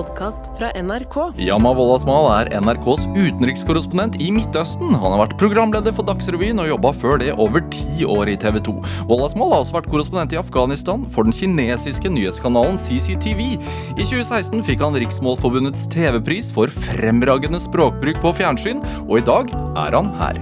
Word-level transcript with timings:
podkast 0.00 0.52
fra 0.58 0.70
NRK. 0.80 1.16
Yama 1.44 1.72
Wolasmal 1.76 2.28
er 2.32 2.50
NRKs 2.62 3.04
utenrikskorrespondent 3.12 4.16
i 4.22 4.30
Midtøsten. 4.32 4.94
Han 4.96 5.14
har 5.14 5.20
vært 5.24 5.36
programleder 5.40 5.92
for 5.96 6.08
Dagsrevyen 6.08 6.62
og 6.62 6.70
jobba 6.70 6.92
før 6.96 7.20
det 7.20 7.34
over 7.36 7.64
ti 7.74 8.06
år 8.08 8.32
i 8.32 8.38
TV 8.40 8.60
2. 8.64 8.76
Wolasmal 9.10 9.52
har 9.52 9.64
også 9.64 9.76
vært 9.76 9.90
korrespondent 9.92 10.32
i 10.32 10.40
Afghanistan 10.40 11.04
for 11.12 11.28
den 11.28 11.36
kinesiske 11.36 12.12
nyhetskanalen 12.12 12.80
CCTV. 12.80 13.42
I 13.98 14.06
2016 14.06 14.64
fikk 14.70 14.84
han 14.86 14.96
Riksmålsforbundets 15.04 15.84
TV-pris 15.92 16.48
for 16.54 16.72
fremragende 16.88 17.60
språkbruk 17.60 18.22
på 18.24 18.36
fjernsyn, 18.40 18.80
og 19.04 19.18
i 19.20 19.26
dag 19.26 19.52
er 19.52 19.98
han 19.98 20.14
her. 20.20 20.40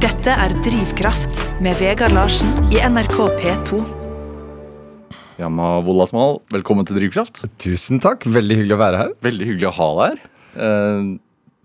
Dette 0.00 0.36
er 0.46 0.54
Drivkraft 0.62 1.42
med 1.64 1.80
Vegard 1.82 2.14
Larsen 2.14 2.70
i 2.70 2.78
NRK 2.86 3.18
P2. 3.40 3.99
Yama 5.40 5.78
Wolasmal, 5.86 6.42
velkommen 6.52 6.84
til 6.84 6.98
Drivkraft. 6.98 7.46
Tusen 7.62 8.00
takk. 8.02 8.26
Veldig 8.28 8.58
hyggelig 8.58 8.76
å 8.76 8.80
være 8.82 9.00
her. 9.00 9.14
Veldig 9.24 9.46
hyggelig 9.48 9.70
å 9.70 9.76
ha 9.78 9.88
deg 9.96 10.10
her. 10.10 10.26
Eh, 10.66 11.06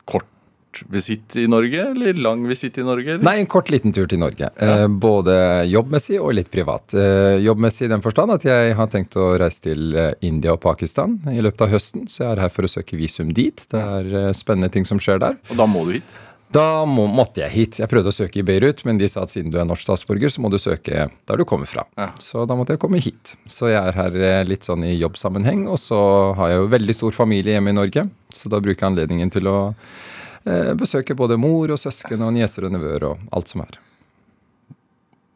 kort 0.08 0.82
visitt 0.92 1.36
i 1.40 1.44
Norge, 1.52 1.82
eller 1.92 2.20
lang 2.24 2.46
visitt 2.48 2.80
i 2.80 2.86
Norge? 2.88 3.18
Eller? 3.18 3.26
Nei, 3.28 3.36
en 3.42 3.50
kort 3.52 3.72
liten 3.74 3.92
tur 3.96 4.08
til 4.12 4.22
Norge. 4.22 4.48
Eh, 4.64 4.86
både 4.88 5.36
jobbmessig 5.68 6.22
og 6.22 6.38
litt 6.38 6.52
privat. 6.54 6.96
Eh, 6.96 7.42
jobbmessig 7.44 7.90
i 7.90 7.92
den 7.92 8.04
forstand 8.06 8.38
at 8.38 8.48
jeg 8.48 8.78
har 8.80 8.92
tenkt 8.92 9.20
å 9.20 9.34
reise 9.42 9.68
til 9.68 9.92
eh, 9.92 10.14
India 10.28 10.56
og 10.56 10.62
Pakistan 10.64 11.18
i 11.32 11.44
løpet 11.44 11.68
av 11.68 11.76
høsten. 11.76 12.08
Så 12.12 12.24
jeg 12.24 12.32
er 12.32 12.46
her 12.46 12.56
for 12.56 12.68
å 12.68 12.72
søke 12.72 13.00
visum 13.00 13.36
dit. 13.36 13.68
Det 13.72 13.82
er 13.82 14.32
spennende 14.38 14.72
ting 14.72 14.88
som 14.88 15.04
skjer 15.04 15.20
der. 15.24 15.36
Og 15.52 15.60
da 15.60 15.68
må 15.68 15.84
du 15.90 15.98
hit? 15.98 16.20
Da 16.56 16.86
må, 16.88 17.04
måtte 17.12 17.42
jeg 17.44 17.52
hit. 17.52 17.78
Jeg 17.82 17.92
prøvde 17.92 18.14
å 18.14 18.16
søke 18.16 18.40
i 18.40 18.46
Beirut, 18.48 18.86
men 18.88 19.00
de 19.00 19.10
sa 19.12 19.26
at 19.26 19.34
siden 19.34 19.52
du 19.52 19.58
er 19.60 19.68
norsk 19.68 19.84
statsborger, 19.84 20.32
så 20.32 20.44
må 20.44 20.52
du 20.54 20.56
søke 20.62 21.10
der 21.12 21.42
du 21.42 21.44
kommer 21.48 21.68
fra. 21.68 21.84
Ja. 22.00 22.14
Så 22.24 22.46
da 22.48 22.56
måtte 22.56 22.78
jeg 22.78 22.82
komme 22.84 23.02
hit. 23.04 23.34
Så 23.52 23.74
jeg 23.74 23.82
er 23.82 23.98
her 23.98 24.16
eh, 24.16 24.44
litt 24.48 24.64
sånn 24.64 24.86
i 24.88 24.94
jobbsammenheng. 24.96 25.66
Og 25.68 25.82
så 25.82 26.00
har 26.40 26.54
jeg 26.54 26.62
jo 26.62 26.70
veldig 26.72 26.96
stor 26.96 27.18
familie 27.18 27.58
hjemme 27.58 27.76
i 27.76 27.80
Norge, 27.82 28.06
så 28.32 28.52
da 28.54 28.62
bruker 28.64 28.86
jeg 28.86 28.94
anledningen 28.94 29.34
til 29.36 29.52
å 29.52 29.58
eh, 29.68 30.72
besøke 30.80 31.18
både 31.20 31.40
mor 31.42 31.76
og 31.76 31.82
søsken 31.82 32.24
og 32.24 32.32
nieser 32.38 32.70
og 32.70 32.78
nevøer 32.78 33.10
og 33.12 33.28
alt 33.36 33.52
som 33.52 33.66
er. 33.66 33.82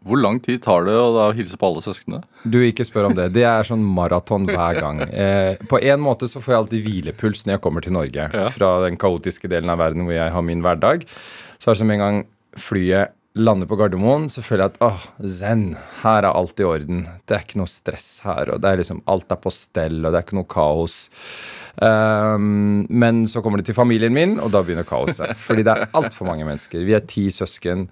Hvor 0.08 0.22
lang 0.22 0.40
tid 0.40 0.62
tar 0.64 0.86
det 0.88 0.96
å 0.96 1.10
da 1.12 1.26
hilse 1.36 1.58
på 1.60 1.68
alle 1.68 1.84
søsknene? 1.84 2.22
Du, 2.48 2.60
ikke 2.64 2.86
spør 2.88 3.10
om 3.10 3.18
det. 3.18 3.30
Det 3.36 3.44
er 3.44 3.68
sånn 3.68 3.84
maraton 3.84 4.48
hver 4.48 4.80
gang. 4.80 5.02
Eh, 5.10 5.60
på 5.70 5.82
en 5.84 6.00
måte 6.04 6.30
så 6.32 6.40
får 6.40 6.54
jeg 6.54 6.62
alltid 6.64 6.86
hvilepuls 6.88 7.44
når 7.46 7.58
jeg 7.58 7.64
kommer 7.66 7.84
til 7.84 7.96
Norge. 7.98 8.30
Ja. 8.32 8.48
Fra 8.56 8.74
den 8.86 9.00
kaotiske 9.02 9.52
delen 9.52 9.72
av 9.74 9.82
verden 9.84 10.08
hvor 10.08 10.16
jeg 10.16 10.32
har 10.32 10.46
min 10.46 10.64
hverdag. 10.64 11.04
Så 11.60 11.70
er 11.70 11.76
det 11.76 11.82
som 11.84 11.92
en 11.92 12.04
gang 12.06 12.22
flyet 12.60 13.16
lander 13.40 13.68
på 13.70 13.78
Gardermoen, 13.80 14.28
så 14.32 14.42
føler 14.44 14.66
jeg 14.66 14.74
at 14.74 14.84
åh, 14.88 15.04
zen. 15.28 15.66
Her 16.02 16.24
er 16.24 16.32
alt 16.32 16.60
i 16.60 16.68
orden. 16.68 17.04
Det 17.28 17.36
er 17.36 17.46
ikke 17.46 17.62
noe 17.62 17.72
stress 17.72 18.08
her. 18.26 18.54
og 18.54 18.64
det 18.64 18.72
er 18.72 18.82
liksom, 18.82 19.04
Alt 19.12 19.32
er 19.32 19.42
på 19.44 19.54
stell, 19.54 20.00
og 20.02 20.12
det 20.12 20.20
er 20.20 20.26
ikke 20.26 20.40
noe 20.40 20.50
kaos. 20.50 20.98
Ehm, 21.82 22.86
men 22.90 23.24
så 23.30 23.44
kommer 23.46 23.62
det 23.62 23.70
til 23.70 23.78
familien 23.78 24.14
min, 24.16 24.38
og 24.42 24.52
da 24.54 24.64
begynner 24.66 24.88
kaoset. 24.88 25.36
Fordi 25.48 25.66
det 25.66 25.76
er 25.76 25.94
altfor 25.98 26.30
mange 26.30 26.48
mennesker. 26.48 26.84
Vi 26.88 26.98
er 26.98 27.06
ti 27.08 27.30
søsken. 27.34 27.88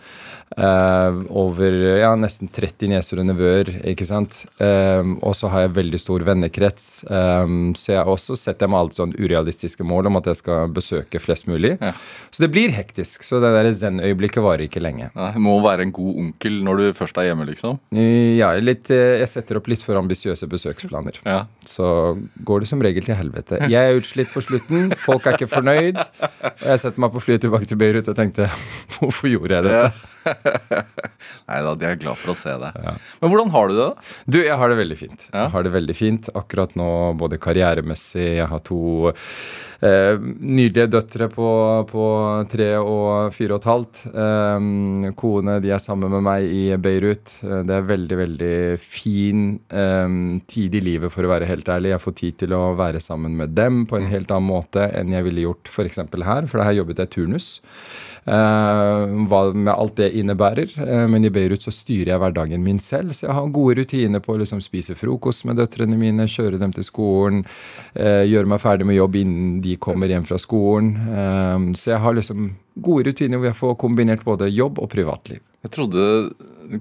Uh, 0.57 1.25
over 1.35 1.73
ja, 1.99 2.13
nesten 2.15 2.47
30 2.47 2.87
nieser 2.89 3.19
og 3.19 3.27
nevøer, 3.27 3.67
ikke 3.91 4.05
sant. 4.07 4.45
Ehm, 4.63 5.17
og 5.19 5.35
så 5.35 5.51
har 5.51 5.65
jeg 5.65 5.75
veldig 5.75 5.99
stor 5.99 6.23
vennekrets. 6.25 6.87
Um, 7.11 7.73
så 7.77 7.97
jeg 7.97 8.07
også 8.07 8.37
setter 8.39 8.65
jeg 8.65 8.73
meg 8.73 8.79
alltid 8.79 9.01
sånn 9.01 9.15
urealistiske 9.19 9.85
mål 9.87 10.07
om 10.09 10.19
at 10.21 10.29
jeg 10.31 10.39
skal 10.39 10.71
besøke 10.73 11.21
flest 11.21 11.49
mulig. 11.51 11.75
Ja. 11.83 11.91
Så 12.31 12.45
det 12.45 12.51
blir 12.55 12.71
hektisk. 12.73 13.27
Så 13.27 13.41
det 13.43 13.51
der 13.53 13.69
zen-øyeblikket 13.75 14.43
varer 14.45 14.65
ikke 14.65 14.81
lenge. 14.83 15.11
Nei, 15.17 15.33
må 15.43 15.57
være 15.65 15.85
en 15.85 15.93
god 15.95 16.23
onkel 16.23 16.61
når 16.65 16.81
du 16.81 16.87
først 16.97 17.19
er 17.19 17.29
hjemme, 17.29 17.47
liksom. 17.51 17.79
Ja, 17.93 18.53
litt, 18.63 18.89
eh, 18.93 19.19
jeg 19.21 19.29
setter 19.31 19.59
opp 19.59 19.67
litt 19.71 19.83
for 19.85 19.99
ambisiøse 19.99 20.47
besøksplaner. 20.49 21.19
Ja. 21.27 21.43
Så 21.67 22.15
går 22.47 22.63
det 22.63 22.71
som 22.71 22.81
regel 22.83 23.05
til 23.05 23.19
helvete. 23.19 23.61
Jeg 23.71 23.89
er 23.91 23.99
utslitt 23.99 24.31
på 24.33 24.43
slutten, 24.43 24.91
folk 25.01 25.25
er 25.27 25.37
ikke 25.37 25.49
fornøyd. 25.51 25.99
Og 26.23 26.67
jeg 26.71 26.83
setter 26.83 27.03
meg 27.03 27.13
på 27.13 27.23
flyet 27.23 27.43
tilbake 27.45 27.69
til 27.69 27.79
Beirut 27.81 28.11
og 28.11 28.17
tenkte 28.17 28.49
hvorfor 28.97 29.31
gjorde 29.31 29.59
jeg 29.59 29.67
dette? 29.67 30.83
Nei 31.49 31.59
da, 31.65 31.73
de 31.79 31.89
er 31.89 31.99
glad 32.01 32.19
for 32.19 32.33
å 32.33 32.37
se 32.37 32.53
deg. 32.61 32.79
Men 33.21 33.31
hvordan 33.33 33.53
har 33.55 33.69
du 33.71 33.75
det, 33.77 33.87
da? 33.89 34.07
Du, 34.27 34.39
jeg 34.43 34.57
har 34.61 34.71
det 34.73 34.79
veldig 34.81 34.97
fint. 34.99 35.27
Ja. 35.31 35.45
Jeg 35.47 35.53
har 35.55 35.67
det 35.67 35.73
veldig 35.75 35.95
fint 35.97 36.29
akkurat 36.37 36.75
nå, 36.79 36.89
både 37.19 37.39
karrieremessig. 37.41 38.27
Jeg 38.39 38.49
har 38.51 38.63
to 38.67 38.79
eh, 39.11 40.15
nydelige 40.19 40.89
døtre 40.93 41.27
på, 41.33 41.47
på 41.89 42.05
tre 42.51 42.69
og 42.81 43.33
fire 43.35 43.55
og 43.57 43.61
et 43.61 43.69
halvt. 43.71 44.03
Eh, 44.11 45.11
kone 45.19 45.57
de 45.63 45.73
er 45.75 45.83
sammen 45.83 46.11
med 46.13 46.25
meg 46.27 46.47
i 46.51 46.63
Beirut. 46.81 47.37
Eh, 47.45 47.63
Det 47.67 47.77
er 47.79 47.87
veldig, 47.91 48.19
veldig 48.23 48.53
fin 48.83 49.45
eh, 49.69 50.17
tid 50.49 50.77
i 50.79 50.83
livet, 50.83 51.13
for 51.13 51.25
å 51.27 51.31
være 51.33 51.49
helt 51.49 51.69
ærlig. 51.73 51.93
Jeg 51.95 52.03
får 52.05 52.17
tid 52.23 52.39
til 52.45 52.57
å 52.57 52.63
være 52.79 53.01
sammen 53.03 53.37
med 53.39 53.55
dem 53.57 53.85
på 53.89 53.99
en 53.99 54.09
helt 54.11 54.31
annen 54.33 54.49
måte 54.51 54.87
enn 54.97 55.13
jeg 55.15 55.25
ville 55.27 55.47
gjort 55.47 55.71
f.eks. 55.73 56.03
her, 56.27 56.47
for 56.49 56.63
her 56.63 56.77
jobbet 56.81 57.03
jeg 57.03 57.13
turnus. 57.17 57.49
Eh, 58.27 59.03
hva 59.31 59.41
med 59.55 59.71
alt 59.71 59.95
det 59.95 60.09
innebærer. 60.19 60.73
Eh, 60.83 61.05
men 61.07 61.23
i 61.23 61.31
Beirut 61.31 61.63
så 61.63 61.71
styrer 61.71 62.11
jeg 62.11 62.19
hverdagen 62.19 62.63
min 62.63 62.79
selv, 62.83 63.13
så 63.15 63.29
jeg 63.29 63.37
har 63.37 63.53
gode 63.55 63.79
rutiner 63.79 64.23
på 64.23 64.35
å 64.35 64.41
liksom 64.41 64.59
spise 64.63 64.97
frokost 64.99 65.45
med 65.47 65.61
døtrene 65.61 65.95
mine, 65.99 66.27
kjøre 66.27 66.59
dem 66.59 66.73
til 66.75 66.83
skolen, 66.83 67.45
eh, 67.95 68.25
gjøre 68.27 68.51
meg 68.51 68.59
ferdig 68.59 68.89
med 68.89 68.99
jobb 68.99 69.15
innen 69.21 69.61
de 69.63 69.77
kommer 69.79 70.11
hjem 70.11 70.27
fra 70.27 70.37
skolen. 70.37 70.95
Så 71.77 71.93
jeg 71.93 71.99
har 72.03 72.13
liksom 72.13 72.51
gode 72.83 73.09
rutiner 73.09 73.41
hvor 73.41 73.49
jeg 73.49 73.59
får 73.59 73.79
kombinert 73.81 74.25
både 74.27 74.49
jobb 74.51 74.81
og 74.83 74.91
privatliv. 74.93 75.41
Jeg 75.65 75.73
trodde 75.73 76.03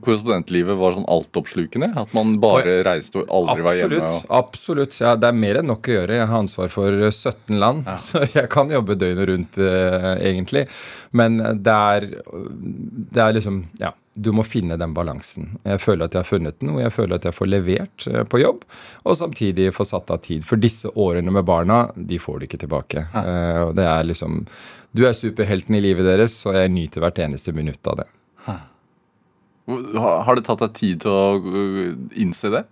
korrespondentlivet 0.03 0.77
var 0.79 0.95
sånn 0.97 1.07
altoppslukende. 1.11 1.91
At 1.99 2.15
man 2.17 2.37
bare 2.43 2.81
reiste 2.87 3.23
og 3.23 3.31
aldri 3.39 3.67
var 3.67 3.79
hjemme. 3.79 3.99
Absolutt. 3.99 4.31
Og... 4.31 4.33
absolutt. 4.39 4.97
Ja, 5.03 5.15
det 5.19 5.31
er 5.31 5.39
mer 5.45 5.61
enn 5.61 5.71
nok 5.71 5.91
å 5.91 5.99
gjøre. 5.99 6.19
Jeg 6.19 6.31
har 6.31 6.43
ansvar 6.45 6.73
for 6.75 6.97
eh, 6.97 7.13
17 7.13 7.61
land, 7.63 7.87
så 8.07 8.25
jeg 8.27 8.51
kan 8.53 8.73
jobbe 8.73 8.99
døgnet 8.99 9.31
rundt, 9.31 9.61
eh, 9.63 10.11
egentlig. 10.31 10.67
Men 11.17 11.39
det 11.41 11.77
er, 11.77 12.11
det 13.13 13.23
er 13.29 13.39
liksom 13.39 13.65
Ja. 13.83 13.95
Du 14.17 14.31
må 14.33 14.47
finne 14.49 14.79
den 14.81 14.95
balansen. 14.97 15.59
Jeg 15.61 15.77
føler 15.85 16.07
at 16.07 16.15
jeg 16.17 16.23
har 16.23 16.29
funnet 16.31 16.57
den, 16.63 16.71
og 16.73 16.79
jeg 16.81 16.93
føler 16.95 17.19
at 17.19 17.27
jeg 17.29 17.37
får 17.37 17.49
levert 17.51 18.07
eh, 18.09 18.23
på 18.25 18.41
jobb. 18.41 18.63
Og 19.05 19.19
samtidig 19.21 19.67
få 19.77 19.85
satt 19.85 20.09
av 20.09 20.23
tid. 20.25 20.47
For 20.49 20.57
disse 20.57 20.89
årene 20.89 21.35
med 21.37 21.45
barna, 21.45 21.83
de 21.93 22.17
får 22.17 22.39
du 22.41 22.47
ikke 22.47 22.63
tilbake. 22.63 23.03
Eh, 23.13 23.61
og 23.67 23.75
det 23.77 23.85
er 23.85 24.09
liksom 24.09 24.39
Du 24.97 25.05
er 25.05 25.17
superhelten 25.17 25.77
i 25.77 25.83
livet 25.85 26.07
deres, 26.09 26.39
og 26.49 26.57
jeg 26.57 26.73
nyter 26.73 27.05
hvert 27.05 27.19
eneste 27.27 27.53
minutt 27.57 27.85
av 27.91 28.01
det. 28.01 28.09
Har 28.47 30.23
har 30.23 30.39
det 30.39 30.45
tatt 30.47 30.63
deg 30.63 30.75
tid 30.79 31.01
til 31.03 31.11
å 31.11 31.41
uh, 31.43 31.95
innse 32.23 32.53
det? 32.55 32.63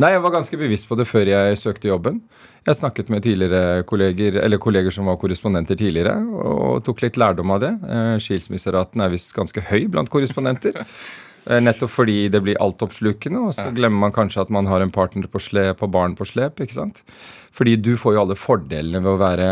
Nei, 0.00 0.14
jeg 0.14 0.22
var 0.24 0.32
ganske 0.32 0.58
bevisst 0.58 0.88
på 0.88 0.96
det 0.96 1.04
før 1.08 1.28
jeg 1.28 1.58
søkte 1.60 1.90
jobben. 1.90 2.22
Jeg 2.66 2.78
snakket 2.78 3.12
med 3.12 3.22
tidligere 3.24 3.84
kolleger, 3.88 4.40
eller 4.40 4.60
kolleger 4.60 4.94
som 4.94 5.08
var 5.10 5.18
korrespondenter 5.20 5.78
tidligere, 5.78 6.14
og 6.18 6.82
tok 6.86 7.04
litt 7.04 7.18
lærdom 7.20 7.52
av 7.54 7.62
det. 7.62 7.70
Eh, 7.84 8.14
Skilsmisseraten 8.22 9.04
er 9.04 9.12
visst 9.12 9.32
ganske 9.36 9.62
høy 9.70 9.86
blant 9.92 10.10
korrespondenter. 10.12 10.80
Eh, 11.48 11.60
Nettopp 11.64 11.92
fordi 11.94 12.18
det 12.32 12.42
blir 12.44 12.60
altoppslukende, 12.60 13.46
og 13.48 13.54
så 13.56 13.70
glemmer 13.76 14.08
man 14.08 14.14
kanskje 14.16 14.44
at 14.44 14.52
man 14.52 14.68
har 14.68 14.84
en 14.84 14.92
partner 14.92 15.30
på 15.32 15.40
slep 15.40 15.84
og 15.84 15.92
barn 15.94 16.16
på 16.18 16.26
slep. 16.28 16.60
ikke 16.60 16.76
sant? 16.76 17.02
Fordi 17.56 17.76
du 17.80 17.94
får 17.96 18.16
jo 18.16 18.24
alle 18.24 18.36
fordelene 18.38 19.00
ved 19.04 19.14
å 19.14 19.22
være 19.22 19.48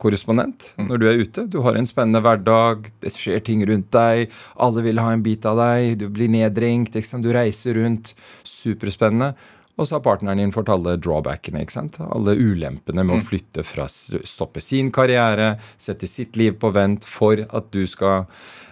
korrespondent 0.00 0.72
når 0.80 1.00
du 1.00 1.06
er 1.08 1.22
ute. 1.22 1.46
Du 1.50 1.60
har 1.66 1.76
en 1.76 1.88
spennende 1.88 2.22
hverdag, 2.24 2.88
det 3.04 3.12
skjer 3.14 3.42
ting 3.44 3.64
rundt 3.68 3.90
deg, 3.94 4.32
alle 4.56 4.84
vil 4.86 5.00
ha 5.02 5.12
en 5.12 5.24
bit 5.24 5.44
av 5.48 5.60
deg, 5.60 5.98
du 6.00 6.06
blir 6.12 6.32
nedringt, 6.32 6.96
du 6.96 7.32
reiser 7.34 7.76
rundt. 7.80 8.14
Superspennende. 8.48 9.34
Og 9.80 9.88
så 9.88 9.96
har 9.96 10.04
partneren 10.04 10.38
din 10.38 10.52
fått 10.52 10.68
alle 10.72 10.98
drawbackene, 11.00 11.62
ikke 11.64 11.74
sant? 11.74 11.96
alle 12.04 12.34
ulempene 12.36 13.04
med 13.08 13.18
å 13.22 13.24
flytte 13.24 13.64
fra 13.64 13.86
stoppe 13.88 14.60
sin 14.60 14.90
karriere, 14.92 15.54
sette 15.80 16.08
sitt 16.10 16.36
liv 16.36 16.58
på 16.60 16.70
vent 16.76 17.08
for 17.08 17.40
at 17.40 17.70
du 17.72 17.86
skal 17.88 18.26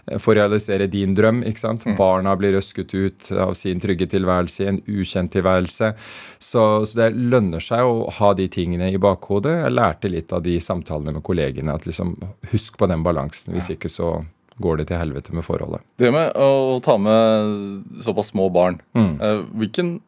eh, 0.09 0.19
få 0.19 0.35
realisere 0.39 0.87
din 0.91 1.15
drøm. 1.15 1.43
ikke 1.45 1.59
sant? 1.61 1.85
Barna 1.99 2.37
blir 2.37 2.53
røsket 2.57 2.95
ut 2.95 3.31
av 3.33 3.55
sin 3.55 3.81
trygge 3.81 4.07
tilværelse 4.11 4.65
i 4.65 4.69
en 4.69 4.81
ukjent 4.89 5.33
tilværelse. 5.33 5.93
Så, 6.39 6.65
så 6.87 6.97
det 7.03 7.11
lønner 7.17 7.61
seg 7.61 7.81
å 7.85 8.11
ha 8.21 8.33
de 8.35 8.49
tingene 8.49 8.91
i 8.93 8.99
bakhodet. 8.99 9.57
Jeg 9.65 9.73
lærte 9.77 10.11
litt 10.11 10.33
av 10.33 10.43
de 10.43 10.59
samtalene 10.61 11.13
med 11.19 11.23
kollegene. 11.27 11.75
at 11.75 11.85
liksom, 11.87 12.17
Husk 12.53 12.77
på 12.79 12.89
den 12.91 13.03
balansen, 13.03 13.53
hvis 13.55 13.71
ikke 13.77 13.89
så 13.91 14.25
går 14.61 14.77
det 14.83 14.87
til 14.91 14.99
helvete 15.01 15.33
med 15.33 15.45
forholdet. 15.47 15.81
Det 15.97 16.11
med 16.13 16.35
å 16.37 16.79
ta 16.85 16.99
med 17.01 17.85
såpass 18.05 18.29
små 18.35 18.51
barn, 18.53 18.81
Mm. 18.95 19.15
eh, 19.21 19.43
hvilken 19.57 20.01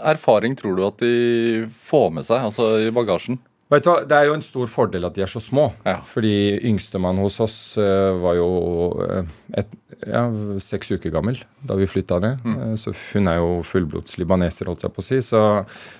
erfaring 0.00 0.56
tror 0.56 0.76
du 0.76 0.82
at 0.86 0.96
de 0.98 1.66
får 1.84 2.10
med 2.12 2.24
seg, 2.24 2.40
altså 2.42 2.88
i 2.88 2.90
bagasjen? 2.90 3.38
Vet 3.74 3.86
du 3.86 3.90
hva, 3.90 4.00
Det 4.06 4.16
er 4.16 4.28
jo 4.28 4.36
en 4.36 4.44
stor 4.44 4.70
fordel 4.70 5.08
at 5.08 5.16
de 5.16 5.24
er 5.24 5.30
så 5.30 5.42
små. 5.42 5.70
Ja. 5.86 5.98
Fordi 6.08 6.34
yngstemann 6.70 7.20
hos 7.22 7.40
oss 7.42 7.56
eh, 7.80 8.12
var 8.22 8.38
jo 8.38 8.48
eh, 9.06 9.32
et, 9.60 9.74
ja, 10.04 10.24
seks 10.62 10.92
uker 10.94 11.12
gammel 11.14 11.40
da 11.64 11.76
vi 11.78 11.88
flytta 11.88 12.18
ned. 12.20 12.42
Mm. 12.44 12.74
så 12.76 12.92
hun 12.92 13.28
er 13.30 13.38
jo 13.38 13.62
fullblods 13.64 14.18
libaneser, 14.20 14.68
holdt 14.68 14.84
jeg 14.84 14.92
på 14.94 15.00
å 15.00 15.06
si. 15.06 15.20
Så, 15.24 15.40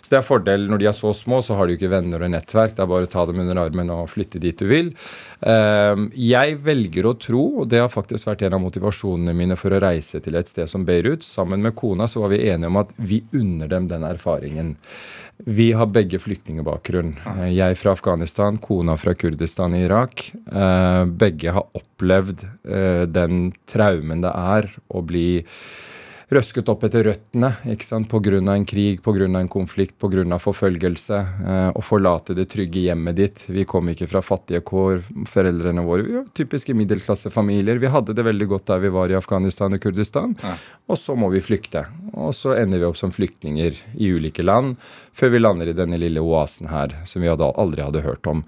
så 0.01 0.13
det 0.13 0.19
er 0.19 0.27
fordel 0.27 0.67
når 0.69 0.83
de 0.83 0.89
er 0.91 0.97
så 0.97 1.15
små, 1.17 1.41
så 1.45 1.57
har 1.57 1.67
de 1.67 1.75
jo 1.75 1.81
ikke 1.81 1.93
venner 1.95 2.27
og 2.27 2.33
nettverk. 2.35 2.77
Det 2.77 2.85
er 2.85 2.91
bare 2.91 3.09
å 3.09 3.13
ta 3.15 3.25
dem 3.31 3.41
under 3.43 3.63
armen 3.65 3.93
og 3.95 4.11
flytte 4.13 4.43
dit 4.43 4.59
du 4.61 4.69
vil. 4.71 4.93
Eh, 5.41 6.05
jeg 6.21 6.59
velger 6.65 7.09
å 7.09 7.17
tro, 7.21 7.45
og 7.63 7.73
det 7.73 7.81
har 7.83 7.93
faktisk 7.93 8.29
vært 8.29 8.45
en 8.45 8.59
av 8.59 8.65
motivasjonene 8.67 9.37
mine 9.37 9.59
for 9.61 9.75
å 9.75 9.83
reise 9.83 10.21
til 10.25 10.37
et 10.39 10.53
sted 10.53 10.71
som 10.71 10.85
Beirut, 10.87 11.25
sammen 11.25 11.65
med 11.65 11.77
kona 11.79 12.09
så 12.11 12.25
var 12.25 12.35
vi 12.35 12.45
enige 12.51 12.71
om 12.71 12.83
at 12.83 12.93
vi 13.01 13.23
unner 13.33 13.71
dem 13.73 13.89
den 13.89 14.05
erfaringen. 14.07 14.75
Vi 15.47 15.73
har 15.77 15.87
begge 15.93 16.19
flyktningbakgrunn. 16.19 17.15
Eh, 17.37 17.51
Jeg 17.53 17.77
fra 17.77 17.93
Afghanistan, 17.93 18.57
kona 18.59 18.97
fra 18.97 19.13
Kurdistan 19.15 19.75
i 19.77 19.85
Irak. 19.85 20.31
Eh, 20.49 21.05
Begge 21.05 21.53
har 21.53 21.67
opplevd 21.77 22.47
eh, 22.65 23.05
den 23.05 23.53
traumen 23.69 24.25
det 24.25 24.33
er 24.33 24.71
å 24.89 25.03
bli 25.05 25.45
røsket 26.35 26.69
opp 26.73 26.85
etter 26.87 27.05
røttene? 27.09 27.51
Pga. 28.11 28.39
en 28.53 28.65
krig, 28.65 29.03
pga. 29.03 29.27
en 29.27 29.49
konflikt, 29.49 29.97
pga. 29.99 30.39
forfølgelse. 30.39 31.19
Eh, 31.47 31.71
å 31.75 31.83
forlate 31.83 32.35
det 32.35 32.49
trygge 32.53 32.85
hjemmet 32.89 33.17
ditt. 33.17 33.47
Vi 33.49 33.65
kom 33.65 33.89
ikke 33.89 34.09
fra 34.11 34.23
fattige 34.23 34.61
kår, 34.61 35.03
foreldrene 35.31 35.85
våre. 35.85 36.03
Vi 36.03 36.17
var 36.19 36.27
typiske 36.35 36.75
middelklassefamilier. 36.75 37.79
Vi 37.79 37.93
hadde 37.93 38.15
det 38.15 38.25
veldig 38.25 38.49
godt 38.49 38.67
der 38.67 38.83
vi 38.83 38.93
var 38.95 39.11
i 39.11 39.19
Afghanistan 39.19 39.73
og 39.73 39.81
Kurdistan. 39.81 40.37
Ja. 40.43 40.57
Og 40.89 40.99
så 40.99 41.17
må 41.17 41.31
vi 41.33 41.43
flykte. 41.45 41.87
Og 42.13 42.35
så 42.35 42.55
ender 42.59 42.83
vi 42.83 42.89
opp 42.89 42.99
som 43.01 43.13
flyktninger 43.15 43.79
i 43.95 44.11
ulike 44.13 44.45
land, 44.45 44.77
før 45.15 45.31
vi 45.35 45.41
lander 45.43 45.71
i 45.71 45.77
denne 45.77 45.99
lille 46.01 46.23
oasen 46.23 46.69
her, 46.71 46.93
som 47.09 47.23
vi 47.23 47.31
hadde, 47.31 47.47
aldri 47.61 47.85
hadde 47.85 48.03
hørt 48.05 48.27
om. 48.31 48.43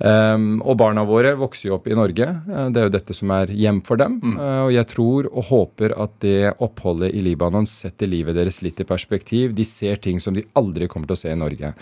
Um, 0.00 0.62
og 0.64 0.78
barna 0.80 1.04
våre 1.06 1.34
vokser 1.38 1.68
jo 1.68 1.76
opp 1.76 1.86
i 1.90 1.96
Norge. 1.96 2.26
Eh, 2.26 2.68
Det 2.70 2.80
er 2.80 2.88
jo 2.88 2.94
dette 2.96 3.14
som 3.16 3.30
er 3.34 3.52
hjem 3.52 3.82
for 3.84 4.00
dem. 4.00 4.18
Eh, 4.38 4.62
og 4.66 4.72
jeg 4.72 4.88
tror 4.90 5.28
og 5.30 5.44
håper 5.50 5.94
at 5.96 6.16
det 6.24 6.54
oppholdet 6.58 7.12
i 7.14 7.19
Libanon 7.24 7.66
setter 7.68 8.08
livet 8.10 8.36
deres 8.36 8.60
litt 8.64 8.80
i 8.80 8.86
perspektiv. 8.88 9.54
De 9.56 9.64
ser 9.68 10.00
ting 10.02 10.20
som 10.20 10.36
de 10.36 10.44
aldri 10.58 10.88
kommer 10.90 11.10
til 11.10 11.18
å 11.18 11.20
se 11.22 11.32
i 11.32 11.38
Norge. 11.38 11.72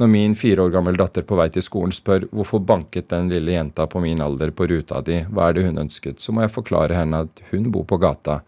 Når 0.00 0.12
min 0.12 0.36
fire 0.38 0.66
år 0.66 0.72
gammel 0.74 0.98
datter 0.98 1.26
på 1.26 1.38
vei 1.38 1.48
til 1.54 1.64
skolen 1.64 1.94
spør 1.94 2.28
hvorfor 2.32 2.64
banket 2.66 3.10
den 3.12 3.30
lille 3.32 3.56
jenta 3.56 3.88
på 3.90 4.02
min 4.04 4.22
alder 4.22 4.52
på 4.56 4.68
ruta 4.70 5.02
di, 5.04 5.22
hva 5.30 5.50
er 5.50 5.58
det 5.58 5.66
hun 5.68 5.84
ønsket, 5.86 6.20
så 6.22 6.34
må 6.34 6.44
jeg 6.44 6.54
forklare 6.56 6.98
henne 6.98 7.24
at 7.26 7.44
hun 7.52 7.70
bor 7.74 7.86
på 7.88 8.00
gata. 8.02 8.40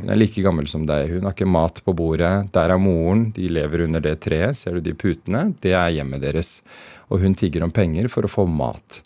Hun 0.00 0.08
er 0.08 0.16
like 0.16 0.42
gammel 0.44 0.68
som 0.70 0.86
deg. 0.88 1.10
Hun 1.12 1.26
har 1.28 1.34
ikke 1.34 1.48
mat 1.50 1.82
på 1.84 1.92
bordet. 1.96 2.32
Der 2.54 2.72
er 2.72 2.80
moren. 2.80 3.28
De 3.36 3.50
lever 3.52 3.84
under 3.84 4.00
det 4.04 4.16
treet. 4.24 4.56
Ser 4.56 4.78
du 4.78 4.84
de 4.84 4.94
putene? 4.96 5.50
Det 5.60 5.74
er 5.76 5.92
hjemmet 5.98 6.22
deres. 6.24 6.60
Og 7.10 7.20
hun 7.24 7.36
tigger 7.36 7.66
om 7.66 7.74
penger 7.74 8.08
for 8.12 8.24
å 8.24 8.30
få 8.32 8.46
mat. 8.48 9.02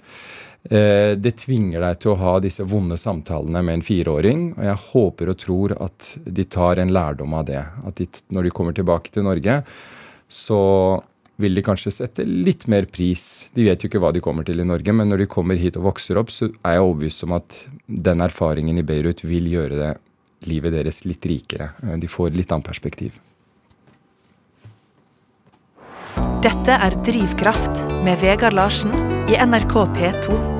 Eh, 0.70 1.12
Det 1.20 1.36
tvinger 1.44 1.80
deg 1.84 1.98
til 2.00 2.14
å 2.14 2.20
ha 2.20 2.38
disse 2.40 2.64
vonde 2.64 2.96
samtalene 2.96 3.60
med 3.62 3.74
en 3.78 3.82
fireåring. 3.84 4.44
Og 4.56 4.64
jeg 4.64 4.82
håper 4.90 5.28
og 5.32 5.38
tror 5.38 5.74
at 5.76 6.14
de 6.24 6.44
tar 6.44 6.78
en 6.80 6.92
lærdom 6.92 7.34
av 7.36 7.44
det. 7.50 7.64
At 7.84 7.96
de, 8.00 8.06
når 8.32 8.44
de 8.48 8.50
kommer 8.50 8.72
tilbake 8.72 9.12
til 9.12 9.26
Norge, 9.26 9.62
så 10.28 11.02
vil 11.36 11.54
de 11.54 11.64
kanskje 11.66 11.92
sette 11.92 12.24
litt 12.24 12.68
mer 12.70 12.86
pris. 12.86 13.50
De 13.54 13.64
vet 13.66 13.82
jo 13.82 13.90
ikke 13.90 14.00
hva 14.00 14.12
de 14.14 14.22
kommer 14.22 14.46
til 14.46 14.60
i 14.62 14.64
Norge, 14.64 14.92
men 14.94 15.10
når 15.10 15.24
de 15.24 15.26
kommer 15.26 15.58
hit 15.58 15.76
og 15.76 15.88
vokser 15.90 16.16
opp, 16.16 16.30
så 16.30 16.48
er 16.62 16.78
jeg 16.78 16.84
overbevist 16.86 17.24
om 17.26 17.34
at 17.36 17.58
den 17.88 18.22
erfaringen 18.24 18.78
i 18.78 18.86
Beirut 18.86 19.24
vil 19.26 19.50
gjøre 19.50 19.76
det 19.80 19.92
livet 20.46 20.72
deres 20.76 21.02
litt 21.04 21.26
rikere. 21.26 21.72
Eh, 21.82 21.96
De 21.98 22.08
får 22.08 22.32
litt 22.38 22.52
annet 22.52 22.64
perspektiv. 22.70 23.20
Dette 26.44 26.72
er 26.76 26.94
Drivkraft 27.04 27.88
med 28.04 28.20
Vegard 28.20 28.52
Larsen 28.52 28.92
i 29.28 29.36
NRK 29.40 29.74
P2. 29.96 30.53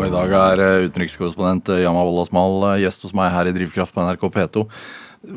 Og 0.00 0.06
i 0.08 0.12
dag 0.14 0.32
er 0.32 0.60
eh, 0.64 0.86
utenrikskorrespondent 0.88 1.68
eh, 1.74 1.82
Yama 1.84 2.00
Wollasmal 2.08 2.54
eh, 2.70 2.78
gjest 2.86 3.04
hos 3.04 3.12
meg 3.16 3.32
her 3.34 3.50
i 3.50 3.52
Drivkraft 3.52 3.92
på 3.92 4.00
NRK 4.06 4.22
P2. 4.32 4.62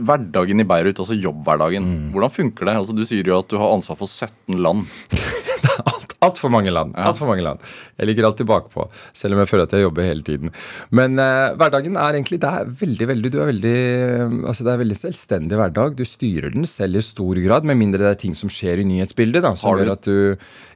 Hverdagen 0.07 0.63
i 0.63 0.65
Beirut, 0.68 1.01
altså 1.04 1.18
jobbhverdagen, 1.19 1.88
hvordan 2.13 2.31
funker 2.31 2.69
det? 2.69 2.77
Altså, 2.80 2.95
du 2.95 3.01
sier 3.04 3.27
jo 3.27 3.42
at 3.42 3.50
du 3.51 3.57
har 3.60 3.74
ansvar 3.75 3.98
for 4.00 4.07
17 4.07 4.56
land. 4.63 4.86
Alt, 5.92 6.13
Altfor 6.24 6.51
mange 6.54 6.71
land. 6.71 6.94
Alt 6.95 7.18
for 7.19 7.27
mange 7.27 7.44
land. 7.44 7.60
Jeg 8.00 8.07
ligger 8.07 8.30
alltid 8.30 8.48
bakpå, 8.48 8.86
selv 9.15 9.36
om 9.36 9.42
jeg 9.44 9.50
føler 9.51 9.68
at 9.68 9.75
jeg 9.75 9.83
jobber 9.83 10.07
hele 10.07 10.24
tiden. 10.24 10.54
Men 10.95 11.19
uh, 11.19 11.51
hverdagen 11.60 12.00
er 12.00 12.15
egentlig 12.15 12.39
det 12.39 12.48
er 12.62 12.71
veldig, 12.80 13.07
veldig, 13.12 13.31
du 13.33 13.38
er 13.44 13.50
veldig, 13.51 13.75
altså 14.48 14.63
det 14.63 14.71
er 14.77 14.81
veldig 14.86 15.00
selvstendig 15.01 15.60
hverdag. 15.60 15.98
Du 16.00 16.06
styrer 16.07 16.56
den 16.56 16.68
selv 16.69 17.01
i 17.01 17.04
stor 17.04 17.44
grad, 17.44 17.68
med 17.68 17.81
mindre 17.83 18.06
det 18.06 18.12
er 18.13 18.21
ting 18.24 18.39
som 18.39 18.51
skjer 18.51 18.80
i 18.80 18.88
nyhetsbildet. 18.88 19.44
Da, 19.44 19.51
som 19.60 19.74
Har 19.74 19.81
du- 19.81 19.83
gjør 19.83 19.95
at 19.98 20.07
du 20.07 20.15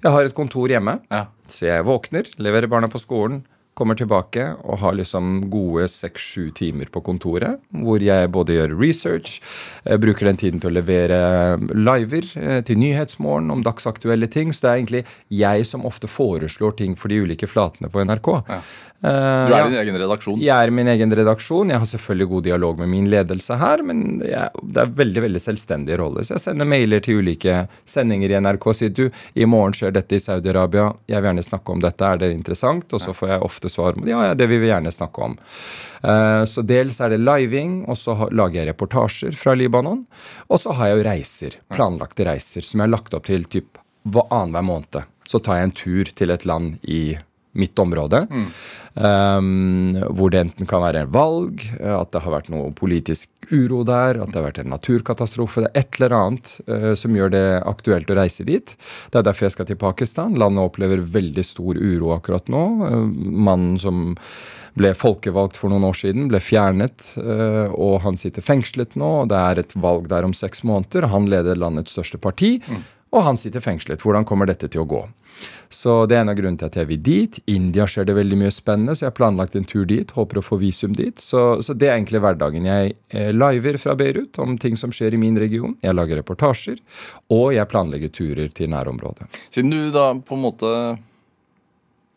Jeg 0.04 0.12
har 0.18 0.28
et 0.28 0.36
kontor 0.36 0.68
hjemme, 0.75 1.00
Ja. 1.16 1.28
så 1.48 1.69
jeg 1.72 1.88
våkner, 1.88 2.28
leverer 2.44 2.68
barna 2.68 2.92
på 2.92 3.00
skolen. 3.00 3.45
Kommer 3.77 3.97
tilbake 3.97 4.44
og 4.65 4.79
har 4.81 4.95
liksom 4.97 5.51
gode 5.53 5.85
seks-sju 5.91 6.50
timer 6.57 6.89
på 6.89 7.03
kontoret. 7.06 7.62
Hvor 7.69 8.01
jeg 8.01 8.31
både 8.33 8.56
gjør 8.56 8.74
research, 8.79 9.38
eh, 9.85 10.00
bruker 10.01 10.25
den 10.25 10.39
tiden 10.41 10.63
til 10.63 10.71
å 10.71 10.77
levere 10.79 11.19
liver 11.77 12.25
eh, 12.41 12.62
til 12.65 12.81
Nyhetsmorgen 12.81 13.53
om 13.53 13.62
dagsaktuelle 13.62 14.29
ting. 14.33 14.50
Så 14.50 14.65
det 14.65 14.71
er 14.71 14.81
egentlig 14.81 15.03
jeg 15.29 15.69
som 15.69 15.85
ofte 15.85 16.09
foreslår 16.09 16.77
ting 16.81 16.97
for 16.97 17.13
de 17.13 17.21
ulike 17.21 17.50
flatene 17.50 17.91
på 17.94 18.01
NRK. 18.01 18.33
Ja. 18.50 18.62
Eh, 19.03 19.47
Du 19.47 19.53
er 19.53 19.59
ja. 19.59 19.67
din 19.69 19.77
egen 19.77 19.97
redaksjon. 20.01 20.39
Jeg 20.41 20.67
er 20.67 20.71
min 20.73 20.88
egen 20.89 21.11
redaksjon. 21.13 21.69
Jeg 21.69 21.79
har 21.83 21.89
selvfølgelig 21.89 22.27
god 22.31 22.44
dialog 22.47 22.79
med 22.81 22.89
min 22.89 23.09
ledelse 23.11 23.57
her, 23.61 23.83
men 23.85 24.21
jeg, 24.25 24.63
det 24.73 24.81
er 24.81 24.94
veldig 25.01 25.23
veldig 25.27 25.41
selvstendig 25.44 25.99
rolle. 26.01 26.23
Så 26.25 26.33
jeg 26.38 26.45
sender 26.47 26.65
mailer 26.69 27.03
til 27.05 27.21
ulike 27.21 27.67
sendinger 27.85 28.33
i 28.33 28.39
NRK 28.41 28.67
og 28.71 28.77
sier 28.79 28.94
du, 28.97 29.05
i 29.38 29.45
morgen 29.45 29.75
skjer 29.77 29.94
dette 29.94 30.17
i 30.17 30.23
Saudi-Arabia, 30.23 30.88
jeg 31.05 31.21
vil 31.21 31.29
gjerne 31.29 31.45
snakke 31.45 31.75
om 31.75 31.83
dette, 31.83 32.09
er 32.09 32.23
det 32.23 32.31
interessant? 32.33 32.89
Og 32.94 33.03
så 33.03 33.13
får 33.13 33.35
jeg 33.35 33.45
ofte 33.45 33.69
svar 33.69 33.97
om 33.99 34.07
ja, 34.09 34.23
ja, 34.31 34.38
det 34.38 34.49
vil 34.49 34.63
vi 34.63 34.71
gjerne 34.71 34.94
snakke 34.95 35.29
om. 35.29 35.38
Eh, 36.01 36.43
så 36.50 36.65
dels 36.65 36.97
er 37.01 37.13
det 37.13 37.21
living, 37.21 37.83
og 37.85 37.97
så 38.01 38.17
lager 38.31 38.63
jeg 38.63 38.71
reportasjer 38.71 39.38
fra 39.38 39.53
Libanon. 39.57 40.05
Og 40.50 40.61
så 40.63 40.73
har 40.77 40.91
jeg 40.91 40.97
jo 41.03 41.07
reiser, 41.11 41.59
planlagte 41.73 42.25
reiser, 42.25 42.65
som 42.65 42.81
jeg 42.81 42.89
har 42.89 42.95
lagt 42.97 43.13
opp 43.17 43.29
til 43.29 43.45
typ 43.45 43.77
annenhver 44.07 44.63
måned. 44.63 45.01
Så 45.27 45.41
tar 45.43 45.59
jeg 45.59 45.67
en 45.67 45.75
tur 45.75 46.11
til 46.15 46.31
et 46.31 46.45
land 46.47 46.77
i 46.88 47.17
mitt 47.57 47.79
område. 47.79 48.25
Um, 48.97 49.94
hvor 50.17 50.31
det 50.33 50.39
enten 50.41 50.65
kan 50.65 50.81
være 50.81 51.03
valg, 51.13 51.61
eh, 51.77 51.94
at 51.94 52.09
det 52.13 52.23
har 52.23 52.33
vært 52.33 52.47
noe 52.49 52.71
politisk 52.73 53.29
uro 53.51 53.83
der, 53.85 54.17
at 54.17 54.31
det 54.31 54.39
har 54.39 54.47
vært 54.47 54.61
en 54.63 54.71
naturkatastrofe. 54.73 55.67
Det 55.67 55.69
er 55.69 55.83
et 55.83 55.99
eller 55.99 56.15
annet 56.17 56.53
uh, 56.65 56.94
som 56.97 57.13
gjør 57.13 57.33
det 57.35 57.45
aktuelt 57.69 58.09
å 58.09 58.17
reise 58.17 58.45
dit. 58.47 58.73
Det 59.13 59.19
er 59.19 59.27
derfor 59.27 59.47
jeg 59.47 59.57
skal 59.57 59.69
til 59.69 59.79
Pakistan. 59.81 60.38
Landet 60.41 60.65
opplever 60.65 61.03
veldig 61.13 61.45
stor 61.45 61.77
uro 61.77 62.15
akkurat 62.17 62.49
nå. 62.49 62.63
Uh, 62.88 63.05
mannen 63.50 63.77
som 63.81 64.15
ble 64.77 64.95
folkevalgt 64.97 65.57
for 65.61 65.73
noen 65.73 65.85
år 65.88 65.97
siden, 65.97 66.27
ble 66.29 66.38
fjernet, 66.38 67.07
og 67.17 67.95
han 68.03 68.13
sitter 68.13 68.45
fengslet 68.45 68.93
nå. 68.93 69.23
Det 69.25 69.39
er 69.39 69.61
et 69.63 69.73
valg 69.73 70.05
der 70.11 70.27
om 70.27 70.35
seks 70.38 70.61
måneder. 70.69 71.07
Han 71.09 71.25
leder 71.31 71.57
landets 71.57 71.95
største 71.97 72.19
parti, 72.21 72.59
og 73.09 73.25
han 73.25 73.41
sitter 73.41 73.65
fengslet. 73.65 74.05
Hvordan 74.05 74.27
kommer 74.29 74.45
dette 74.45 74.69
til 74.69 74.83
å 74.83 74.85
gå? 74.85 75.01
Så 75.69 76.06
det 76.07 76.16
er 76.16 76.24
en 76.24 76.31
av 76.31 76.38
grunnene 76.38 76.60
til 76.62 76.69
at 76.69 76.78
jeg 76.80 76.88
vil 76.89 77.01
dit. 77.04 77.39
India 77.51 77.88
skjer 77.89 78.07
det 78.07 78.16
veldig 78.18 78.38
mye 78.39 78.54
spennende, 78.56 78.95
så 78.95 79.06
jeg 79.06 79.12
har 79.12 79.18
planlagt 79.18 79.57
en 79.60 79.68
tur 79.68 79.84
dit. 79.89 80.12
Håper 80.16 80.39
å 80.39 80.45
få 80.45 80.60
visum 80.62 80.95
dit. 80.95 81.19
Så, 81.19 81.42
så 81.66 81.75
det 81.75 81.89
er 81.89 81.98
egentlig 81.98 82.22
hverdagen. 82.24 82.68
Jeg 82.68 82.95
eh, 83.12 83.34
liver 83.36 83.80
fra 83.81 83.95
Beirut 84.00 84.39
om 84.44 84.56
ting 84.62 84.80
som 84.80 84.94
skjer 84.95 85.18
i 85.18 85.22
min 85.22 85.39
region. 85.39 85.75
Jeg 85.84 85.98
lager 85.98 86.22
reportasjer, 86.22 86.80
og 87.34 87.51
jeg 87.56 87.72
planlegger 87.72 88.13
turer 88.16 88.54
til 88.56 88.72
nærområdet. 88.72 89.28
Siden 89.50 89.74
du 89.74 89.92
da 89.94 90.13
på 90.16 90.38
en 90.38 90.46
måte 90.46 90.72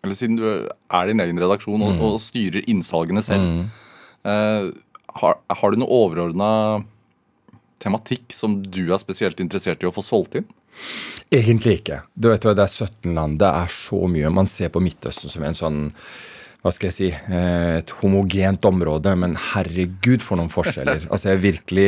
Eller 0.00 0.16
siden 0.16 0.38
du 0.38 0.46
er 0.48 1.10
din 1.10 1.20
egen 1.20 1.42
redaksjon 1.42 1.82
og, 1.84 1.98
og 2.00 2.14
styrer 2.24 2.64
innsalgene 2.72 3.20
selv, 3.20 3.66
eh, 4.24 4.70
har, 5.20 5.36
har 5.50 5.74
du 5.74 5.82
noe 5.82 5.92
overordna 6.06 6.48
tematikk 7.80 8.32
som 8.32 8.60
du 8.62 8.86
er 8.92 9.00
spesielt 9.00 9.40
interessert 9.42 9.82
i 9.82 9.88
å 9.88 9.92
få 9.92 10.04
solgt 10.04 10.38
inn? 10.40 10.48
Egentlig 11.30 11.80
ikke. 11.80 12.02
Du 12.14 12.30
vet 12.32 12.44
hva, 12.44 12.56
Det 12.56 12.66
er 12.66 12.74
17 12.88 13.14
land. 13.14 13.38
Det 13.38 13.46
er 13.46 13.70
så 13.70 14.02
mye. 14.10 14.34
Man 14.34 14.50
ser 14.50 14.72
på 14.74 14.82
Midtøsten 14.82 15.30
som 15.30 15.46
en 15.46 15.58
sånn 15.58 15.80
hva 16.60 16.68
skal 16.76 16.90
jeg 16.90 16.92
si, 16.92 17.06
eh, 17.08 17.78
et 17.78 17.92
homogent 18.02 18.66
område, 18.68 19.14
men 19.16 19.32
herregud 19.32 20.20
for 20.20 20.36
noen 20.36 20.52
forskjeller. 20.52 21.06
Altså, 21.12 21.30
jeg 21.32 21.40
virkelig 21.40 21.86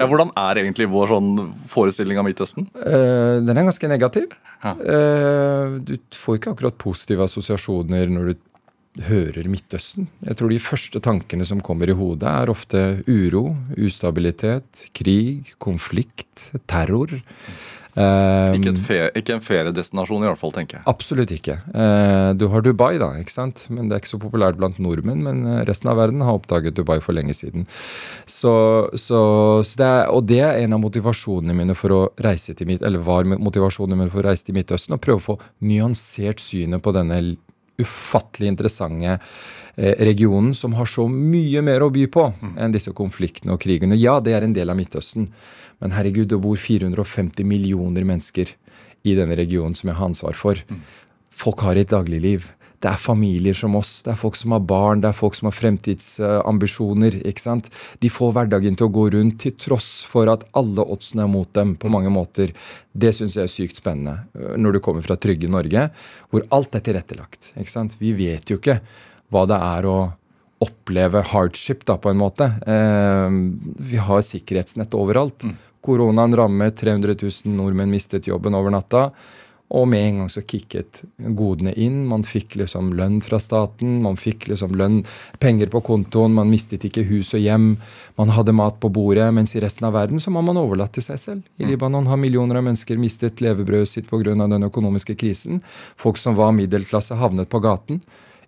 Ja, 0.00 0.08
hvordan 0.10 0.32
er 0.34 0.58
egentlig 0.64 0.88
vår 0.90 1.12
sånn 1.12 1.30
forestilling 1.70 2.18
av 2.18 2.26
Midtøsten? 2.26 2.66
Uh, 2.74 3.38
den 3.46 3.54
er 3.54 3.68
ganske 3.68 3.90
negativ. 3.90 4.34
Ja. 4.64 4.74
Eh, 4.74 5.78
du 5.86 5.94
får 6.10 6.40
ikke 6.40 6.56
akkurat 6.56 6.78
positive 6.82 7.28
assosiasjoner 7.28 8.10
når 8.10 8.32
du 8.32 8.44
hører 9.06 9.46
Midtøsten. 9.46 10.08
Jeg 10.26 10.38
tror 10.40 10.50
de 10.50 10.58
første 10.58 11.02
tankene 11.04 11.46
som 11.46 11.62
kommer 11.62 11.90
i 11.90 11.94
hodet, 11.94 12.26
er 12.26 12.50
ofte 12.50 12.84
uro, 13.06 13.52
ustabilitet, 13.78 14.88
krig, 14.96 15.54
konflikt, 15.62 16.50
terror. 16.66 17.14
Eh, 17.98 18.56
Ikke, 18.58 18.70
et 18.70 18.80
fe, 18.84 18.98
ikke 19.18 19.34
en 19.34 19.42
feriedestinasjon, 19.42 20.22
i 20.22 20.28
hvert 20.28 20.38
fall, 20.38 20.52
tenker 20.54 20.78
jeg. 20.78 20.84
Absolutt 20.90 21.32
ikke. 21.34 21.56
Eh, 21.74 22.28
du 22.38 22.46
har 22.52 22.62
Dubai, 22.62 22.92
da, 23.02 23.10
ikke 23.18 23.34
sant? 23.34 23.64
men 23.74 23.88
det 23.88 23.96
er 23.96 24.02
ikke 24.04 24.12
så 24.12 24.20
populært 24.22 24.58
blant 24.60 24.78
nordmenn. 24.82 25.24
Men 25.26 25.42
eh, 25.46 25.64
resten 25.68 25.90
av 25.90 25.98
verden 25.98 26.22
har 26.22 26.38
oppdaget 26.38 26.76
Dubai 26.78 27.00
for 27.02 27.16
lenge 27.16 27.34
siden. 27.34 27.66
Så, 28.24 28.54
så, 28.94 29.20
så 29.66 29.82
det 29.82 29.88
er, 29.88 30.04
og 30.14 30.28
det 30.30 30.40
er 30.46 30.62
en 30.62 30.78
av 30.78 30.82
motivasjonene 30.84 31.56
mine 31.58 31.76
for 31.78 31.96
å 31.96 32.00
reise 32.22 32.54
til 32.54 32.70
mitt, 32.70 32.84
eller 32.86 33.02
var 33.02 33.26
motivasjonene 33.34 33.98
mine 33.98 34.14
for 34.14 34.22
å 34.22 34.28
reise 34.30 34.46
til 34.46 34.58
Midtøsten. 34.58 34.94
Å 34.94 35.02
prøve 35.02 35.22
å 35.22 35.26
få 35.32 35.38
nyansert 35.66 36.42
synet 36.44 36.84
på 36.84 36.94
denne 36.94 37.22
ufattelig 37.78 38.48
interessante 38.50 39.18
eh, 39.76 39.94
regionen 40.06 40.54
som 40.54 40.74
har 40.78 40.86
så 40.90 41.06
mye 41.10 41.62
mer 41.62 41.84
å 41.86 41.92
by 41.94 42.06
på 42.10 42.26
enn 42.58 42.74
disse 42.74 42.94
konfliktene 42.96 43.54
og 43.54 43.62
krigene. 43.62 43.98
Ja, 43.98 44.18
det 44.22 44.34
er 44.34 44.46
en 44.46 44.54
del 44.56 44.70
av 44.70 44.78
Midtøsten, 44.78 45.30
men 45.82 45.94
herregud, 45.94 46.28
det 46.30 46.40
bor 46.42 46.58
450 46.58 47.46
millioner 47.46 48.06
mennesker 48.06 48.54
i 49.06 49.14
denne 49.18 49.36
regionen 49.38 49.76
som 49.78 49.90
jeg 49.90 49.98
har 49.98 50.10
ansvar 50.10 50.38
for. 50.38 50.60
Folk 51.30 51.62
har 51.66 51.78
et 51.78 51.90
dagligliv. 51.92 52.48
Det 52.78 52.92
er 52.92 53.00
familier 53.00 53.56
som 53.58 53.74
oss, 53.74 54.04
det 54.06 54.12
er 54.12 54.18
folk 54.20 54.36
som 54.38 54.52
har 54.54 54.62
barn, 54.62 55.00
det 55.02 55.08
er 55.08 55.16
folk 55.16 55.34
som 55.34 55.48
har 55.48 55.56
fremtidsambisjoner. 55.56 57.16
ikke 57.26 57.42
sant? 57.42 57.70
De 57.98 58.10
får 58.10 58.36
hverdagen 58.36 58.78
til 58.78 58.86
å 58.86 58.94
gå 58.94 59.08
rundt 59.16 59.40
til 59.42 59.56
tross 59.58 60.04
for 60.06 60.30
at 60.30 60.44
alle 60.58 60.84
oddsene 60.86 61.24
er 61.26 61.32
mot 61.32 61.50
dem 61.58 61.74
på 61.74 61.90
mange 61.90 62.12
måter. 62.14 62.54
Det 62.94 63.10
syns 63.16 63.34
jeg 63.34 63.48
er 63.48 63.54
sykt 63.54 63.82
spennende 63.82 64.20
øh, 64.38 64.54
når 64.62 64.78
du 64.78 64.82
kommer 64.84 65.02
fra 65.02 65.18
trygge 65.18 65.50
Norge, 65.50 65.88
hvor 66.30 66.46
alt 66.54 66.78
er 66.78 66.86
tilrettelagt. 66.86 67.50
ikke 67.58 67.74
sant? 67.74 67.98
Vi 67.98 68.14
vet 68.14 68.46
jo 68.46 68.60
ikke 68.62 68.78
hva 69.34 69.42
det 69.50 69.58
er 69.58 69.90
å 69.90 69.98
oppleve 70.62 71.22
hardship, 71.32 71.84
da, 71.86 71.98
på 71.98 72.10
en 72.10 72.18
måte. 72.18 72.46
Eh, 72.66 73.34
vi 73.90 73.98
har 74.02 74.22
sikkerhetsnett 74.26 74.94
overalt. 74.98 75.46
Mm. 75.46 75.58
Koronaen 75.84 76.36
rammet 76.36 76.76
300 76.80 77.14
000 77.22 77.54
nordmenn 77.56 77.92
mistet 77.92 78.26
jobben 78.26 78.56
over 78.58 78.74
natta. 78.74 79.10
Og 79.68 79.84
med 79.88 80.00
en 80.00 80.18
gang 80.22 80.28
så 80.32 80.40
kicket 80.48 81.02
godene 81.36 81.74
inn. 81.76 82.06
Man 82.08 82.22
fikk 82.24 82.56
liksom 82.56 82.94
lønn 82.96 83.18
fra 83.20 83.36
staten, 83.42 83.98
man 84.02 84.16
fikk 84.16 84.46
liksom 84.48 84.72
lønn, 84.80 85.02
penger 85.42 85.68
på 85.72 85.82
kontoen, 85.84 86.32
man 86.38 86.48
mistet 86.48 86.86
ikke 86.88 87.04
hus 87.10 87.34
og 87.36 87.44
hjem. 87.44 87.66
Man 88.16 88.32
hadde 88.32 88.56
mat 88.56 88.78
på 88.80 88.88
bordet, 88.88 89.28
mens 89.36 89.52
i 89.56 89.60
resten 89.60 89.90
av 89.90 89.92
verden 89.98 90.24
så 90.24 90.32
må 90.32 90.40
man 90.46 90.56
overlate 90.56 90.98
til 90.98 91.10
seg 91.10 91.20
selv. 91.20 91.42
I 91.60 91.66
mm. 91.66 91.72
Libanon 91.74 92.08
har 92.08 92.20
millioner 92.20 92.60
av 92.60 92.64
mennesker 92.64 93.00
mistet 93.00 93.44
levebrødet 93.44 93.92
sitt 93.92 94.08
pga. 94.08 94.32
den 94.38 94.70
økonomiske 94.70 95.18
krisen. 95.20 95.60
Folk 96.00 96.16
som 96.16 96.38
var 96.38 96.56
middelklasse, 96.56 97.20
havnet 97.20 97.52
på 97.52 97.60
gaten. 97.60 98.00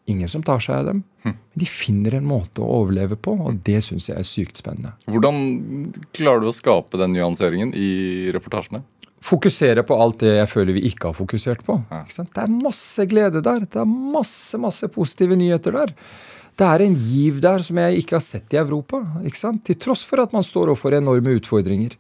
Ingen 0.08 0.30
som 0.32 0.42
tar 0.42 0.62
seg 0.64 0.78
av 0.78 0.86
dem. 0.88 1.02
Hm. 1.26 1.34
Men 1.34 1.62
de 1.62 1.66
finner 1.68 2.16
en 2.16 2.26
måte 2.26 2.62
å 2.64 2.80
overleve 2.80 3.18
på, 3.20 3.34
og 3.36 3.60
det 3.66 3.82
syns 3.84 4.08
jeg 4.08 4.16
er 4.18 4.26
sykt 4.26 4.62
spennende. 4.62 4.94
Hvordan 5.10 5.92
klarer 6.16 6.42
du 6.42 6.48
å 6.50 6.56
skape 6.56 6.98
den 7.00 7.14
nyanseringen 7.18 7.74
i 7.76 8.30
reportasjene? 8.34 8.82
fokusere 9.20 9.84
på 9.84 9.96
alt 10.00 10.22
det 10.22 10.32
jeg 10.38 10.50
føler 10.50 10.76
vi 10.76 10.86
ikke 10.90 11.10
har 11.10 11.16
fokusert 11.16 11.64
på. 11.66 11.76
Det 11.90 12.42
er 12.42 12.52
masse 12.52 13.04
glede 13.08 13.42
der. 13.44 13.66
Det 13.66 13.82
er 13.82 13.88
masse, 13.88 14.58
masse 14.60 14.88
positive 14.92 15.36
nyheter 15.38 15.76
der. 15.76 15.94
Det 16.58 16.66
er 16.66 16.84
en 16.84 16.96
giv 16.96 17.40
der 17.40 17.62
som 17.64 17.78
jeg 17.80 18.02
ikke 18.02 18.18
har 18.18 18.24
sett 18.24 18.56
i 18.56 18.60
Europa. 18.60 19.02
Til 19.64 19.78
tross 19.80 20.02
for 20.06 20.24
at 20.24 20.34
man 20.36 20.44
står 20.44 20.72
overfor 20.72 20.96
enorme 20.96 21.36
utfordringer. 21.38 21.96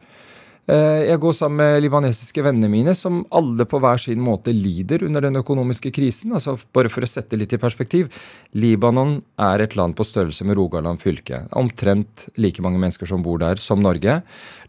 Eh, 0.70 1.02
jeg 1.08 1.18
går 1.18 1.34
sammen 1.34 1.58
med 1.58 1.82
libanesiske 1.82 2.42
vennene 2.46 2.68
mine, 2.70 2.92
som 2.94 3.24
alle 3.34 3.64
på 3.66 3.80
hver 3.82 3.98
sin 3.98 4.20
måte 4.22 4.52
lider 4.54 5.02
under 5.06 5.24
den 5.24 5.40
økonomiske 5.40 5.90
krisen. 5.96 6.34
Altså, 6.36 6.54
bare 6.74 6.90
for 6.92 7.02
å 7.02 7.10
sette 7.10 7.38
litt 7.38 7.54
i 7.56 7.58
perspektiv. 7.58 8.10
Libanon 8.54 9.16
er 9.40 9.64
et 9.64 9.74
land 9.78 9.96
på 9.98 10.06
størrelse 10.06 10.46
med 10.46 10.58
Rogaland 10.60 11.02
fylke. 11.02 11.42
Omtrent 11.58 12.28
like 12.38 12.62
mange 12.62 12.78
mennesker 12.82 13.10
som 13.10 13.24
bor 13.26 13.40
der, 13.42 13.58
som 13.58 13.82
Norge. 13.82 14.20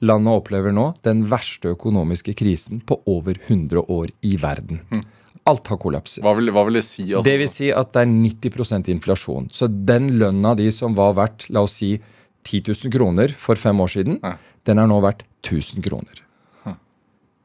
Landet 0.01 0.41
opplever 0.41 0.73
nå 0.73 0.91
den 1.05 1.27
verste 1.29 1.75
økonomiske 1.75 2.33
krisen 2.39 2.81
på 2.81 2.97
over 3.05 3.37
100 3.45 3.85
år 3.85 4.09
i 4.25 4.37
verden. 4.41 4.81
Mm. 4.89 5.03
Alt 5.51 5.69
har 5.69 5.77
kollapset. 5.81 6.23
Hva 6.25 6.33
vil, 6.37 6.49
hva 6.53 6.63
vil, 6.65 6.79
det 6.79 6.85
si? 6.87 7.07
Altså? 7.11 7.25
Det 7.29 7.37
vil 7.41 7.49
si 7.49 7.69
at 7.73 7.93
det 7.93 8.03
er 8.05 8.09
90% 8.09 8.89
inflasjon. 8.93 9.51
Så 9.53 9.69
den 9.69 10.15
lønna 10.21 10.55
de 10.57 10.69
som 10.73 10.97
var 10.97 11.13
verdt, 11.17 11.49
la 11.53 11.65
oss 11.65 11.77
si 11.81 11.95
10 12.41 12.73
000 12.73 12.93
kroner 12.93 13.33
for 13.37 13.59
fem 13.59 13.77
år 13.81 13.91
siden, 13.93 14.17
ja. 14.21 14.33
Den 14.69 14.81
er 14.81 14.89
nå 14.89 14.99
verdt 15.03 15.25
1000 15.41 15.83
kroner. 15.85 16.21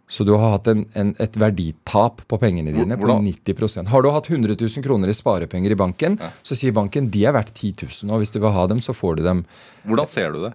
Så 0.08 0.24
du 0.24 0.32
har 0.38 0.52
hatt 0.52 0.68
en, 0.70 0.84
en, 0.94 1.08
et 1.18 1.36
verditap 1.36 2.20
på 2.30 2.38
pengene 2.38 2.70
dine 2.70 2.94
Hvordan? 2.94 3.24
på 3.26 3.50
90% 3.50 3.90
Har 3.90 4.04
du 4.04 4.10
hatt 4.14 4.28
100 4.30 4.54
000 4.54 4.84
kroner 4.84 5.10
i 5.10 5.16
sparepenger 5.16 5.74
i 5.74 5.78
banken, 5.78 6.18
ja. 6.22 6.28
så 6.46 6.54
sier 6.58 6.74
banken 6.76 7.08
de 7.10 7.24
er 7.26 7.34
verdt 7.34 7.50
10 7.56 7.88
000. 7.88 8.12
Og 8.14 8.22
hvis 8.22 8.30
du 8.30 8.38
vil 8.38 8.54
ha 8.54 8.66
dem, 8.70 8.82
så 8.84 8.94
får 8.94 9.18
du 9.18 9.24
dem. 9.26 9.42
Hvordan 9.82 10.06
ser 10.06 10.30
du 10.36 10.44
det? 10.44 10.52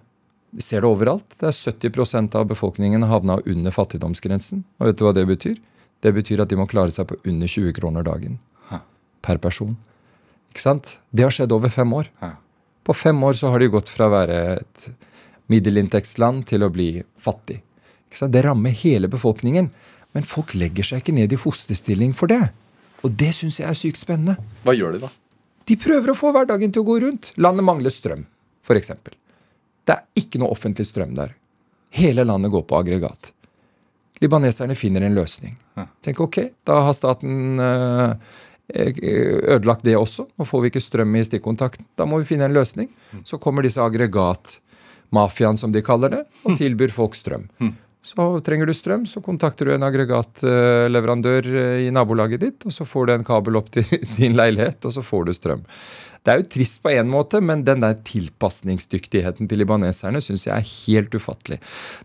Ser 0.64 0.84
det 0.84 0.88
overalt. 0.88 1.36
Det 1.36 1.50
er 1.50 1.58
70% 1.92 2.38
av 2.40 2.48
befolkningen 2.48 3.04
havna 3.08 3.38
under 3.44 3.76
fattigdomsgrensen. 3.76 4.64
Og 4.80 4.88
vet 4.88 5.00
du 5.00 5.04
hva 5.04 5.12
det 5.16 5.26
betyr? 5.28 5.60
Det 6.02 6.14
betyr 6.16 6.42
at 6.44 6.50
de 6.50 6.58
må 6.58 6.66
klare 6.70 6.92
seg 6.94 7.10
på 7.12 7.20
under 7.28 7.48
20 7.48 7.76
kroner 7.76 8.08
dagen. 8.08 8.40
Per 9.22 9.38
person. 9.38 9.76
Ikke 10.50 10.64
sant? 10.64 10.96
Det 11.12 11.28
har 11.28 11.32
skjedd 11.32 11.52
over 11.54 11.72
fem 11.72 11.92
år. 11.94 12.08
På 12.82 12.96
fem 12.96 13.20
år 13.22 13.36
så 13.38 13.52
har 13.52 13.60
de 13.62 13.68
gått 13.70 13.92
fra 13.92 14.08
å 14.08 14.16
være 14.16 14.38
et 14.56 14.88
middelinntektsland 15.52 16.46
til 16.48 16.64
å 16.64 16.72
bli 16.72 16.94
fattig. 17.20 17.60
Det 18.12 18.42
rammer 18.44 18.74
hele 18.82 19.08
befolkningen. 19.08 19.70
Men 20.12 20.26
folk 20.28 20.54
legger 20.58 20.84
seg 20.84 21.02
ikke 21.02 21.14
ned 21.16 21.32
i 21.32 21.40
fosterstilling 21.40 22.12
for 22.16 22.32
det. 22.32 22.42
Og 23.02 23.14
det 23.18 23.32
syns 23.36 23.58
jeg 23.60 23.68
er 23.68 23.78
sykt 23.78 24.02
spennende. 24.02 24.36
Hva 24.66 24.74
gjør 24.76 24.96
de 24.96 25.06
da? 25.06 25.10
De 25.68 25.76
prøver 25.80 26.12
å 26.12 26.18
få 26.18 26.32
hverdagen 26.34 26.72
til 26.74 26.82
å 26.82 26.86
gå 26.86 26.98
rundt. 27.04 27.32
Landet 27.40 27.66
mangler 27.66 27.94
strøm, 27.94 28.26
f.eks. 28.66 28.92
Det 29.86 29.94
er 29.94 30.04
ikke 30.18 30.40
noe 30.42 30.52
offentlig 30.54 30.86
strøm 30.88 31.14
der. 31.16 31.34
Hele 31.94 32.24
landet 32.26 32.52
går 32.52 32.64
på 32.68 32.78
aggregat. 32.78 33.32
Libaneserne 34.22 34.76
finner 34.78 35.06
en 35.06 35.16
løsning. 35.16 35.56
Tenk 36.04 36.20
ok, 36.22 36.38
da 36.68 36.78
har 36.86 36.94
staten 36.94 37.60
øh, 37.62 38.12
ødelagt 38.70 39.86
det 39.86 39.96
også. 39.98 40.28
Nå 40.38 40.46
får 40.46 40.62
vi 40.62 40.70
ikke 40.70 40.84
strøm 40.84 41.16
i 41.18 41.24
stikkontakten. 41.26 41.88
Da 41.98 42.06
må 42.06 42.20
vi 42.20 42.28
finne 42.28 42.46
en 42.46 42.54
løsning. 42.54 42.90
Mm. 43.10 43.24
Så 43.26 43.40
kommer 43.42 43.66
disse 43.66 43.82
aggregat 43.82 44.60
mafiaen, 45.14 45.58
som 45.60 45.72
de 45.72 45.84
kaller 45.84 46.16
det, 46.16 46.22
og 46.42 46.54
hm. 46.54 46.60
tilbyr 46.60 46.94
folk 46.94 47.16
strøm. 47.18 47.48
Hm. 47.62 47.74
Så 48.02 48.24
trenger 48.42 48.66
du 48.66 48.74
strøm, 48.74 49.04
så 49.06 49.20
kontakter 49.22 49.68
du 49.68 49.76
en 49.76 49.84
aggregatleverandør 49.86 51.46
eh, 51.46 51.84
i 51.86 51.90
nabolaget 51.94 52.42
ditt, 52.42 52.64
og 52.66 52.74
så 52.74 52.86
får 52.88 53.06
du 53.06 53.12
en 53.14 53.26
kabel 53.26 53.60
opp 53.60 53.70
til 53.74 53.86
din 54.18 54.34
leilighet, 54.38 54.82
og 54.88 54.96
så 54.96 55.04
får 55.06 55.28
du 55.28 55.36
strøm. 55.36 55.62
Det 56.22 56.32
er 56.32 56.42
jo 56.42 56.48
trist 56.54 56.80
på 56.82 56.90
én 56.90 57.08
måte, 57.10 57.38
men 57.42 57.62
den 57.66 57.82
der 57.82 57.96
tilpasningsdyktigheten 58.06 59.48
til 59.50 59.62
libaneserne 59.62 60.22
syns 60.22 60.46
jeg 60.48 60.54
er 60.54 60.66
helt 60.66 61.14
ufattelig. 61.14 61.58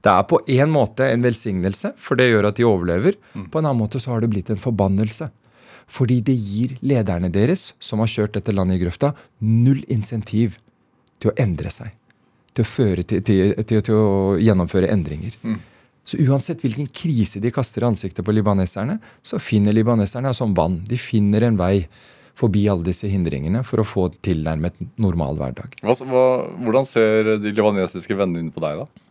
Det 0.06 0.14
er 0.14 0.30
på 0.30 0.42
én 0.54 0.74
måte 0.74 1.10
en 1.10 1.26
velsignelse, 1.26 1.94
for 2.02 2.18
det 2.18 2.30
gjør 2.30 2.52
at 2.52 2.62
de 2.62 2.70
overlever. 2.70 3.18
Hm. 3.34 3.50
På 3.54 3.62
en 3.62 3.70
annen 3.70 3.82
måte 3.82 4.02
så 4.02 4.14
har 4.14 4.22
det 4.22 4.32
blitt 4.34 4.54
en 4.54 4.62
forbannelse. 4.62 5.32
Fordi 5.88 6.20
det 6.26 6.36
gir 6.36 6.78
lederne 6.86 7.30
deres, 7.34 7.72
som 7.80 8.04
har 8.04 8.12
kjørt 8.12 8.38
dette 8.38 8.54
landet 8.54 8.78
i 8.78 8.86
grøfta, 8.86 9.16
null 9.42 9.86
insentiv 9.94 10.60
til 11.18 11.32
å 11.32 11.40
endre 11.42 11.74
seg 11.74 11.96
til 12.58 12.66
å, 12.66 12.70
føre 12.70 13.06
til, 13.08 13.24
til, 13.26 13.56
til, 13.62 13.96
å 13.96 14.36
gjennomføre 14.42 14.90
endringer. 14.94 15.38
Mm. 15.46 15.58
Så 16.08 16.20
uansett 16.24 16.62
hvilken 16.64 16.88
krise 16.96 17.42
de 17.44 17.52
kaster 17.52 17.84
i 17.84 17.90
ansiktet 17.90 18.26
på 18.26 18.36
libaneserne, 18.36 18.98
så 19.22 19.42
finner 19.44 19.76
libaneserne 19.76 20.32
som 20.36 20.54
vann. 20.56 20.80
De 20.88 21.00
finner 21.00 21.44
en 21.48 21.60
vei 21.60 21.88
forbi 22.38 22.68
alle 22.70 22.86
disse 22.86 23.10
hindringene 23.10 23.64
for 23.66 23.82
å 23.82 23.88
få 23.88 24.08
tilnærmet 24.24 24.78
normal 25.02 25.40
hverdag. 25.40 25.76
Hva, 25.82 25.98
hvordan 26.64 26.88
ser 26.88 27.36
de 27.42 27.52
libanesiske 27.52 28.16
vennene 28.16 28.46
dine 28.46 28.56
på 28.56 28.64
deg, 28.64 28.84
da? 28.84 29.07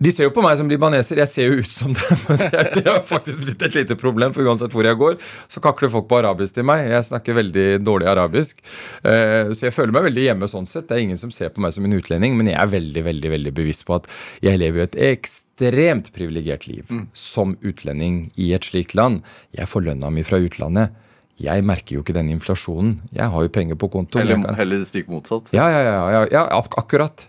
De 0.00 0.08
ser 0.14 0.24
jo 0.24 0.32
på 0.32 0.40
meg 0.40 0.56
som 0.56 0.68
libaneser. 0.70 1.18
Jeg 1.20 1.28
ser 1.28 1.50
jo 1.50 1.60
ut 1.60 1.72
som 1.72 1.92
dem. 1.92 2.20
Det 2.76 2.86
har 2.86 3.02
faktisk 3.04 3.42
blitt 3.44 3.64
et 3.66 3.74
lite 3.76 3.96
problem, 4.00 4.32
for 4.32 4.48
uansett 4.48 4.72
hvor 4.72 4.86
jeg 4.88 4.96
går, 4.96 5.18
så 5.52 5.60
kakler 5.60 5.92
folk 5.92 6.06
på 6.08 6.22
arabisk 6.22 6.56
til 6.56 6.64
meg. 6.70 6.86
Jeg 6.88 7.04
snakker 7.10 7.36
veldig 7.36 7.66
dårlig 7.84 8.08
arabisk. 8.08 8.62
Eh, 9.04 9.52
så 9.52 9.68
jeg 9.68 9.76
føler 9.76 9.92
meg 9.92 10.06
veldig 10.08 10.24
hjemme 10.24 10.48
sånn 10.48 10.68
sett. 10.70 10.88
Det 10.88 10.96
er 10.96 11.04
ingen 11.04 11.20
som 11.20 11.34
ser 11.34 11.52
på 11.52 11.60
meg 11.60 11.76
som 11.76 11.84
en 11.84 11.98
utlending, 11.98 12.38
men 12.38 12.48
jeg 12.48 12.56
er 12.62 12.72
veldig, 12.72 13.04
veldig, 13.10 13.34
veldig 13.36 13.54
bevisst 13.60 13.84
på 13.90 13.98
at 14.00 14.08
jeg 14.46 14.62
lever 14.62 14.80
jo 14.80 14.88
et 14.88 14.98
ekstremt 15.10 16.10
privilegert 16.16 16.64
liv 16.70 16.88
mm. 16.88 17.04
som 17.12 17.52
utlending 17.60 18.22
i 18.40 18.54
et 18.56 18.72
slikt 18.72 18.96
land. 18.96 19.20
Jeg 19.52 19.68
får 19.68 19.84
lønna 19.90 20.12
mi 20.16 20.24
fra 20.24 20.40
utlandet. 20.40 20.96
Jeg 21.40 21.64
merker 21.64 21.96
jo 21.98 22.02
ikke 22.04 22.16
den 22.16 22.32
inflasjonen. 22.32 22.98
Jeg 23.16 23.28
har 23.32 23.44
jo 23.44 23.52
penger 23.52 23.76
på 23.80 23.88
konto. 23.92 24.20
Heller, 24.20 24.48
heller 24.56 24.84
stikk 24.88 25.12
motsatt. 25.12 25.52
Ja, 25.56 25.68
ja, 25.72 25.80
ja, 25.84 26.04
ja, 26.12 26.26
ja 26.32 26.48
akkurat. 26.56 27.28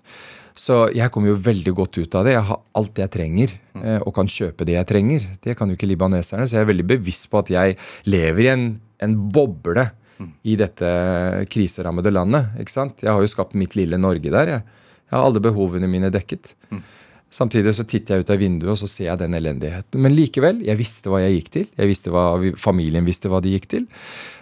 Så 0.58 0.84
jeg 0.96 1.12
kommer 1.14 1.32
jo 1.32 1.40
veldig 1.40 1.74
godt 1.78 2.02
ut 2.02 2.18
av 2.20 2.28
det. 2.28 2.36
Jeg 2.36 2.48
har 2.50 2.60
alt 2.82 3.02
jeg 3.02 3.14
trenger, 3.14 3.56
eh, 3.80 4.00
og 4.02 4.14
kan 4.16 4.30
kjøpe 4.30 4.68
det 4.68 4.76
jeg 4.76 4.90
trenger. 4.90 5.28
Det 5.44 5.56
kan 5.58 5.72
jo 5.72 5.78
ikke 5.78 5.90
libaneserne. 5.90 6.48
Så 6.48 6.58
jeg 6.58 6.66
er 6.66 6.72
veldig 6.74 6.88
bevisst 6.92 7.30
på 7.32 7.42
at 7.42 7.52
jeg 7.54 7.78
lever 8.12 8.48
i 8.48 8.54
en, 8.54 8.68
en 9.02 9.18
boble 9.32 9.88
i 10.46 10.56
dette 10.60 10.88
kriserammede 11.50 12.12
landet. 12.14 12.52
ikke 12.62 12.74
sant? 12.74 13.04
Jeg 13.04 13.12
har 13.12 13.22
jo 13.22 13.30
skapt 13.32 13.58
mitt 13.58 13.76
lille 13.80 13.98
Norge 13.98 14.30
der. 14.34 14.56
Jeg, 14.56 14.82
jeg 15.08 15.16
har 15.16 15.28
alle 15.28 15.44
behovene 15.44 15.90
mine 15.90 16.12
dekket. 16.14 16.54
Samtidig 17.32 17.74
så 17.78 17.86
titter 17.88 18.18
jeg 18.18 18.26
ut 18.26 18.34
av 18.34 18.42
vinduet 18.42 18.74
og 18.74 18.80
så 18.82 18.90
ser 18.92 19.08
jeg 19.08 19.22
den 19.22 19.38
elendigheten. 19.38 20.02
Men 20.04 20.16
likevel, 20.16 20.60
jeg 20.68 20.80
visste 20.80 21.12
hva 21.12 21.22
jeg 21.24 21.38
gikk 21.38 21.54
til. 21.56 21.70
Jeg 21.80 21.92
visste 21.94 22.12
hva 22.14 22.26
Familien 22.60 23.08
visste 23.08 23.32
hva 23.32 23.40
de 23.44 23.56
gikk 23.56 23.70
til. 23.72 23.88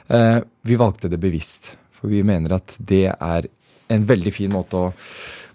Eh, 0.10 0.40
vi 0.66 0.80
valgte 0.80 1.12
det 1.12 1.22
bevisst. 1.22 1.76
For 2.00 2.10
vi 2.10 2.24
mener 2.26 2.58
at 2.58 2.74
det 2.80 3.06
er 3.14 3.50
en 3.90 4.06
veldig 4.10 4.34
fin 4.34 4.52
måte 4.54 4.78
å 4.80 4.90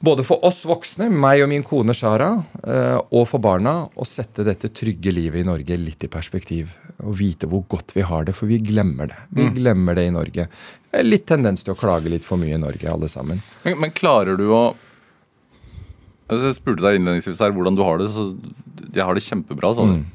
både 0.05 0.25
for 0.27 0.45
oss 0.47 0.63
voksne, 0.69 1.09
meg 1.11 1.43
og 1.45 1.51
min 1.51 1.65
kone 1.67 1.95
Shara, 1.97 2.31
eh, 2.63 2.97
og 2.99 3.27
for 3.31 3.43
barna, 3.43 3.75
å 3.95 4.07
sette 4.09 4.45
dette 4.47 4.71
trygge 4.75 5.13
livet 5.15 5.43
i 5.43 5.47
Norge 5.49 5.79
litt 5.81 6.05
i 6.05 6.11
perspektiv. 6.13 6.73
Og 7.05 7.17
vite 7.19 7.49
hvor 7.51 7.65
godt 7.71 7.95
vi 7.97 8.05
har 8.07 8.27
det, 8.29 8.37
for 8.37 8.51
vi 8.51 8.61
glemmer 8.63 9.11
det. 9.11 9.19
Vi 9.35 9.49
mm. 9.49 9.55
glemmer 9.59 9.99
det 9.99 10.07
i 10.09 10.15
Norge. 10.15 10.49
Litt 11.03 11.27
tendens 11.31 11.65
til 11.67 11.75
å 11.75 11.79
klage 11.79 12.13
litt 12.13 12.27
for 12.29 12.41
mye 12.41 12.57
i 12.57 12.61
Norge, 12.61 12.87
alle 12.91 13.11
sammen. 13.11 13.43
Men, 13.65 13.79
men 13.83 13.95
klarer 13.97 14.39
du 14.41 14.47
å 14.51 14.65
altså 16.25 16.49
Jeg 16.49 16.57
spurte 16.57 16.81
deg 16.87 16.97
innledningsvis 16.97 17.43
her 17.45 17.53
hvordan 17.53 17.77
du 17.77 17.83
har 17.85 17.99
det. 18.01 18.09
så 18.13 18.31
Jeg 18.89 19.05
har 19.05 19.17
det 19.17 19.25
kjempebra, 19.27 19.75
sånn. 19.77 19.99
Mm. 19.99 20.07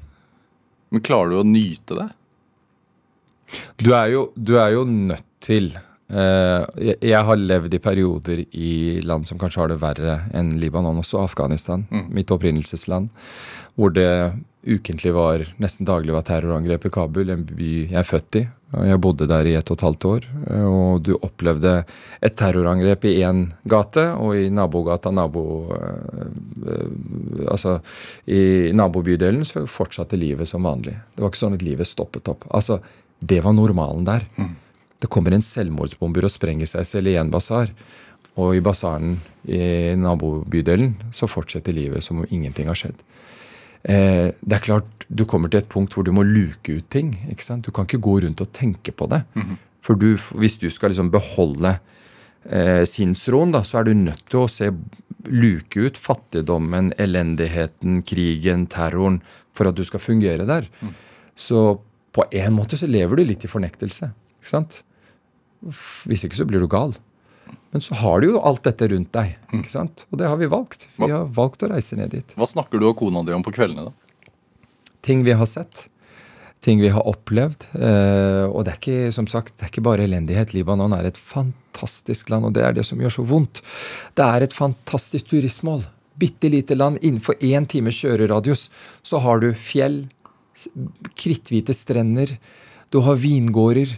Men 0.95 1.05
klarer 1.05 1.35
du 1.35 1.41
å 1.41 1.45
nyte 1.45 1.97
det? 1.99 2.07
Du 3.81 3.91
er 3.97 4.09
jo, 4.13 4.23
du 4.35 4.55
er 4.61 4.73
jo 4.73 4.85
nødt 4.89 5.25
til 5.43 5.71
jeg 6.09 7.21
har 7.25 7.37
levd 7.37 7.75
i 7.77 7.81
perioder 7.83 8.39
i 8.57 8.71
land 9.05 9.27
som 9.29 9.37
kanskje 9.37 9.61
har 9.61 9.69
det 9.69 9.81
verre 9.81 10.15
enn 10.33 10.55
Libanon, 10.57 10.97
også 11.03 11.21
Afghanistan, 11.21 11.83
mm. 11.91 12.07
mitt 12.17 12.31
opprinnelsesland, 12.33 13.11
hvor 13.77 13.93
det 13.93 14.09
ukentlig 14.67 15.13
var 15.15 15.43
nesten 15.61 15.87
daglig 15.87 16.13
var 16.15 16.25
terrorangrep 16.27 16.87
i 16.89 16.91
Kabul, 16.91 17.29
en 17.31 17.45
by 17.47 17.69
jeg 17.91 17.99
er 18.01 18.07
født 18.07 18.39
i, 18.41 18.47
Jeg 18.69 19.01
bodde 19.01 19.25
der 19.25 19.47
i 19.49 19.55
ett 19.57 19.71
og 19.71 19.79
et 19.79 19.83
halvt 19.85 20.05
år. 20.05 20.25
Og 20.69 20.99
du 21.01 21.15
opplevde 21.15 21.71
et 22.21 22.35
terrorangrep 22.37 23.07
i 23.09 23.15
én 23.25 23.47
gate, 23.65 24.03
og 24.13 24.35
i 24.37 24.49
nabogata, 24.53 25.09
nabo, 25.09 25.73
altså 27.49 27.79
i 28.27 28.69
nabobydelen, 28.69 29.41
så 29.45 29.65
fortsatte 29.65 30.19
livet 30.19 30.47
som 30.47 30.69
vanlig. 30.69 30.93
Det 31.15 31.23
var 31.23 31.31
ikke 31.31 31.41
sånn 31.41 31.57
at 31.57 31.65
livet 31.65 31.89
stoppet 31.89 32.29
opp. 32.29 32.45
Altså, 32.53 32.77
det 33.19 33.41
var 33.41 33.57
normalen 33.57 34.05
der. 34.05 34.27
Mm. 34.37 34.53
Det 34.99 35.09
kommer 35.11 35.35
en 35.35 35.45
selvmordsbomber 35.45 36.27
og 36.27 36.33
sprenger 36.33 36.67
seg 36.67 36.87
selv 36.87 37.11
i 37.11 37.17
en 37.19 37.31
basar. 37.31 37.71
Og 38.39 38.55
i 38.55 38.63
basaren 38.63 39.17
i 39.47 39.95
nabobydelen 39.99 40.95
så 41.15 41.27
fortsetter 41.27 41.75
livet 41.75 42.03
som 42.05 42.21
om 42.21 42.27
ingenting 42.29 42.69
har 42.71 42.77
skjedd. 42.77 42.99
Eh, 43.83 44.35
det 44.39 44.55
er 44.55 44.63
klart, 44.63 44.85
Du 45.09 45.25
kommer 45.25 45.49
til 45.49 45.57
et 45.57 45.69
punkt 45.69 45.93
hvor 45.93 46.03
du 46.05 46.11
må 46.11 46.21
luke 46.21 46.69
ut 46.69 46.89
ting. 46.89 47.17
ikke 47.31 47.43
sant? 47.43 47.65
Du 47.65 47.71
kan 47.71 47.85
ikke 47.85 47.97
gå 47.97 48.21
rundt 48.21 48.41
og 48.41 48.51
tenke 48.51 48.91
på 48.91 49.07
det. 49.07 49.23
Mm 49.33 49.41
-hmm. 49.41 49.57
For 49.81 49.95
du, 49.95 50.15
hvis 50.15 50.57
du 50.57 50.69
skal 50.69 50.89
liksom 50.89 51.09
beholde 51.11 51.79
eh, 52.45 52.85
sinnsroen, 52.85 53.51
da, 53.51 53.63
så 53.63 53.79
er 53.79 53.83
du 53.83 53.93
nødt 53.93 54.23
til 54.29 54.39
å 54.39 54.47
se 54.47 54.71
luke 55.25 55.79
ut 55.79 55.97
fattigdommen, 55.97 56.93
elendigheten, 56.97 58.03
krigen, 58.03 58.67
terroren, 58.67 59.21
for 59.53 59.67
at 59.67 59.75
du 59.75 59.83
skal 59.83 59.99
fungere 59.99 60.45
der. 60.45 60.69
Mm. 60.81 60.93
Så 61.35 61.79
på 62.11 62.23
en 62.31 62.53
måte 62.53 62.77
så 62.77 62.87
lever 62.87 63.15
du 63.15 63.23
litt 63.23 63.43
i 63.43 63.47
fornektelse. 63.47 64.11
ikke 64.39 64.49
sant? 64.49 64.83
Hvis 66.09 66.25
ikke 66.25 66.39
så 66.39 66.47
blir 66.47 66.63
du 66.63 66.69
gal. 66.71 66.95
Men 67.71 67.83
så 67.85 67.97
har 67.99 68.21
du 68.21 68.31
jo 68.31 68.41
alt 68.45 68.63
dette 68.65 68.87
rundt 68.89 69.11
deg. 69.13 69.35
Mm. 69.51 69.61
ikke 69.61 69.73
sant? 69.73 70.05
Og 70.09 70.21
det 70.21 70.29
har 70.29 70.39
vi 70.39 70.49
valgt. 70.49 70.87
Vi 70.97 71.11
har 71.11 71.29
valgt 71.35 71.65
å 71.65 71.69
reise 71.71 71.97
ned 71.99 72.13
dit. 72.15 72.35
Hva 72.37 72.47
snakker 72.49 72.81
du 72.81 72.89
og 72.89 72.97
kona 72.99 73.23
di 73.25 73.35
om 73.35 73.45
på 73.45 73.53
kveldene, 73.53 73.89
da? 73.89 74.31
Ting 75.05 75.23
vi 75.25 75.35
har 75.37 75.49
sett. 75.49 75.87
Ting 76.65 76.81
vi 76.81 76.91
har 76.91 77.05
opplevd. 77.07 77.69
Eh, 77.77 78.45
og 78.49 78.65
det 78.65 78.73
er 78.73 78.81
ikke 78.81 79.13
som 79.15 79.29
sagt, 79.31 79.53
det 79.57 79.67
er 79.67 79.73
ikke 79.73 79.85
bare 79.85 80.05
elendighet. 80.07 80.55
Libanon 80.57 80.95
er 80.97 81.07
et 81.07 81.19
fantastisk 81.19 82.33
land, 82.33 82.49
og 82.49 82.57
det 82.57 82.65
er 82.65 82.75
det 82.75 82.87
som 82.89 82.99
gjør 82.99 83.19
så 83.19 83.25
vondt. 83.29 83.61
Det 84.17 84.25
er 84.25 84.45
et 84.45 84.55
fantastisk 84.55 85.29
turistmål. 85.31 85.85
Bitte 86.19 86.51
lite 86.51 86.75
land. 86.75 86.99
Innenfor 87.05 87.37
én 87.39 87.69
times 87.69 88.01
kjøreradius 88.01 88.67
så 89.05 89.21
har 89.23 89.45
du 89.45 89.53
fjell, 89.53 90.03
kritthvite 91.15 91.71
strender, 91.77 92.33
du 92.91 92.99
har 93.05 93.19
vingårder. 93.21 93.93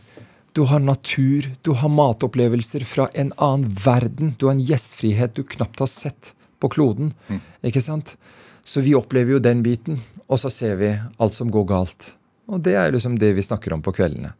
Du 0.52 0.66
har 0.68 0.80
natur, 0.80 1.52
du 1.62 1.72
har 1.72 1.90
matopplevelser 1.90 2.84
fra 2.84 3.08
en 3.14 3.32
annen 3.38 3.70
verden. 3.86 4.34
Du 4.38 4.46
har 4.46 4.58
en 4.58 4.64
gjestfrihet 4.64 5.36
du 5.36 5.46
knapt 5.48 5.80
har 5.80 5.88
sett 5.88 6.34
på 6.60 6.70
kloden. 6.70 7.14
Mm. 7.28 7.40
Ikke 7.70 7.82
sant? 7.82 8.18
Så 8.64 8.84
vi 8.84 8.92
opplever 8.96 9.38
jo 9.38 9.40
den 9.40 9.64
biten, 9.64 10.02
og 10.28 10.42
så 10.44 10.52
ser 10.52 10.76
vi 10.82 10.92
alt 11.18 11.38
som 11.38 11.50
går 11.52 11.66
galt. 11.72 12.12
Og 12.52 12.60
det 12.60 12.76
er 12.76 12.92
liksom 12.92 13.16
det 13.22 13.32
vi 13.38 13.46
snakker 13.46 13.74
om 13.74 13.84
på 13.86 13.94
kveldene. 13.96 14.34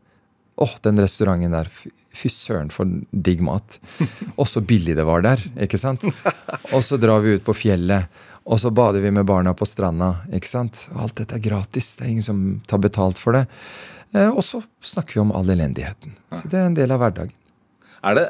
Åh, 0.60 0.68
oh, 0.68 0.74
den 0.84 1.00
restauranten 1.00 1.56
der. 1.56 1.72
Fy 2.12 2.28
søren, 2.28 2.74
for 2.76 2.92
digg 3.12 3.40
mat. 3.42 3.80
Og 4.40 4.50
så 4.52 4.60
billig 4.60 4.98
det 5.00 5.08
var 5.08 5.24
der. 5.24 5.40
ikke 5.64 5.80
sant? 5.80 6.04
Og 6.76 6.84
så 6.84 7.00
drar 7.00 7.24
vi 7.24 7.38
ut 7.38 7.46
på 7.48 7.56
fjellet, 7.56 8.12
og 8.44 8.60
så 8.60 8.72
bader 8.74 9.00
vi 9.00 9.14
med 9.16 9.24
barna 9.30 9.54
på 9.56 9.66
stranda. 9.70 10.12
ikke 10.34 10.50
sant? 10.50 10.84
Og 10.92 11.06
alt 11.06 11.16
dette 11.22 11.38
er 11.38 11.46
gratis. 11.46 11.94
Det 11.96 12.04
er 12.04 12.12
ingen 12.12 12.26
som 12.26 12.44
tar 12.68 12.82
betalt 12.84 13.22
for 13.22 13.38
det. 13.38 13.46
Eh, 14.14 14.30
og 14.30 14.44
så 14.44 14.62
snakker 14.84 15.18
vi 15.18 15.24
om 15.24 15.34
all 15.36 15.50
elendigheten. 15.50 16.16
Så 16.36 16.52
det 16.52 16.60
er 16.60 16.70
en 16.70 16.78
del 16.78 16.92
av 16.92 17.02
hverdagen. 17.04 17.36
Er 18.02 18.18
det 18.18 18.28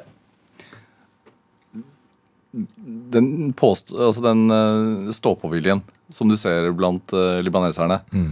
den, 2.52 3.54
påst, 3.54 3.94
altså 3.96 4.24
den 4.26 4.52
uh, 4.52 5.12
stå-på-viljen 5.16 5.82
som 6.12 6.28
du 6.28 6.36
ser 6.40 6.68
blant 6.76 7.14
uh, 7.16 7.40
libaneserne, 7.44 8.02
mm. 8.12 8.32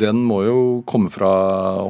den 0.00 0.24
må 0.26 0.40
jo 0.48 0.56
komme 0.90 1.12
fra 1.14 1.30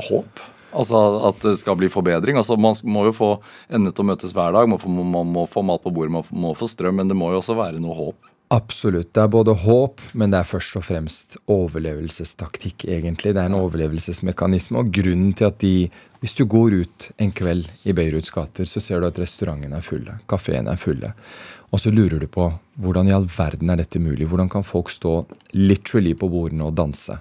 håp? 0.05 0.43
Altså 0.75 1.00
At 1.31 1.38
det 1.45 1.55
skal 1.61 1.79
bli 1.79 1.88
forbedring. 1.88 2.37
Altså 2.37 2.57
Man 2.59 2.75
må 2.83 3.07
jo 3.07 3.14
få 3.14 3.31
endene 3.69 3.95
til 3.95 4.03
å 4.03 4.09
møtes 4.11 4.35
hver 4.35 4.57
dag. 4.57 4.67
Man 4.69 4.81
må, 4.91 5.05
man 5.07 5.29
må 5.31 5.45
få 5.47 5.62
mat 5.62 5.85
på 5.85 5.93
bordet, 5.95 6.12
man 6.17 6.26
må 6.45 6.50
få 6.59 6.67
strøm. 6.67 6.99
Men 6.99 7.11
det 7.11 7.17
må 7.19 7.31
jo 7.31 7.38
også 7.38 7.55
være 7.55 7.83
noe 7.83 7.95
håp? 7.95 8.24
Absolutt. 8.52 9.14
Det 9.14 9.22
er 9.22 9.30
både 9.32 9.54
håp, 9.64 10.02
men 10.12 10.32
det 10.32 10.40
er 10.40 10.48
først 10.48 10.76
og 10.78 10.84
fremst 10.86 11.38
overlevelsestaktikk, 11.50 12.84
egentlig. 12.84 13.32
Det 13.34 13.40
er 13.40 13.48
en 13.48 13.56
overlevelsesmekanisme. 13.58 14.82
Og 14.82 14.92
grunnen 14.94 15.33
til 15.33 15.48
at 15.50 15.61
de 15.61 15.90
Hvis 16.24 16.38
du 16.38 16.46
går 16.48 16.72
ut 16.72 17.11
en 17.20 17.33
kveld 17.37 17.66
i 17.85 17.92
Beiruts 17.92 18.30
gater, 18.33 18.64
så 18.64 18.80
ser 18.80 19.00
du 19.00 19.07
at 19.07 19.18
restaurantene 19.20 19.76
er 19.76 19.85
fulle, 19.85 20.14
kafeene 20.26 20.72
er 20.72 20.80
fulle. 20.80 21.11
Og 21.70 21.83
så 21.83 21.90
lurer 21.92 22.18
du 22.18 22.26
på 22.26 22.46
hvordan 22.80 23.11
i 23.11 23.12
all 23.12 23.26
verden 23.28 23.68
er 23.68 23.76
dette 23.76 24.00
mulig? 24.00 24.26
Hvordan 24.30 24.48
kan 24.48 24.64
folk 24.64 24.88
stå 24.88 25.26
literally 25.52 26.14
på 26.14 26.30
bordene 26.33 26.64
og 26.64 26.78
danse? 26.80 27.18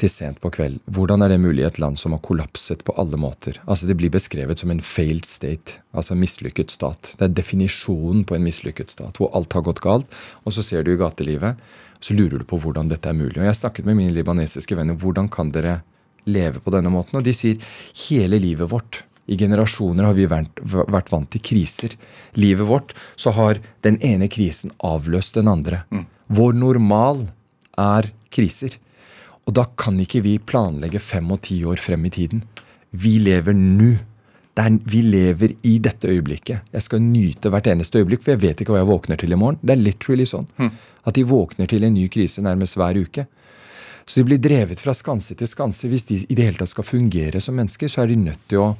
Til 0.00 0.10
sent 0.10 0.40
på 0.42 0.50
kveld. 0.54 0.80
Hvordan 0.90 1.22
er 1.22 1.30
det 1.30 1.40
mulig 1.42 1.62
i 1.62 1.68
et 1.68 1.78
land 1.82 1.98
som 2.00 2.14
har 2.14 2.22
kollapset 2.24 2.82
på 2.86 2.94
alle 3.00 3.18
måter? 3.20 3.60
Altså 3.66 3.86
Det 3.86 3.96
blir 4.00 4.12
beskrevet 4.12 4.58
som 4.58 4.70
en 4.70 4.82
failed 4.82 5.26
state, 5.28 5.78
altså 5.94 6.14
en 6.14 6.22
mislykket 6.22 6.74
stat. 6.74 7.14
Det 7.18 7.28
er 7.28 7.38
definisjonen 7.38 8.24
på 8.26 8.36
en 8.36 8.44
mislykket 8.44 8.90
stat, 8.90 9.18
hvor 9.18 9.30
alt 9.34 9.52
har 9.52 9.66
gått 9.66 9.84
galt. 9.84 10.20
Og 10.44 10.56
så 10.56 10.66
ser 10.66 10.82
du 10.82 10.94
i 10.94 11.00
gatelivet, 11.00 11.56
så 12.00 12.14
lurer 12.14 12.42
du 12.42 12.44
på 12.44 12.58
hvordan 12.60 12.90
dette 12.90 13.08
er 13.08 13.16
mulig. 13.16 13.38
Og 13.38 13.46
Jeg 13.46 13.62
snakket 13.62 13.86
med 13.86 13.96
mine 13.96 14.14
libanesiske 14.14 14.76
venner. 14.76 14.98
Hvordan 14.98 15.30
kan 15.30 15.50
dere 15.54 15.82
leve 16.26 16.60
på 16.60 16.74
denne 16.74 16.90
måten? 16.92 17.18
Og 17.18 17.24
de 17.24 17.32
sier 17.36 17.60
hele 18.08 18.40
livet 18.42 18.70
vårt 18.70 19.04
i 19.24 19.38
generasjoner 19.40 20.04
har 20.04 20.16
vi 20.16 20.26
vært, 20.28 20.60
vært, 20.60 21.08
vant 21.12 21.30
til 21.32 21.40
kriser. 21.40 21.94
Livet 22.36 22.68
vårt 22.68 22.92
så 23.16 23.32
har 23.36 23.60
den 23.86 23.96
ene 24.04 24.28
krisen 24.28 24.74
avløst 24.84 25.38
den 25.38 25.48
andre. 25.48 25.84
Mm. 25.88 26.04
Vår 26.36 26.58
normal 26.58 27.22
er 27.80 28.10
kriser. 28.34 28.76
Og 29.44 29.54
da 29.56 29.66
kan 29.76 29.98
ikke 30.00 30.22
vi 30.24 30.38
planlegge 30.40 31.02
fem 31.02 31.30
og 31.34 31.42
ti 31.44 31.60
år 31.68 31.80
frem 31.82 32.06
i 32.08 32.12
tiden. 32.14 32.42
Vi 32.90 33.18
lever 33.22 33.56
nå. 33.56 33.92
Vi 34.54 35.00
lever 35.02 35.56
i 35.66 35.78
dette 35.82 36.08
øyeblikket. 36.08 36.70
Jeg 36.72 36.82
skal 36.86 37.02
nyte 37.02 37.50
hvert 37.50 37.66
eneste 37.66 37.98
øyeblikk, 37.98 38.22
for 38.22 38.36
jeg 38.36 38.42
vet 38.44 38.60
ikke 38.62 38.70
hva 38.70 38.84
jeg 38.84 38.90
våkner 38.92 39.18
til 39.18 39.34
i 39.34 39.38
morgen. 39.38 39.58
Det 39.60 39.74
er 39.74 39.82
literally 39.82 40.26
sånn. 40.30 40.46
Mm. 40.56 40.70
At 41.04 41.18
de 41.18 41.24
våkner 41.26 41.68
til 41.68 41.84
en 41.84 41.96
ny 41.96 42.06
krise 42.12 42.44
nærmest 42.44 42.78
hver 42.78 43.00
uke. 43.02 43.26
Så 44.06 44.20
de 44.20 44.26
blir 44.28 44.40
drevet 44.40 44.80
fra 44.80 44.94
skanse 44.94 45.34
til 45.34 45.48
skanse. 45.50 45.88
Hvis 45.90 46.06
de 46.08 46.20
i 46.22 46.36
det 46.36 46.46
hele 46.46 46.60
tatt 46.60 46.70
skal 46.70 46.86
fungere 46.86 47.40
som 47.42 47.56
mennesker, 47.58 47.90
så 47.90 48.04
er 48.04 48.12
de 48.12 48.20
nødt 48.20 48.42
til 48.52 48.62
å 48.62 48.72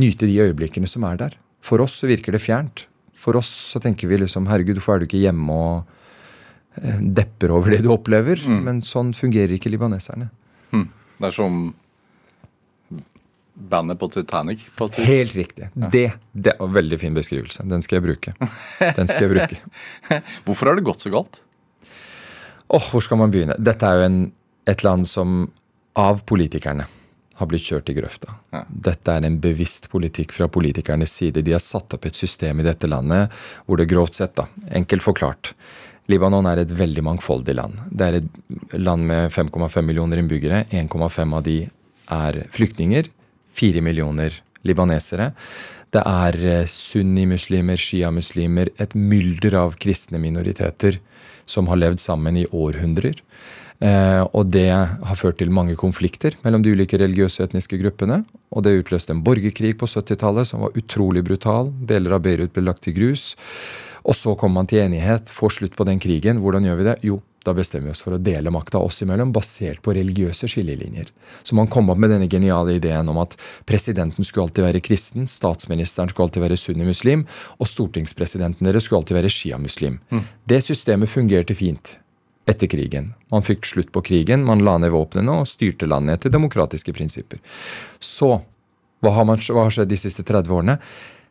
nyte 0.00 0.28
de 0.30 0.40
øyeblikkene 0.40 0.88
som 0.88 1.04
er 1.04 1.20
der. 1.20 1.36
For 1.60 1.82
oss 1.84 1.98
så 2.00 2.08
virker 2.08 2.32
det 2.32 2.42
fjernt. 2.42 2.86
For 3.12 3.36
oss 3.36 3.50
så 3.74 3.82
tenker 3.82 4.08
vi 4.08 4.22
liksom 4.22 4.48
herregud, 4.48 4.78
hvorfor 4.78 4.96
er 4.96 5.02
du 5.02 5.10
ikke 5.10 5.20
hjemme 5.20 5.52
og 5.52 5.96
depper 7.00 7.52
over 7.52 7.76
det 7.76 7.82
du 7.84 7.90
opplever. 7.92 8.40
Mm. 8.46 8.60
Men 8.66 8.82
sånn 8.86 9.12
fungerer 9.16 9.56
ikke 9.56 9.72
libaneserne. 9.72 10.30
Mm. 10.72 10.88
Det 11.20 11.28
er 11.28 11.36
som 11.36 11.62
bandet 13.60 13.98
på 14.00 14.08
Titanic? 14.08 14.64
På 14.76 14.88
Helt 14.96 15.36
riktig. 15.36 15.68
Ja. 15.74 15.88
Det, 15.92 16.12
det 16.32 16.56
var 16.58 16.68
en 16.68 16.74
veldig 16.74 17.00
fin 17.00 17.14
beskrivelse. 17.14 17.64
Den 17.68 17.82
skal 17.84 18.00
jeg 18.00 18.06
bruke. 18.08 18.34
Den 18.80 19.10
skal 19.10 19.26
jeg 19.26 19.32
bruke. 19.34 19.58
Hvorfor 20.46 20.70
har 20.70 20.78
det 20.80 20.86
gått 20.86 21.04
så 21.04 21.12
galt? 21.12 21.42
Åh, 22.70 22.78
oh, 22.78 22.88
Hvor 22.92 23.04
skal 23.04 23.20
man 23.20 23.34
begynne? 23.34 23.58
Dette 23.58 23.86
er 23.86 24.00
jo 24.00 24.06
en, 24.06 24.22
et 24.70 24.84
land 24.86 25.08
som 25.10 25.44
av 25.98 26.22
politikerne 26.28 26.86
har 27.40 27.48
blitt 27.48 27.64
kjørt 27.64 27.88
i 27.88 27.96
grøfta. 27.96 28.34
Ja. 28.52 28.62
Dette 28.68 29.14
er 29.16 29.24
en 29.26 29.38
bevisst 29.40 29.88
politikk 29.92 30.34
fra 30.36 30.48
politikernes 30.52 31.12
side. 31.16 31.42
De 31.44 31.54
har 31.56 31.62
satt 31.64 31.96
opp 31.96 32.04
et 32.06 32.16
system 32.16 32.60
i 32.60 32.66
dette 32.66 32.88
landet 32.88 33.32
hvor 33.64 33.80
det 33.80 33.88
grovt 33.90 34.18
sett, 34.18 34.34
da, 34.36 34.44
enkelt 34.76 35.04
forklart, 35.04 35.54
Libanon 36.10 36.48
er 36.50 36.62
et 36.62 36.72
veldig 36.74 37.04
mangfoldig 37.06 37.54
land. 37.54 37.80
Det 37.90 38.06
er 38.06 38.18
et 38.20 38.76
land 38.78 39.06
med 39.06 39.30
5,5 39.32 39.86
millioner 39.86 40.20
innbyggere. 40.20 40.64
1,5 40.70 41.36
av 41.36 41.44
de 41.46 41.58
er 42.10 42.40
flyktninger. 42.54 43.10
4 43.60 43.82
millioner 43.84 44.34
libanesere. 44.66 45.30
Det 45.90 46.02
er 46.06 46.36
eh, 46.46 46.66
sunnimuslimer, 46.70 47.80
sjiamuslimer, 47.80 48.70
et 48.78 48.94
mylder 48.94 49.56
av 49.58 49.78
kristne 49.82 50.20
minoriteter 50.22 51.00
som 51.50 51.66
har 51.70 51.80
levd 51.80 52.02
sammen 52.02 52.38
i 52.38 52.46
århundrer. 52.46 53.18
Eh, 53.80 54.22
og 54.36 54.50
det 54.52 54.68
har 54.70 55.18
ført 55.18 55.38
til 55.40 55.50
mange 55.56 55.74
konflikter 55.80 56.36
mellom 56.44 56.62
de 56.62 56.74
ulike 56.76 56.98
religiøse 57.00 57.40
og 57.40 57.48
etniske 57.48 57.80
gruppene. 57.80 58.22
Og 58.54 58.66
det 58.66 58.76
utløste 58.82 59.14
en 59.16 59.24
borgerkrig 59.26 59.76
på 59.80 59.88
70-tallet 59.90 60.50
som 60.50 60.66
var 60.66 60.76
utrolig 60.78 61.24
brutal. 61.26 61.72
Deler 61.88 62.18
av 62.18 62.26
Beirut 62.26 62.54
ble 62.54 62.66
lagt 62.68 62.84
til 62.86 62.94
grus. 62.98 63.32
Og 64.04 64.16
så 64.16 64.34
kommer 64.38 64.62
man 64.62 64.70
til 64.70 64.82
enighet, 64.84 65.32
får 65.34 65.58
slutt 65.58 65.76
på 65.78 65.86
den 65.88 66.00
krigen. 66.02 66.40
Hvordan 66.44 66.66
gjør 66.66 66.78
vi 66.80 66.86
det? 66.86 66.96
Jo, 67.06 67.20
da 67.44 67.54
bestemmer 67.56 67.88
vi 67.88 67.94
oss 67.94 68.02
for 68.04 68.16
å 68.16 68.20
dele 68.20 68.52
makta 68.52 68.80
oss 68.82 69.00
imellom, 69.04 69.32
basert 69.32 69.80
på 69.84 69.94
religiøse 69.96 70.48
skillelinjer. 70.50 71.08
Så 71.46 71.56
man 71.56 71.70
kom 71.72 71.88
opp 71.92 72.00
med 72.00 72.12
denne 72.12 72.28
geniale 72.30 72.76
ideen 72.76 73.08
om 73.08 73.20
at 73.22 73.36
presidenten 73.68 74.26
skulle 74.26 74.48
alltid 74.48 74.66
være 74.66 74.82
kristen, 74.84 75.28
statsministeren 75.30 76.12
skulle 76.12 76.28
alltid 76.28 76.44
være 76.44 76.60
sunnimuslim, 76.60 77.24
og 77.56 77.70
stortingspresidenten 77.70 78.68
deres 78.68 78.88
skulle 78.88 79.00
alltid 79.02 79.20
være 79.20 79.32
sjiamuslim. 79.32 79.98
Mm. 80.12 80.24
Det 80.52 80.60
systemet 80.66 81.12
fungerte 81.12 81.56
fint 81.56 81.96
etter 82.50 82.68
krigen. 82.70 83.12
Man 83.32 83.44
fikk 83.46 83.68
slutt 83.68 83.92
på 83.94 84.02
krigen, 84.04 84.44
man 84.44 84.64
la 84.66 84.76
ned 84.80 84.92
våpnene 84.92 85.40
og 85.40 85.48
styrte 85.48 85.88
landet 85.88 86.18
etter 86.18 86.34
demokratiske 86.34 86.92
prinsipper. 86.96 87.40
Så 88.00 88.34
hva 89.00 89.14
har, 89.16 89.24
man, 89.24 89.40
hva 89.40 89.64
har 89.64 89.72
skjedd 89.72 89.88
de 89.88 90.00
siste 90.00 90.24
30 90.28 90.52
årene? 90.52 90.76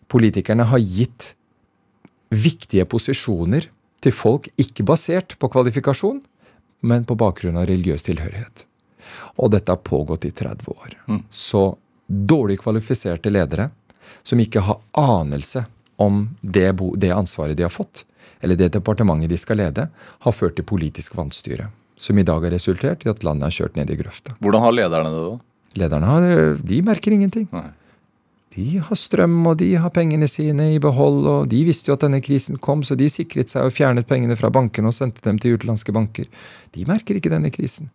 Politikerne 0.10 0.66
har 0.72 0.82
gitt 0.82 1.36
viktige 2.30 2.86
posisjoner 2.90 3.68
til 4.04 4.16
folk 4.16 4.48
ikke 4.60 4.86
basert 4.88 5.36
på 5.40 5.50
kvalifikasjon, 5.52 6.22
men 6.82 7.06
på 7.06 7.18
bakgrunn 7.20 7.58
av 7.60 7.68
religiøs 7.68 8.06
tilhørighet. 8.08 8.66
Og 9.42 9.52
dette 9.52 9.74
har 9.74 9.82
pågått 9.84 10.28
i 10.30 10.32
30 10.32 10.70
år. 10.72 10.96
Så 11.30 11.76
dårlig 12.08 12.60
kvalifiserte 12.62 13.32
ledere 13.32 13.70
som 14.24 14.40
ikke 14.40 14.64
har 14.66 14.80
anelse 14.98 15.66
om 16.00 16.30
det, 16.42 16.72
det 16.96 17.12
ansvaret 17.12 17.58
de 17.58 17.66
har 17.66 17.74
fått, 17.74 18.06
eller 18.40 18.56
det 18.56 18.72
departementet 18.78 19.32
de 19.32 19.38
skal 19.38 19.60
lede, 19.60 19.90
har 20.20 20.36
ført 20.36 20.56
til 20.56 20.68
politisk 20.68 21.18
vanstyre. 21.20 21.70
Som 22.00 22.20
i 22.20 22.24
dag 22.24 22.46
har 22.46 22.54
resultert 22.56 23.04
i 23.04 23.12
at 23.12 23.26
landet 23.28 23.50
har 23.50 23.58
kjørt 23.58 23.76
ned 23.76 23.92
i 23.92 23.98
grøfta. 24.00 24.38
Hvordan 24.40 24.64
har 24.64 24.76
lederne 24.78 25.12
det, 25.12 25.26
da? 25.26 25.34
Lederne 25.84 26.08
har, 26.08 26.30
de 26.72 26.80
merker 26.88 27.16
ingenting. 27.16 27.50
Nei. 27.52 27.68
De 28.56 28.80
har 28.82 28.98
strøm, 28.98 29.38
og 29.46 29.60
de 29.60 29.76
har 29.78 29.92
pengene 29.94 30.28
sine 30.30 30.72
i 30.74 30.80
behold, 30.82 31.22
og 31.30 31.50
de 31.52 31.60
visste 31.68 31.92
jo 31.92 31.98
at 31.98 32.06
denne 32.06 32.22
krisen 32.26 32.58
kom, 32.58 32.82
så 32.84 32.98
de 32.98 33.10
sikret 33.12 33.52
seg 33.52 33.68
og 33.68 33.76
fjernet 33.76 34.10
pengene 34.10 34.38
fra 34.40 34.50
bankene 34.54 34.90
og 34.90 34.98
sendte 34.98 35.22
dem 35.28 35.38
til 35.42 35.58
utenlandske 35.58 35.94
banker. 35.94 36.26
De 36.74 36.88
merker 36.90 37.20
ikke 37.20 37.32
denne 37.32 37.52
krisen. 37.54 37.92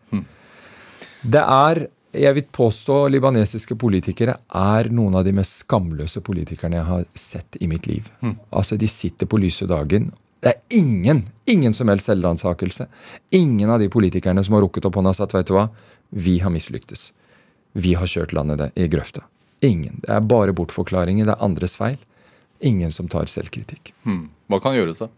Det 1.24 1.42
er, 1.42 1.86
jeg 2.14 2.36
vil 2.36 2.46
påstå, 2.54 3.00
libanesiske 3.10 3.74
politikere 3.80 4.36
er 4.54 4.92
noen 4.94 5.18
av 5.18 5.26
de 5.26 5.34
mest 5.34 5.64
skamløse 5.64 6.22
politikerne 6.22 6.78
jeg 6.78 6.90
har 6.92 7.08
sett 7.18 7.58
i 7.58 7.70
mitt 7.70 7.90
liv. 7.90 8.06
Altså, 8.54 8.78
de 8.78 8.86
sitter 8.86 9.26
på 9.26 9.42
lyse 9.42 9.66
dagen. 9.66 10.12
Det 10.44 10.52
er 10.52 10.78
ingen, 10.78 11.24
ingen 11.50 11.74
som 11.74 11.90
helst 11.90 12.06
selvransakelse. 12.06 12.86
Ingen 13.34 13.74
av 13.74 13.82
de 13.82 13.90
politikerne 13.90 14.44
som 14.44 14.54
har 14.54 14.62
rukket 14.68 14.86
opp 14.86 15.00
hånda 15.00 15.16
og 15.16 15.18
sagt, 15.18 15.34
vet 15.34 15.50
du 15.50 15.56
hva, 15.56 15.68
vi 16.14 16.38
har 16.44 16.52
mislyktes. 16.54 17.08
Vi 17.74 17.96
har 17.98 18.06
kjørt 18.06 18.36
landet 18.36 18.68
i 18.78 18.86
grøfta. 18.92 19.24
Ingen. 19.64 20.02
Det 20.04 20.12
er 20.12 20.26
bare 20.28 20.54
bortforklaringer. 20.56 21.28
Det 21.28 21.36
er 21.36 21.44
andres 21.44 21.78
feil. 21.80 21.96
Ingen 22.64 22.92
som 22.92 23.08
tar 23.12 23.30
selvkritikk. 23.30 23.92
Hmm. 24.04 24.28
Hva 24.52 24.60
kan 24.62 24.76
gjøres, 24.76 25.02
da? 25.04 25.08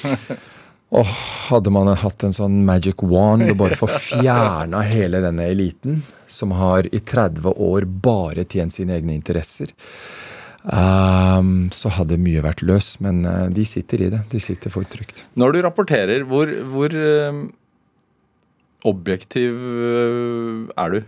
Åh, 0.90 1.10
hadde 1.50 1.70
man 1.70 1.92
hatt 1.94 2.24
en 2.26 2.34
sånn 2.34 2.64
magic 2.66 3.04
wand 3.06 3.46
og 3.46 3.58
bare 3.60 3.76
få 3.78 3.86
fjerna 3.94 4.80
hele 4.88 5.20
denne 5.22 5.46
eliten, 5.46 6.00
som 6.26 6.50
har 6.58 6.88
i 6.90 6.98
30 6.98 7.46
år 7.62 7.86
bare 8.02 8.42
tjent 8.42 8.74
sine 8.74 8.96
egne 8.96 9.14
interesser, 9.14 9.70
um, 10.64 11.68
så 11.70 11.92
hadde 11.94 12.18
mye 12.18 12.42
vært 12.42 12.64
løs. 12.66 12.96
Men 13.04 13.22
uh, 13.22 13.46
de 13.54 13.68
sitter 13.68 14.02
i 14.02 14.10
det. 14.16 14.24
De 14.34 14.42
sitter 14.42 14.74
for 14.74 14.88
trygt. 14.90 15.22
Når 15.38 15.54
du 15.54 15.60
rapporterer, 15.68 16.26
hvor, 16.26 16.50
hvor 16.74 16.96
uh, 16.98 17.44
objektiv 18.90 19.62
uh, 19.62 20.74
er 20.74 20.96
du? 20.96 21.00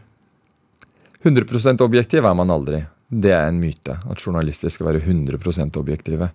100% 1.22 1.82
objektiv 1.84 2.24
er 2.24 2.34
man 2.34 2.50
aldri. 2.50 2.82
Det 3.12 3.32
er 3.34 3.48
en 3.48 3.60
myte. 3.60 3.98
At 4.10 4.22
journalister 4.24 4.72
skal 4.72 4.88
være 4.90 5.02
100 5.04 5.76
objektive. 5.78 6.30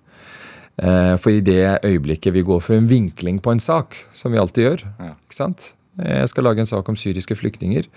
Eh, 0.78 1.16
For 1.18 1.32
i 1.34 1.42
det 1.42 1.80
øyeblikket 1.84 2.34
vi 2.34 2.44
går 2.46 2.62
for 2.62 2.78
en 2.78 2.88
vinkling 2.88 3.42
på 3.42 3.52
en 3.52 3.60
sak, 3.60 3.96
som 4.14 4.32
vi 4.32 4.38
alltid 4.38 4.64
gjør 4.64 4.84
ikke 5.26 5.34
sant? 5.36 5.74
Jeg 5.98 6.30
skal 6.30 6.46
lage 6.46 6.62
en 6.62 6.70
sak 6.70 6.90
om 6.90 6.96
syriske 6.96 7.36
flyktninger. 7.36 7.88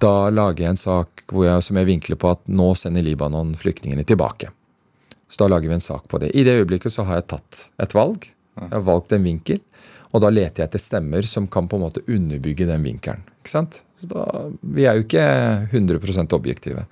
Da 0.00 0.30
lager 0.32 0.64
jeg 0.64 0.72
en 0.72 0.80
sak 0.80 1.24
hvor 1.28 1.44
jeg, 1.44 1.62
som 1.62 1.76
jeg 1.76 1.86
vinkler 1.86 2.16
på 2.16 2.30
at 2.32 2.40
nå 2.48 2.70
sender 2.74 3.04
Libanon 3.04 3.54
flyktningene 3.60 4.06
tilbake. 4.08 4.48
Så 5.28 5.42
da 5.42 5.50
lager 5.52 5.68
vi 5.68 5.76
en 5.76 5.84
sak 5.84 6.08
på 6.08 6.20
det. 6.22 6.30
I 6.32 6.44
det 6.46 6.56
øyeblikket 6.56 6.92
så 6.94 7.04
har 7.04 7.20
jeg 7.20 7.28
tatt 7.34 7.66
et 7.82 7.94
valg. 7.96 8.24
Jeg 8.56 8.72
har 8.72 8.84
valgt 8.86 9.12
en 9.12 9.24
vinkel. 9.26 9.60
Og 10.14 10.22
da 10.24 10.30
leter 10.32 10.62
jeg 10.62 10.70
etter 10.70 10.80
stemmer 10.80 11.26
som 11.28 11.48
kan 11.48 11.68
på 11.68 11.76
en 11.76 11.84
måte 11.84 12.04
underbygge 12.08 12.68
den 12.68 12.86
vinkelen. 12.86 13.24
Ikke 13.42 13.52
sant? 13.52 13.82
Da, 14.04 14.26
vi 14.60 14.84
er 14.84 14.98
jo 14.98 15.06
ikke 15.06 15.26
100% 15.72 16.36
objektive. 16.36 16.84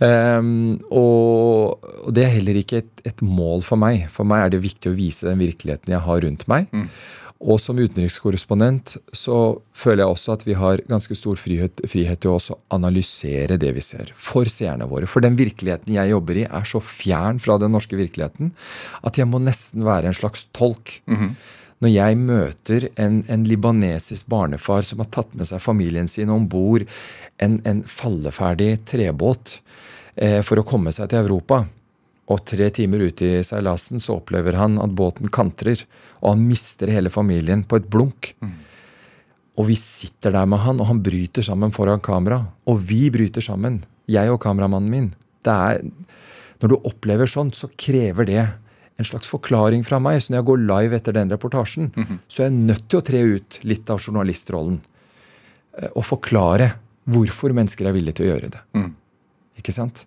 Um, 0.00 0.80
og, 0.90 1.84
og 2.02 2.14
det 2.16 2.24
er 2.24 2.32
heller 2.38 2.56
ikke 2.58 2.80
et, 2.82 3.04
et 3.06 3.20
mål 3.22 3.62
for 3.66 3.80
meg. 3.80 4.08
For 4.12 4.26
meg 4.28 4.46
er 4.46 4.54
det 4.54 4.64
viktig 4.64 4.90
å 4.90 4.96
vise 4.96 5.28
den 5.28 5.42
virkeligheten 5.42 5.94
jeg 5.94 6.06
har 6.06 6.24
rundt 6.24 6.48
meg. 6.50 6.72
Og 7.44 7.58
som 7.60 7.76
utenrikskorrespondent 7.76 8.94
så 9.12 9.38
føler 9.76 10.04
jeg 10.04 10.14
også 10.14 10.34
at 10.36 10.44
vi 10.46 10.54
har 10.56 10.80
ganske 10.88 11.16
stor 11.18 11.36
frihet, 11.40 11.82
frihet 11.90 12.22
til 12.22 12.32
å 12.32 12.38
også 12.38 12.56
analysere 12.72 13.58
det 13.60 13.74
vi 13.76 13.82
ser, 13.84 14.14
for 14.16 14.48
seerne 14.48 14.88
våre. 14.88 15.08
For 15.10 15.24
den 15.24 15.36
virkeligheten 15.36 15.96
jeg 15.98 16.12
jobber 16.14 16.40
i, 16.40 16.46
er 16.46 16.68
så 16.68 16.80
fjern 16.80 17.42
fra 17.42 17.58
den 17.60 17.74
norske 17.74 17.98
virkeligheten 18.00 18.54
at 19.04 19.20
jeg 19.20 19.28
må 19.28 19.42
nesten 19.42 19.84
være 19.84 20.08
en 20.08 20.16
slags 20.16 20.46
tolk. 20.56 20.96
Når 21.82 21.90
jeg 21.90 22.18
møter 22.20 22.88
en, 23.00 23.22
en 23.28 23.46
libanesisk 23.48 24.28
barnefar 24.30 24.86
som 24.86 25.02
har 25.02 25.10
tatt 25.14 25.34
med 25.34 25.48
seg 25.50 25.62
familien 25.62 26.08
sin 26.10 26.32
om 26.32 26.46
bord 26.48 26.86
en, 27.42 27.58
en 27.66 27.82
falleferdig 27.88 28.84
trebåt 28.88 29.58
eh, 30.14 30.40
for 30.46 30.60
å 30.60 30.66
komme 30.66 30.94
seg 30.94 31.10
til 31.10 31.24
Europa, 31.24 31.64
og 32.32 32.44
tre 32.48 32.70
timer 32.72 33.02
ute 33.10 33.26
i 33.26 33.44
seilasen 33.44 34.00
så 34.00 34.16
opplever 34.16 34.56
han 34.56 34.78
at 34.80 34.94
båten 34.96 35.28
kantrer, 35.32 35.82
og 36.22 36.36
han 36.36 36.46
mister 36.48 36.88
hele 36.88 37.12
familien 37.12 37.66
på 37.68 37.76
et 37.80 37.90
blunk. 37.92 38.30
Og 39.60 39.68
vi 39.68 39.76
sitter 39.78 40.32
der 40.34 40.48
med 40.50 40.62
han, 40.64 40.80
og 40.80 40.88
han 40.88 41.02
bryter 41.04 41.44
sammen 41.46 41.74
foran 41.74 42.02
kamera. 42.02 42.40
Og 42.66 42.80
vi 42.88 43.06
bryter 43.12 43.44
sammen, 43.44 43.82
jeg 44.10 44.32
og 44.32 44.40
kameramannen 44.42 44.90
min. 44.90 45.10
Det 45.44 45.52
er, 45.52 45.84
når 46.62 46.72
du 46.72 46.76
opplever 46.80 47.30
sånt, 47.30 47.58
så 47.58 47.68
krever 47.76 48.26
det 48.30 48.42
en 48.98 49.04
slags 49.08 49.26
forklaring 49.30 49.82
fra 49.84 49.98
meg. 49.98 50.20
Så 50.22 50.30
når 50.30 50.38
jeg 50.42 50.46
går 50.50 50.64
live 50.68 50.96
etter 51.00 51.12
den 51.16 51.30
reportasjen, 51.34 51.88
så 52.28 52.42
er 52.44 52.48
jeg 52.50 52.58
nødt 52.70 52.88
til 52.88 53.00
å 53.00 53.04
tre 53.04 53.22
ut 53.36 53.58
litt 53.66 53.90
av 53.90 53.98
journalistrollen. 54.00 54.80
eh, 55.78 55.88
Og 55.96 56.04
forklare 56.04 56.72
hvorfor 57.10 57.52
mennesker 57.52 57.86
er 57.86 57.92
villige 57.92 58.14
til 58.20 58.26
å 58.26 58.32
gjøre 58.34 58.50
det. 58.54 58.60
Ikke 59.58 59.72
sant? 59.74 60.06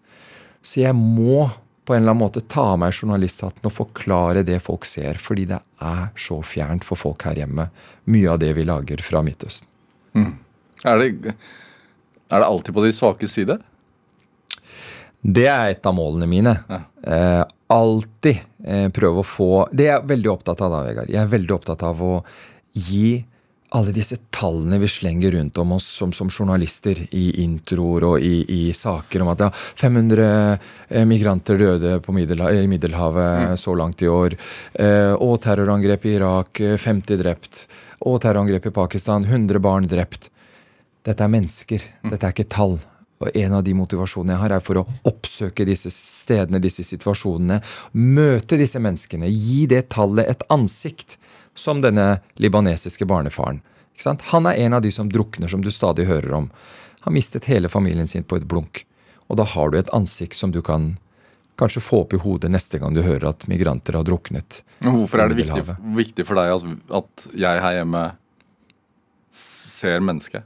Så 0.63 0.82
jeg 0.82 0.95
må 0.95 1.50
på 1.88 1.93
en 1.95 2.02
eller 2.02 2.12
annen 2.12 2.19
måte 2.26 2.41
ta 2.47 2.73
av 2.73 2.80
meg 2.80 2.91
journalisthatten 2.91 3.63
og 3.63 3.71
forklare 3.71 4.41
det 4.43 4.58
folk 4.62 4.84
ser, 4.86 5.15
fordi 5.15 5.45
det 5.47 5.60
er 5.80 6.10
så 6.19 6.41
fjernt 6.43 6.84
for 6.84 6.97
folk 7.00 7.23
her 7.23 7.36
hjemme, 7.39 7.69
mye 8.12 8.28
av 8.34 8.39
det 8.39 8.50
vi 8.58 8.63
lager 8.67 9.00
fra 9.02 9.21
Midtøsten. 9.23 9.67
Er 10.84 10.97
det, 11.00 11.36
er 12.28 12.39
det 12.43 12.45
alltid 12.47 12.73
på 12.76 12.84
de 12.84 12.91
svakes 12.91 13.32
side? 13.38 13.60
Det 15.27 15.47
er 15.51 15.73
et 15.73 15.87
av 15.87 15.95
målene 15.97 16.27
mine. 16.29 16.53
Ja. 16.71 16.81
Eh, 17.03 17.43
alltid 17.67 18.37
eh, 18.63 18.87
prøve 18.95 19.23
å 19.23 19.27
få 19.27 19.49
Det 19.75 19.89
er 19.89 19.97
jeg 19.97 20.11
veldig 20.13 20.29
opptatt 20.31 20.61
av 20.63 20.71
da, 20.71 20.83
Vegard. 20.87 21.11
Jeg 21.11 21.19
er 21.19 21.33
veldig 21.33 21.57
opptatt 21.57 21.83
av 21.83 22.03
å 22.03 22.13
gi 22.77 23.17
alle 23.75 23.91
disse 23.91 24.15
tallene 24.31 24.79
vi 24.79 24.87
slenger 24.87 25.33
rundt 25.35 25.57
om 25.59 25.73
oss 25.75 25.87
som, 25.99 26.13
som 26.15 26.29
journalister 26.31 27.01
i 27.11 27.25
introer 27.43 28.05
og 28.07 28.23
i, 28.23 28.45
i 28.47 28.61
saker 28.73 29.23
om 29.23 29.31
at 29.33 29.43
ja, 29.43 29.49
500 29.51 30.23
eh, 30.23 31.03
migranter 31.09 31.59
døde 31.59 31.97
i 31.99 32.67
Middelhavet 32.71 33.59
så 33.59 33.75
langt 33.75 34.01
i 34.01 34.11
år, 34.11 34.37
eh, 34.79 35.11
og 35.13 35.41
terrorangrep 35.43 36.07
i 36.07 36.15
Irak, 36.15 36.61
eh, 36.63 36.77
50 36.79 37.19
drept, 37.19 37.65
og 38.07 38.21
terrorangrep 38.23 38.69
i 38.69 38.75
Pakistan, 38.79 39.27
100 39.27 39.59
barn 39.59 39.89
drept. 39.91 40.29
Dette 41.03 41.23
er 41.23 41.31
mennesker, 41.31 41.83
dette 42.07 42.23
er 42.23 42.35
ikke 42.35 42.51
tall. 42.51 42.79
Og 43.17 43.32
En 43.34 43.56
av 43.58 43.63
de 43.65 43.73
motivasjonene 43.73 44.36
jeg 44.36 44.41
har, 44.43 44.53
er 44.58 44.62
for 44.62 44.82
å 44.82 44.86
oppsøke 45.10 45.65
disse 45.65 45.89
stedene, 45.93 46.62
disse 46.62 46.86
situasjonene. 46.86 47.62
Møte 47.97 48.60
disse 48.60 48.82
menneskene. 48.84 49.30
Gi 49.32 49.65
det 49.71 49.88
tallet 49.95 50.30
et 50.30 50.45
ansikt, 50.53 51.17
som 51.58 51.82
denne 51.82 52.19
libanesiske 52.38 53.08
barnefaren. 53.10 53.63
Han 54.30 54.45
er 54.45 54.60
en 54.62 54.77
av 54.77 54.84
de 54.86 54.91
som 54.93 55.10
drukner, 55.10 55.49
som 55.49 55.63
du 55.65 55.71
stadig 55.73 56.06
hører 56.06 56.36
om. 56.38 56.51
Har 57.01 57.15
mistet 57.15 57.49
hele 57.49 57.69
familien 57.69 58.08
sin 58.08 58.23
på 58.23 58.38
et 58.38 58.45
blunk. 58.45 58.84
Og 59.27 59.39
da 59.41 59.47
har 59.49 59.71
du 59.73 59.80
et 59.80 59.89
ansikt 59.95 60.38
som 60.38 60.53
du 60.53 60.62
kan 60.62 60.95
kanskje 61.58 61.82
få 61.82 62.03
opp 62.03 62.13
i 62.13 62.21
hodet 62.21 62.51
neste 62.53 62.77
gang 62.77 62.93
du 62.93 63.01
hører 63.01 63.32
at 63.32 63.47
migranter 63.49 63.97
har 63.97 64.06
druknet. 64.06 64.62
Men 64.86 64.93
Hvorfor 64.99 65.23
er 65.23 65.32
det 65.32 65.39
viktig, 65.41 65.63
viktig 65.97 66.27
for 66.27 66.38
deg 66.38 66.53
at, 66.53 66.67
at 67.01 67.27
jeg 67.34 67.63
her 67.65 67.80
hjemme 67.80 68.03
ser 69.34 70.06
mennesket? 70.06 70.45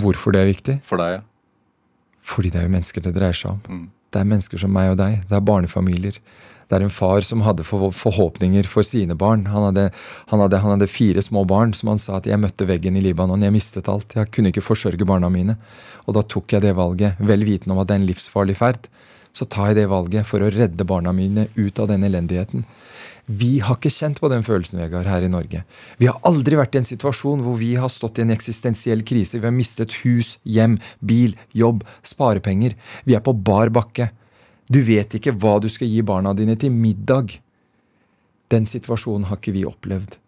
Hvorfor 0.00 0.34
det 0.34 0.40
er 0.40 0.48
viktig? 0.48 0.78
For 0.86 1.00
deg, 1.00 1.18
ja. 1.18 1.22
Fordi 2.24 2.50
det 2.52 2.62
er 2.62 2.66
jo 2.68 2.72
mennesker 2.72 3.04
det 3.04 3.14
dreier 3.16 3.36
seg 3.36 3.52
om. 3.54 3.60
Mm. 3.68 3.84
Det 4.14 4.20
er 4.20 4.30
mennesker 4.30 4.60
som 4.62 4.72
meg 4.72 4.94
og 4.94 4.98
deg. 5.00 5.22
Det 5.28 5.36
er 5.36 5.44
barnefamilier. 5.44 6.18
Det 6.64 6.78
er 6.78 6.84
en 6.86 6.92
far 6.92 7.24
som 7.26 7.42
hadde 7.44 7.64
forhåpninger 7.66 8.66
for 8.70 8.86
sine 8.86 9.16
barn. 9.20 9.44
Han 9.52 9.68
hadde, 9.68 9.90
han, 10.30 10.40
hadde, 10.40 10.60
han 10.62 10.74
hadde 10.74 10.88
fire 10.88 11.22
små 11.22 11.44
barn 11.48 11.74
som 11.76 11.92
han 11.92 12.00
sa 12.00 12.16
at 12.18 12.28
jeg 12.28 12.40
møtte 12.40 12.68
veggen 12.68 12.96
i 12.96 13.02
Libanon. 13.04 13.44
Jeg 13.44 13.54
mistet 13.54 13.90
alt. 13.92 14.16
Jeg 14.16 14.30
kunne 14.32 14.52
ikke 14.52 14.64
forsørge 14.64 15.08
barna 15.08 15.28
mine. 15.32 15.58
Og 16.08 16.16
da 16.16 16.24
tok 16.24 16.56
jeg 16.56 16.64
det 16.64 16.72
valget, 16.78 17.20
vel 17.20 17.44
vitende 17.44 17.76
om 17.76 17.82
at 17.82 17.90
det 17.90 17.98
er 17.98 18.02
en 18.02 18.08
livsfarlig 18.08 18.56
ferd. 18.60 18.88
Så 19.34 19.48
tar 19.50 19.72
jeg 19.72 19.82
det 19.82 19.90
valget 19.92 20.28
for 20.28 20.40
å 20.40 20.50
redde 20.54 20.88
barna 20.88 21.12
mine 21.12 21.48
ut 21.58 21.82
av 21.82 21.90
den 21.90 22.06
elendigheten. 22.06 22.64
Vi 23.24 23.58
har 23.64 23.78
ikke 23.78 23.92
kjent 23.92 24.18
på 24.20 24.28
den 24.28 24.44
følelsen 24.44 24.82
Vegard, 24.82 25.08
her 25.08 25.24
i 25.24 25.30
Norge. 25.32 25.62
Vi 25.96 26.08
har 26.10 26.18
aldri 26.28 26.58
vært 26.60 26.76
i 26.76 26.82
en 26.82 26.88
situasjon 26.88 27.44
hvor 27.44 27.56
vi 27.60 27.72
har 27.80 27.92
stått 27.92 28.20
i 28.20 28.24
en 28.26 28.34
eksistensiell 28.34 29.04
krise. 29.06 29.38
Vi 29.40 29.48
har 29.48 29.54
mistet 29.54 29.96
hus, 30.02 30.34
hjem, 30.44 30.76
bil, 31.00 31.38
jobb, 31.56 31.86
sparepenger. 32.04 32.76
Vi 33.08 33.16
er 33.16 33.24
på 33.24 33.32
bar 33.32 33.72
bakke. 33.72 34.10
Du 34.68 34.82
vet 34.84 35.16
ikke 35.16 35.32
hva 35.32 35.56
du 35.60 35.70
skal 35.72 35.88
gi 35.88 36.04
barna 36.04 36.34
dine 36.36 36.56
til 36.60 36.72
middag. 36.72 37.38
Den 38.52 38.68
situasjonen 38.68 39.30
har 39.30 39.40
ikke 39.40 39.56
vi 39.56 39.64
opplevd. 39.68 40.18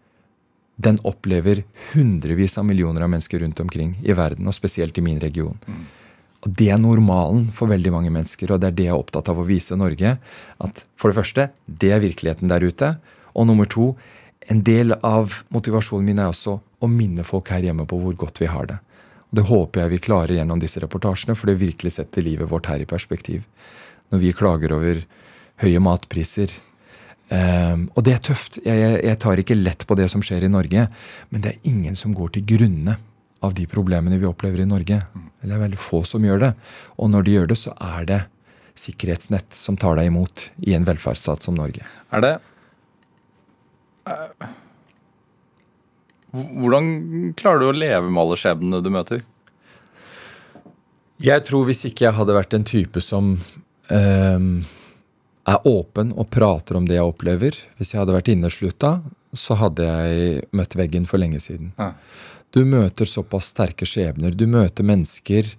Den 0.77 0.99
opplever 1.09 1.63
hundrevis 1.93 2.57
av 2.61 2.67
millioner 2.69 3.05
av 3.05 3.13
mennesker 3.13 3.41
rundt 3.41 3.61
omkring 3.61 3.95
i 4.05 4.17
verden, 4.17 4.49
og 4.49 4.57
spesielt 4.57 4.97
i 4.99 5.05
min 5.05 5.21
region. 5.21 5.57
Og 6.47 6.53
Det 6.55 6.69
er 6.71 6.79
normalen 6.79 7.49
for 7.51 7.67
veldig 7.67 7.91
mange 7.91 8.13
mennesker, 8.15 8.53
og 8.55 8.63
det 8.63 8.71
er 8.71 8.77
det 8.79 8.85
jeg 8.87 8.95
er 8.95 9.01
opptatt 9.01 9.29
av 9.33 9.41
å 9.43 9.47
vise 9.49 9.75
Norge. 9.75 10.13
At 10.63 10.85
for 10.95 11.11
det 11.11 11.19
første, 11.19 11.49
det 11.67 11.91
er 11.91 12.05
virkeligheten 12.05 12.53
der 12.53 12.63
ute. 12.63 12.93
Og 13.35 13.49
nummer 13.49 13.67
to, 13.67 13.97
en 14.47 14.63
del 14.63 14.95
av 15.03 15.41
motivasjonen 15.51 16.07
min 16.07 16.23
er 16.23 16.31
også 16.31 16.61
å 16.63 16.91
minne 16.91 17.27
folk 17.27 17.51
her 17.51 17.67
hjemme 17.67 17.89
på 17.91 17.99
hvor 17.99 18.15
godt 18.21 18.39
vi 18.39 18.51
har 18.53 18.71
det. 18.71 18.79
Og 19.27 19.41
Det 19.41 19.47
håper 19.49 19.83
jeg 19.83 19.91
vi 19.97 20.05
klarer 20.07 20.37
gjennom 20.39 20.63
disse 20.63 20.79
reportasjene, 20.85 21.35
for 21.35 21.51
det 21.51 21.59
virkelig 21.59 21.97
setter 21.97 22.23
livet 22.23 22.51
vårt 22.51 22.71
her 22.71 22.79
i 22.79 22.87
perspektiv. 22.87 23.43
Når 24.15 24.23
vi 24.23 24.37
klager 24.39 24.77
over 24.77 25.03
høye 25.65 25.83
matpriser. 25.83 26.53
Um, 27.27 27.89
og 27.99 28.05
det 28.07 28.15
er 28.15 28.23
tøft. 28.23 28.61
Jeg, 28.63 28.79
jeg, 28.79 29.03
jeg, 29.03 29.19
tar 29.19 29.43
ikke 29.43 29.59
lett 29.59 29.83
på 29.83 29.99
det 29.99 30.07
som 30.13 30.23
skjer 30.23 30.47
i 30.47 30.53
Norge. 30.53 30.87
Men 31.33 31.43
det 31.43 31.57
er 31.57 31.71
ingen 31.73 31.99
som 31.99 32.15
går 32.15 32.37
til 32.37 32.47
grunne 32.55 33.01
av 33.45 33.55
de 33.55 33.67
problemene 33.69 34.19
vi 34.19 34.29
opplever 34.29 34.63
i 34.63 34.69
Norge. 34.69 35.01
Eller 35.41 35.53
det 35.53 35.59
er 35.59 35.65
veldig 35.67 35.81
få 35.81 36.03
som 36.09 36.25
gjør 36.25 36.43
det. 36.43 36.53
Og 36.97 37.11
når 37.13 37.27
de 37.27 37.37
gjør 37.37 37.51
det, 37.53 37.59
så 37.61 37.75
er 37.77 38.09
det 38.09 38.21
sikkerhetsnett 38.77 39.57
som 39.57 39.77
tar 39.81 39.97
deg 39.99 40.11
imot 40.11 40.51
i 40.69 40.75
en 40.77 40.85
velferdsstat 40.87 41.45
som 41.47 41.57
Norge. 41.57 41.87
Er 42.13 42.25
det 42.25 42.35
uh, 44.09 44.49
Hvordan 46.37 47.33
klarer 47.39 47.63
du 47.63 47.71
å 47.71 47.77
leve 47.77 48.11
med 48.11 48.21
alle 48.21 48.37
skjebnene 48.41 48.83
du 48.85 48.91
møter? 48.93 49.23
Jeg 51.23 51.47
tror 51.49 51.65
hvis 51.69 51.87
ikke 51.89 52.11
jeg 52.11 52.17
hadde 52.19 52.37
vært 52.37 52.57
en 52.59 52.67
type 52.69 53.01
som 53.01 53.39
um, 53.89 54.51
er 55.49 55.69
åpen 55.71 56.13
og 56.13 56.29
prater 56.35 56.77
om 56.77 56.89
det 56.89 56.99
jeg 56.99 57.09
opplever 57.09 57.57
Hvis 57.79 57.95
jeg 57.95 58.03
hadde 58.03 58.17
vært 58.17 58.29
inneslutta, 58.29 58.99
så 59.33 59.57
hadde 59.57 59.87
jeg 59.87 60.45
møtt 60.57 60.77
veggen 60.77 61.07
for 61.09 61.23
lenge 61.23 61.41
siden. 61.41 61.73
Ja. 61.79 61.95
Du 62.57 62.63
møter 62.65 63.05
såpass 63.05 63.51
sterke 63.53 63.85
skjebner. 63.85 64.33
Du 64.33 64.47
møter 64.49 64.87
mennesker 64.87 65.51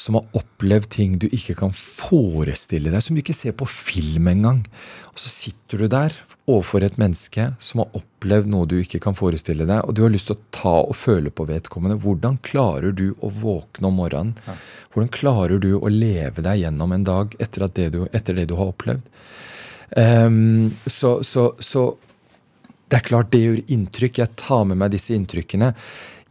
som 0.00 0.16
har 0.16 0.38
opplevd 0.38 0.88
ting 0.94 1.18
du 1.20 1.26
ikke 1.28 1.58
kan 1.58 1.74
forestille 1.76 2.88
deg, 2.88 3.04
som 3.04 3.16
du 3.16 3.20
ikke 3.20 3.36
ser 3.36 3.52
på 3.58 3.68
film 3.68 4.30
engang. 4.32 4.62
Og 5.12 5.20
så 5.20 5.28
sitter 5.28 5.84
du 5.84 5.92
der 5.92 6.16
overfor 6.48 6.86
et 6.86 6.96
menneske 6.96 7.50
som 7.60 7.82
har 7.82 8.00
opplevd 8.00 8.48
noe 8.48 8.70
du 8.70 8.78
ikke 8.78 9.02
kan 9.04 9.18
forestille 9.18 9.68
deg, 9.68 9.82
og 9.84 9.92
du 9.92 10.06
har 10.06 10.14
lyst 10.14 10.30
til 10.30 10.38
å 10.38 10.46
ta 10.56 10.74
og 10.86 10.96
føle 10.96 11.28
på 11.28 11.44
vedkommende. 11.50 12.00
Hvordan 12.00 12.40
klarer 12.40 12.96
du 12.96 13.10
å 13.20 13.28
våkne 13.28 13.90
om 13.90 14.00
morgenen? 14.00 14.58
Hvordan 14.94 15.12
klarer 15.12 15.60
du 15.60 15.74
å 15.76 15.92
leve 15.92 16.48
deg 16.48 16.64
gjennom 16.64 16.96
en 16.96 17.04
dag 17.04 17.36
etter 17.36 17.68
det 17.68 17.90
du, 17.92 18.02
etter 18.08 18.40
det 18.40 18.48
du 18.48 18.56
har 18.56 18.72
opplevd? 18.72 19.04
Um, 19.92 20.70
så, 20.88 21.18
så, 21.24 21.50
så 21.60 21.90
det 22.88 23.02
er 23.02 23.08
klart 23.08 23.32
det 23.32 23.44
gjør 23.44 23.64
inntrykk. 23.68 24.22
Jeg 24.22 24.40
tar 24.40 24.64
med 24.68 24.80
meg 24.80 24.96
disse 24.96 25.12
inntrykkene. 25.12 25.74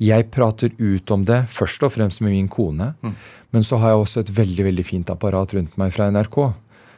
Jeg 0.03 0.29
prater 0.33 0.73
ut 0.77 1.11
om 1.13 1.25
det 1.25 1.43
først 1.49 1.83
og 1.87 1.93
fremst 1.95 2.21
med 2.21 2.35
min 2.35 2.49
kone. 2.51 2.91
Mm. 3.01 3.15
Men 3.55 3.65
så 3.65 3.79
har 3.81 3.93
jeg 3.93 4.03
også 4.03 4.23
et 4.23 4.31
veldig 4.37 4.67
veldig 4.69 4.85
fint 4.85 5.09
apparat 5.09 5.55
rundt 5.57 5.77
meg 5.79 5.93
fra 5.95 6.09
NRK. 6.13 6.37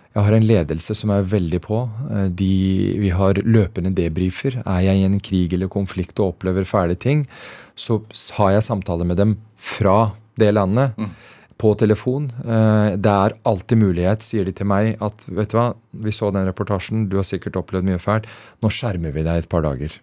Jeg 0.10 0.26
har 0.26 0.36
en 0.36 0.48
ledelse 0.50 0.96
som 0.98 1.12
er 1.14 1.28
veldig 1.32 1.62
på. 1.64 1.84
Eh, 2.10 2.28
de, 2.34 2.52
vi 3.00 3.12
har 3.16 3.40
løpende 3.46 3.94
debrifer. 3.96 4.60
Er 4.66 4.84
jeg 4.88 5.00
i 5.00 5.08
en 5.08 5.20
krig 5.24 5.54
eller 5.56 5.72
konflikt 5.72 6.20
og 6.20 6.34
opplever 6.34 6.68
fæle 6.68 6.98
ting, 7.00 7.28
så 7.80 8.02
har 8.40 8.58
jeg 8.58 8.66
samtaler 8.68 9.08
med 9.08 9.22
dem 9.22 9.38
fra 9.56 10.16
det 10.40 10.52
landet. 10.58 10.98
Mm. 10.98 11.14
På 11.60 11.74
telefon. 11.76 12.30
Eh, 12.42 12.98
det 12.98 13.14
er 13.14 13.38
alltid 13.48 13.80
mulighet, 13.80 14.26
sier 14.26 14.48
de 14.48 14.56
til 14.56 14.68
meg, 14.72 14.96
at 15.04 15.24
vet 15.28 15.52
du 15.52 15.60
hva, 15.60 15.72
vi 15.92 16.12
så 16.16 16.34
den 16.34 16.48
reportasjen, 16.48 17.08
du 17.12 17.20
har 17.20 17.28
sikkert 17.28 17.60
opplevd 17.60 17.88
mye 17.88 18.02
fælt. 18.02 18.28
Nå 18.64 18.72
skjermer 18.74 19.14
vi 19.16 19.28
deg 19.28 19.44
et 19.44 19.52
par 19.52 19.68
dager 19.68 20.00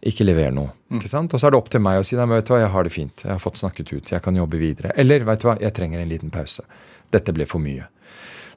ikke 0.00 0.24
leverer 0.24 0.52
noe. 0.56 0.72
Mm. 0.88 0.98
ikke 0.98 1.10
sant? 1.10 1.34
Og 1.34 1.40
så 1.40 1.48
er 1.48 1.54
det 1.54 1.60
opp 1.60 1.70
til 1.72 1.82
meg 1.84 2.00
å 2.00 2.04
si 2.06 2.16
nei, 2.16 2.26
vet 2.30 2.48
du 2.48 2.54
hva, 2.54 2.60
jeg 2.62 2.72
har 2.72 2.86
det 2.86 2.92
fint, 2.94 3.24
jeg 3.24 3.32
har 3.34 3.42
fått 3.42 3.60
snakket 3.60 3.92
ut, 3.92 4.12
jeg 4.14 4.24
kan 4.24 4.36
jobbe 4.36 4.60
videre. 4.60 4.94
Eller 4.96 5.26
vet 5.28 5.42
du 5.42 5.48
hva, 5.50 5.56
jeg 5.60 5.76
trenger 5.76 6.00
en 6.00 6.08
liten 6.10 6.32
pause. 6.32 6.64
Dette 7.12 7.34
ble 7.36 7.46
for 7.48 7.62
mye. 7.62 7.88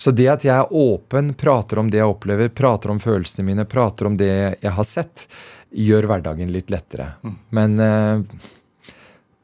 Så 0.03 0.11
det 0.11 0.27
at 0.31 0.43
jeg 0.43 0.55
er 0.55 0.71
åpen, 0.75 1.33
prater 1.39 1.79
om 1.79 1.89
det 1.91 2.01
jeg 2.01 2.11
opplever, 2.11 2.49
prater 2.51 2.91
om 2.91 2.99
følelsene 2.99 3.45
mine, 3.47 3.67
prater 3.69 4.09
om 4.09 4.17
det 4.19 4.31
jeg 4.31 4.73
har 4.75 4.87
sett, 4.87 5.27
gjør 5.73 6.09
hverdagen 6.09 6.51
litt 6.53 6.73
lettere. 6.73 7.13
Mm. 7.23 7.37
Men 7.55 7.77
uh, 7.79 8.49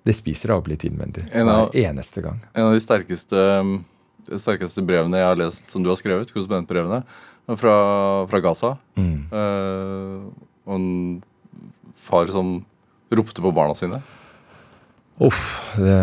det 0.07 0.15
spiser 0.17 0.51
deg 0.51 0.59
opp 0.61 0.67
litt 0.71 0.83
innvendig 0.87 1.27
hver 1.31 1.75
eneste 1.79 2.23
gang. 2.25 2.41
En 2.53 2.69
av 2.69 2.75
de 2.75 2.83
sterkeste, 2.83 3.45
de 4.29 4.39
sterkeste, 4.41 4.83
brevene 4.87 5.21
jeg 5.21 5.29
har 5.29 5.39
lest 5.39 5.71
som 5.71 5.85
du 5.85 5.91
har 5.91 5.99
skrevet, 5.99 6.31
korrespondentbrevene, 6.33 7.01
fra, 7.59 7.75
fra 8.29 8.43
Gaza. 8.43 8.75
Mm. 8.99 9.15
Uh, 9.31 10.27
og 10.69 10.75
en 10.75 10.91
far 11.99 12.31
som 12.33 12.59
ropte 13.11 13.41
på 13.41 13.51
barna 13.55 13.75
sine? 13.75 14.01
Uff, 15.19 15.75
det 15.75 15.95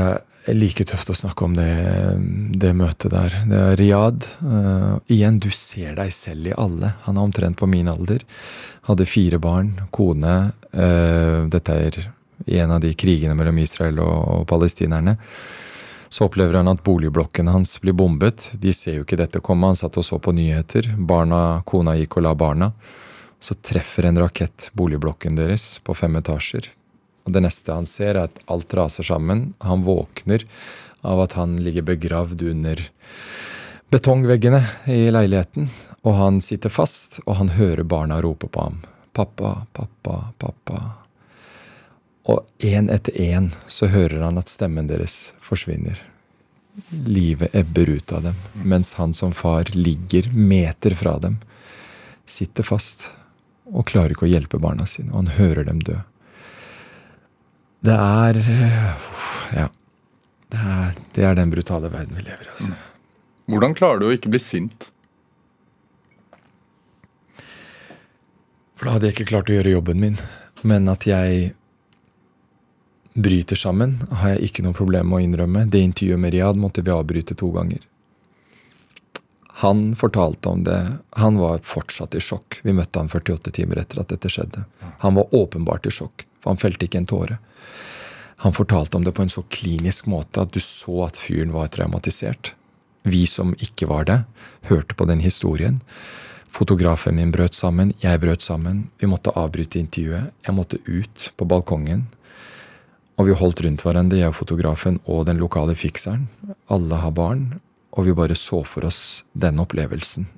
er 0.46 0.56
like 0.58 0.84
tøft 0.86 1.10
å 1.10 1.16
snakke 1.16 1.46
om 1.46 1.54
det, 1.56 1.70
det 2.60 2.74
møtet 2.76 3.14
der. 3.14 3.38
Det 3.48 3.60
er 3.62 3.78
Riyad. 3.80 4.26
Uh, 4.42 4.98
igjen, 5.10 5.40
du 5.42 5.48
ser 5.50 5.96
deg 5.98 6.12
selv 6.14 6.50
i 6.50 6.56
alle. 6.56 6.92
Han 7.06 7.16
er 7.16 7.26
omtrent 7.26 7.58
på 7.58 7.68
min 7.70 7.88
alder. 7.90 8.22
Hadde 8.86 9.08
fire 9.08 9.40
barn, 9.42 9.72
kone. 9.90 10.36
Uh, 10.76 11.48
dette 11.52 11.78
er 11.88 12.00
i 12.46 12.60
en 12.60 12.76
av 12.76 12.82
de 12.84 12.92
krigene 12.94 13.34
mellom 13.38 13.58
Israel 13.58 14.02
og, 14.04 14.18
og 14.36 14.44
palestinerne. 14.50 15.16
Så 16.12 16.28
opplever 16.28 16.60
han 16.60 16.70
at 16.70 16.84
boligblokkene 16.86 17.50
hans 17.56 17.74
blir 17.82 17.96
bombet. 17.96 18.50
De 18.60 18.72
ser 18.76 19.00
jo 19.00 19.06
ikke 19.06 19.18
dette 19.18 19.42
komme. 19.42 19.72
Han 19.72 19.78
satt 19.78 19.96
og 19.98 20.06
så 20.06 20.20
på 20.22 20.34
nyheter. 20.36 20.92
Barna, 20.96 21.62
Kona 21.66 21.96
gikk 21.98 22.20
og 22.20 22.28
la 22.28 22.36
barna. 22.38 22.70
Så 23.40 23.54
treffer 23.54 24.08
en 24.08 24.18
rakett 24.18 24.70
boligblokken 24.72 25.36
deres 25.38 25.78
på 25.84 25.94
fem 25.94 26.16
etasjer. 26.18 26.70
Og 27.26 27.34
det 27.34 27.42
neste 27.42 27.74
han 27.74 27.88
ser, 27.90 28.14
er 28.14 28.28
at 28.28 28.42
alt 28.50 28.74
raser 28.74 29.06
sammen. 29.06 29.48
Han 29.64 29.82
våkner 29.86 30.46
av 31.06 31.24
at 31.24 31.36
han 31.38 31.56
ligger 31.62 31.86
begravd 31.86 32.42
under 32.50 32.82
betongveggene 33.90 34.62
i 34.90 35.08
leiligheten. 35.10 35.68
Og 36.06 36.14
han 36.14 36.38
sitter 36.40 36.70
fast, 36.70 37.20
og 37.26 37.40
han 37.40 37.54
hører 37.58 37.82
barna 37.82 38.20
rope 38.22 38.46
på 38.46 38.68
ham. 38.68 38.78
Pappa, 39.16 39.66
pappa, 39.74 40.20
pappa. 40.38 40.82
Og 42.30 42.42
én 42.58 42.90
etter 42.90 43.14
én 43.22 43.50
så 43.70 43.90
hører 43.90 44.22
han 44.26 44.38
at 44.38 44.50
stemmen 44.50 44.90
deres 44.90 45.32
forsvinner. 45.42 45.98
Livet 47.06 47.54
ebber 47.56 47.90
ut 47.96 48.12
av 48.12 48.26
dem, 48.26 48.40
mens 48.62 48.94
han 48.98 49.14
som 49.14 49.32
far 49.32 49.70
ligger 49.74 50.28
meter 50.34 50.94
fra 50.98 51.16
dem. 51.22 51.38
Sitter 52.26 52.66
fast 52.66 53.10
og 53.72 53.86
klarer 53.88 54.14
ikke 54.14 54.26
å 54.26 54.30
hjelpe 54.30 54.60
barna 54.62 54.86
sine. 54.86 55.10
Og 55.12 55.24
han 55.24 55.32
hører 55.38 55.66
dem 55.68 55.80
dø. 55.86 55.98
Det 57.86 57.96
er 57.96 58.42
Ja. 59.54 59.68
Det 60.46 60.58
er, 60.62 60.92
det 61.14 61.24
er 61.26 61.34
den 61.34 61.50
brutale 61.50 61.88
verden 61.90 62.14
vi 62.14 62.22
lever 62.22 62.46
i. 62.46 62.52
Altså. 62.54 62.74
Hvordan 63.50 63.74
klarer 63.74 63.98
du 63.98 64.06
å 64.06 64.12
ikke 64.14 64.30
bli 64.30 64.38
sint? 64.38 64.92
For 68.76 68.86
da 68.86 68.94
hadde 68.94 69.08
jeg 69.08 69.16
ikke 69.16 69.30
klart 69.32 69.50
å 69.50 69.56
gjøre 69.56 69.72
jobben 69.74 69.98
min. 70.02 70.18
Men 70.62 70.86
at 70.92 71.06
jeg 71.08 71.50
bryter 73.16 73.56
sammen, 73.58 73.96
har 74.20 74.36
jeg 74.36 74.50
ikke 74.50 74.64
noe 74.66 74.76
problem 74.76 75.10
med 75.10 75.18
å 75.18 75.24
innrømme. 75.24 75.64
Det 75.72 75.80
intervjuet 75.82 76.20
med 76.20 76.34
Riyad 76.36 76.58
måtte 76.60 76.84
vi 76.84 76.94
avbryte 76.94 77.34
to 77.38 77.50
ganger. 77.54 77.82
Han 79.62 79.96
fortalte 79.96 80.48
om 80.48 80.64
det. 80.64 80.98
Han 81.16 81.38
var 81.40 81.62
fortsatt 81.64 82.14
i 82.14 82.20
sjokk. 82.20 82.58
Vi 82.62 82.74
møtte 82.76 83.00
han 83.00 83.08
48 83.08 83.54
timer 83.56 83.80
etter 83.80 84.02
at 84.02 84.10
dette 84.12 84.28
skjedde. 84.28 84.66
Han 85.00 85.16
var 85.16 85.32
åpenbart 85.34 85.88
i 85.88 85.92
sjokk, 85.96 86.26
for 86.40 86.52
han 86.52 86.60
felte 86.60 86.84
ikke 86.84 87.00
en 87.00 87.08
tåre. 87.08 87.38
Han 88.44 88.52
fortalte 88.52 88.98
om 88.98 89.06
det 89.06 89.14
på 89.16 89.24
en 89.24 89.32
så 89.32 89.46
klinisk 89.48 90.10
måte 90.12 90.44
at 90.44 90.52
du 90.52 90.60
så 90.60 91.06
at 91.06 91.16
fyren 91.16 91.54
var 91.56 91.72
traumatisert. 91.72 92.52
Vi 93.08 93.24
som 93.30 93.54
ikke 93.56 93.88
var 93.88 94.04
det, 94.04 94.18
hørte 94.68 94.98
på 94.98 95.08
den 95.08 95.24
historien. 95.24 95.80
Fotografen 96.52 97.16
min 97.16 97.32
brøt 97.32 97.56
sammen, 97.56 97.94
jeg 98.04 98.20
brøt 98.20 98.44
sammen. 98.44 98.90
Vi 99.00 99.08
måtte 99.08 99.32
avbryte 99.36 99.80
intervjuet. 99.80 100.34
Jeg 100.44 100.56
måtte 100.56 100.82
ut 100.84 101.30
på 101.36 101.48
balkongen. 101.48 102.06
Og 103.16 103.30
vi 103.30 103.36
holdt 103.40 103.62
rundt 103.64 103.84
hverandre, 103.84 104.20
jeg 104.20 104.34
og 104.34 104.36
fotografen 104.36 105.00
og 105.08 105.24
den 105.28 105.40
lokale 105.40 105.76
fikseren. 105.78 106.28
Alle 106.68 107.00
har 107.00 107.16
barn, 107.16 107.54
og 107.96 108.06
vi 108.06 108.14
bare 108.16 108.36
så 108.38 108.62
for 108.68 108.86
oss 108.88 109.24
den 109.32 109.60
opplevelsen. 109.62 110.28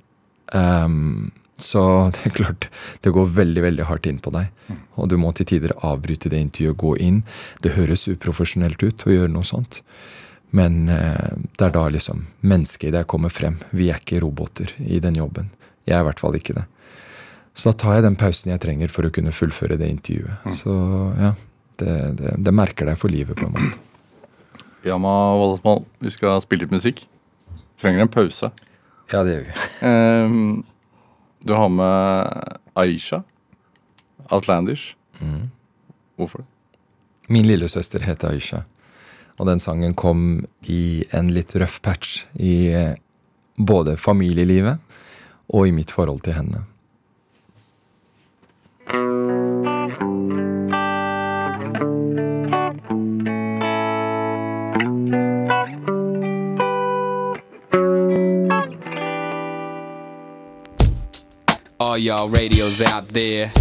Um, 0.53 1.31
så 1.59 1.81
det 2.15 2.23
er 2.29 2.37
klart, 2.37 2.69
det 3.03 3.13
går 3.15 3.33
veldig 3.35 3.65
veldig 3.67 3.89
hardt 3.89 4.07
inn 4.09 4.21
på 4.23 4.33
deg. 4.35 4.49
Og 4.95 5.09
du 5.11 5.17
må 5.19 5.33
til 5.35 5.49
tider 5.49 5.75
avbryte 5.85 6.31
det 6.31 6.39
intervjuet, 6.45 6.79
gå 6.79 6.95
inn. 7.03 7.21
Det 7.63 7.75
høres 7.75 8.07
uprofesjonelt 8.07 8.81
ut 8.83 9.05
å 9.05 9.13
gjøre 9.13 9.33
noe 9.33 9.47
sånt. 9.47 9.83
Men 10.55 10.87
uh, 10.89 11.35
det 11.59 11.67
er 11.67 11.75
da 11.75 11.85
liksom 11.93 12.25
mennesket 12.41 12.89
i 12.89 12.95
deg 12.95 13.09
kommer 13.11 13.33
frem. 13.33 13.59
Vi 13.75 13.91
er 13.91 14.01
ikke 14.01 14.23
roboter 14.23 14.73
i 14.79 15.01
den 15.03 15.19
jobben. 15.19 15.51
Jeg 15.85 15.99
er 15.99 16.05
i 16.05 16.09
hvert 16.09 16.21
fall 16.21 16.37
ikke 16.37 16.55
det. 16.57 16.65
Så 17.57 17.71
da 17.71 17.77
tar 17.81 17.97
jeg 17.97 18.05
den 18.05 18.17
pausen 18.19 18.53
jeg 18.53 18.61
trenger 18.63 18.91
for 18.93 19.05
å 19.05 19.11
kunne 19.13 19.35
fullføre 19.35 19.75
det 19.79 19.89
intervjuet. 19.91 20.47
Mm. 20.47 20.55
Så 20.55 20.73
ja, 21.19 21.33
det, 21.81 21.95
det, 22.21 22.33
det 22.45 22.53
merker 22.55 22.87
deg 22.87 22.99
for 23.01 23.11
livet, 23.11 23.35
på 23.35 23.49
en 23.49 23.55
måte. 23.57 24.65
Yama 24.87 25.11
Wallasmal, 25.35 25.83
vi 25.99 26.13
skal 26.13 26.39
spille 26.43 26.63
litt 26.63 26.75
musikk. 26.75 27.03
Trenger 27.79 28.03
en 28.03 28.11
pause. 28.11 28.51
Ja, 29.11 29.23
det 29.23 29.35
gjør 29.35 29.45
vi. 29.47 29.53
Um, 29.87 30.63
du 31.47 31.53
har 31.53 31.69
med 31.69 32.57
Aisha. 32.73 33.21
Outlandish. 34.29 34.95
Mm. 35.19 35.49
Hvorfor 36.15 36.43
det? 36.43 36.47
Min 37.29 37.47
lillesøster 37.47 38.03
heter 38.03 38.33
Aisha. 38.33 38.63
Og 39.39 39.47
den 39.47 39.61
sangen 39.63 39.93
kom 39.95 40.45
i 40.67 41.05
en 41.15 41.29
litt 41.31 41.55
røff 41.55 41.79
patch 41.85 42.25
i 42.35 42.73
eh, 42.75 42.97
både 43.55 43.95
familielivet 43.97 44.81
og 45.53 45.67
i 45.69 45.71
mitt 45.71 45.93
forhold 45.95 46.19
til 46.25 46.35
henne. 46.35 46.65
Y'all 61.99 62.29
radios 62.29 62.81
out 62.81 63.07
there. 63.09 63.51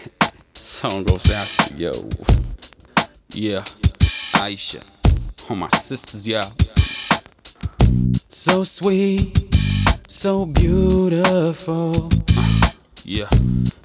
Song 0.54 1.04
goes 1.04 1.30
out 1.32 1.46
to 1.46 1.74
yo. 1.74 1.92
Yeah, 3.30 3.60
Aisha. 4.36 4.82
All 5.48 5.56
my 5.56 5.68
sisters, 5.68 6.28
yeah. 6.28 6.44
So 8.28 8.64
sweet, 8.64 9.54
so 10.08 10.46
beautiful. 10.46 12.10
Uh, 12.36 12.70
yeah. 13.04 13.28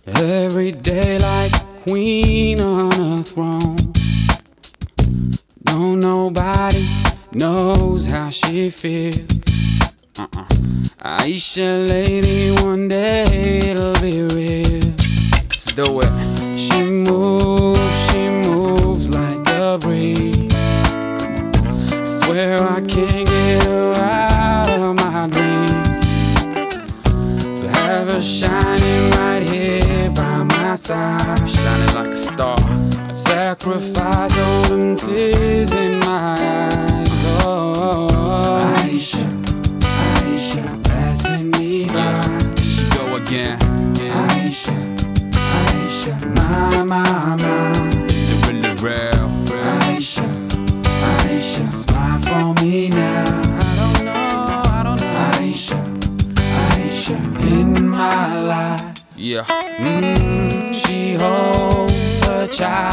Every 0.06 0.72
day 0.72 1.18
like 1.20 1.54
queen 1.84 2.60
on 2.60 3.20
a 3.20 3.24
throne. 3.24 3.78
No, 5.66 5.96
nobody 5.96 6.86
knows 7.34 8.08
how 8.08 8.30
she 8.30 8.70
feels. 8.70 9.51
Aisha, 10.34 11.88
lady, 11.90 12.52
one 12.64 12.88
day 12.88 13.72
it'll 13.72 13.94
be 14.02 14.24
real. 14.24 14.94
Let's 15.50 15.66
do 15.74 16.00
it. 16.02 16.58
She 16.58 16.82
moves, 16.84 18.12
she 18.12 18.30
moves 18.30 19.10
like 19.10 19.48
a 19.50 19.78
breeze. 19.80 20.52
I 20.54 22.06
swear 22.06 22.62
I 22.62 22.82
can't 22.82 23.28
get 23.28 23.64
her 23.66 23.94
out 23.94 24.70
of 24.70 24.96
my 24.96 25.28
dreams. 25.28 26.06
So 27.58 27.68
have 27.68 28.10
her 28.10 28.22
shining 28.22 29.12
right 29.12 29.44
here 29.44 30.10
by 30.12 30.44
my 30.44 30.76
side, 30.76 31.50
shining 31.50 31.96
like 31.96 32.12
a 32.12 32.16
star. 32.16 32.58
I'd 32.60 33.18
sacrifice 33.18 34.11
child 62.52 62.91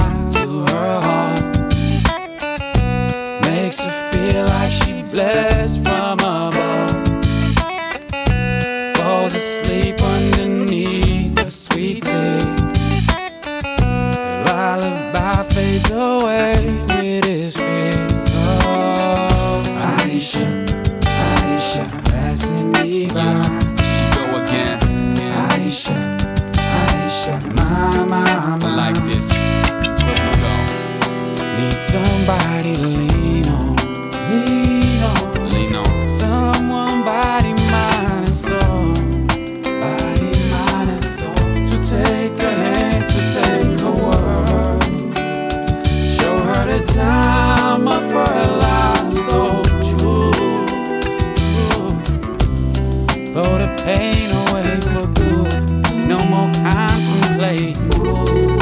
away 54.31 54.81
for 54.81 55.07
good. 55.09 56.09
No 56.09 56.19
more 56.25 56.51
contemplate. 56.53 57.77
No 57.79 58.58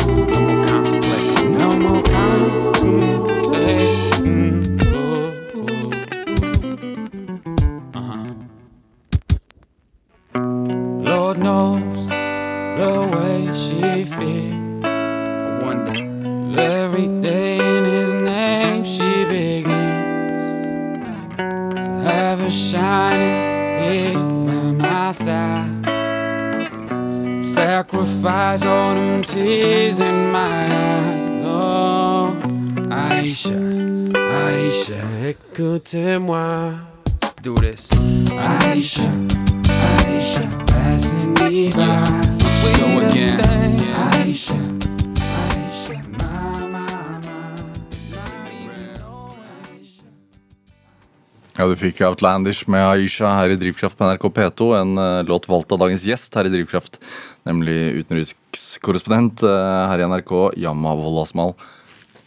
Du 51.71 51.77
fikk 51.79 52.03
Outlandish 52.07 52.69
med 52.71 52.85
Aisha 52.87 53.31
her 53.39 53.55
i 53.55 53.59
Drivkraft 53.61 53.97
på 53.99 54.07
NRK 54.07 54.29
P2. 54.37 54.69
En 54.81 54.93
uh, 54.99 55.25
låt 55.27 55.49
valgt 55.51 55.73
av 55.75 55.81
dagens 55.83 56.05
gjest 56.07 56.35
her 56.39 56.47
i 56.47 56.53
Drivkraft, 56.53 57.01
nemlig 57.49 58.03
utenrikskorrespondent 58.03 59.43
uh, 59.47 59.87
her 59.91 60.03
i 60.03 60.07
NRK, 60.11 60.35
Yamma 60.63 60.95
Wolasmal. 60.99 61.57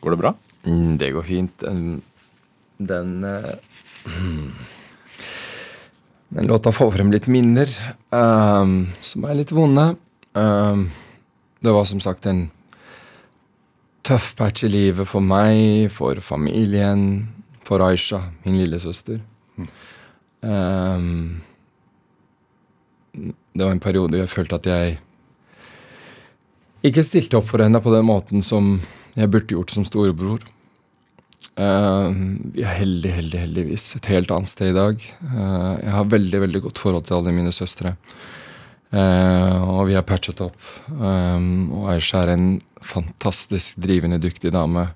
Går 0.04 0.16
det 0.16 0.22
bra? 0.22 0.34
Mm, 0.68 0.98
det 1.00 1.14
går 1.16 1.28
fint. 1.30 1.64
Den, 1.64 2.02
den 2.78 3.24
uh, 3.24 3.56
Den 6.30 6.46
låta 6.46 6.72
får 6.72 6.92
frem 6.94 7.10
litt 7.10 7.26
minner 7.26 7.72
ehm, 8.14 8.74
som 9.02 9.24
er 9.26 9.40
litt 9.40 9.50
vonde. 9.50 9.96
Ehm, 10.38 10.84
det 11.66 11.74
var 11.74 11.88
som 11.90 12.02
sagt 12.04 12.28
en 12.30 12.44
tøff 14.06 14.36
patch 14.38 14.68
i 14.68 14.70
livet 14.70 15.10
for 15.10 15.26
meg, 15.26 15.90
for 15.90 16.22
familien, 16.22 17.32
for 17.66 17.82
Aisha, 17.82 18.22
min 18.46 18.60
lillesøster. 18.62 19.18
Ehm, 20.46 21.42
det 23.14 23.64
var 23.64 23.74
en 23.74 23.84
periode 23.84 24.20
jeg 24.22 24.32
følte 24.32 24.60
at 24.60 24.70
jeg 24.70 24.98
ikke 26.88 27.04
stilte 27.04 27.40
opp 27.40 27.50
for 27.50 27.64
henne 27.64 27.82
på 27.84 27.92
den 27.92 28.08
måten 28.08 28.46
som 28.46 28.78
jeg 29.20 29.32
burde 29.32 29.52
gjort 29.52 29.74
som 29.76 29.84
storebror. 29.88 30.46
Uh, 31.60 32.08
vi 32.56 32.64
er 32.64 32.78
heldig, 32.78 33.10
heldig, 33.18 33.40
heldigvis 33.42 33.90
et 33.98 34.08
helt 34.14 34.32
annet 34.32 34.52
sted 34.52 34.72
i 34.72 34.78
dag. 34.78 35.02
Uh, 35.20 35.76
jeg 35.82 35.92
har 35.92 36.14
veldig 36.14 36.40
veldig 36.46 36.62
godt 36.70 36.80
forhold 36.80 37.10
til 37.10 37.18
alle 37.18 37.34
mine 37.36 37.52
søstre. 37.56 37.98
Uh, 38.94 39.60
og 39.76 39.90
vi 39.90 39.98
har 39.98 40.08
patchet 40.08 40.40
opp. 40.46 40.56
Um, 40.88 41.68
og 41.82 41.90
Aisha 41.98 42.24
er 42.24 42.32
en 42.38 42.48
fantastisk 42.80 43.76
drivende, 43.84 44.22
dyktig 44.24 44.54
dame 44.56 44.88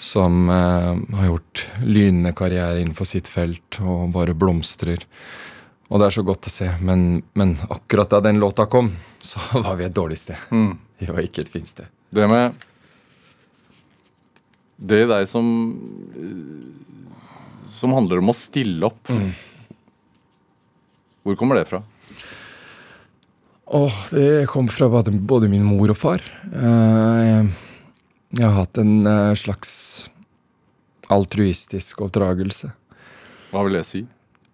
som 0.00 0.48
eh, 0.50 1.16
har 1.16 1.26
gjort 1.26 1.66
lynende 1.84 2.32
karriere 2.32 2.80
innenfor 2.80 3.08
sitt 3.08 3.28
felt 3.28 3.78
og 3.84 4.14
bare 4.14 4.34
blomstrer. 4.34 5.04
Og 5.90 6.00
det 6.00 6.08
er 6.08 6.16
så 6.16 6.24
godt 6.24 6.48
å 6.48 6.52
se. 6.54 6.70
Men, 6.80 7.20
men 7.36 7.58
akkurat 7.68 8.10
da 8.14 8.22
den 8.24 8.40
låta 8.40 8.66
kom, 8.70 8.92
så 9.30 9.42
var 9.60 9.76
vi 9.76 9.86
et 9.86 9.96
dårlig 9.96 10.18
sted. 10.22 10.40
Vi 11.00 11.10
var 11.10 11.22
ikke 11.24 11.44
et 11.44 11.52
fint 11.52 11.68
sted. 11.68 11.90
Det 12.10 12.26
med 12.26 12.56
Det 14.80 15.04
i 15.04 15.06
deg 15.06 15.28
som 15.30 15.46
eh, 16.16 17.68
Som 17.70 17.94
handler 17.94 18.18
om 18.18 18.32
å 18.32 18.36
stille 18.36 18.88
opp. 18.88 19.12
Hvor 21.22 21.36
kommer 21.38 21.60
det 21.60 21.68
fra? 21.68 21.84
Åh, 23.70 23.96
det 24.10 24.48
kom 24.50 24.66
fra 24.72 24.88
både 24.90 25.48
min 25.48 25.62
mor 25.62 25.92
og 25.92 25.96
far. 26.00 26.24
Eh, 26.50 27.46
jeg, 28.36 28.46
har 28.46 28.56
hatt 28.56 28.80
en 28.80 29.06
eh, 29.06 29.34
slags 29.38 29.72
altruistisk 31.10 32.02
oppdragelse. 32.06 32.70
Hva 33.50 33.66
vil 33.66 33.80
det 33.80 33.84
si? 33.88 34.04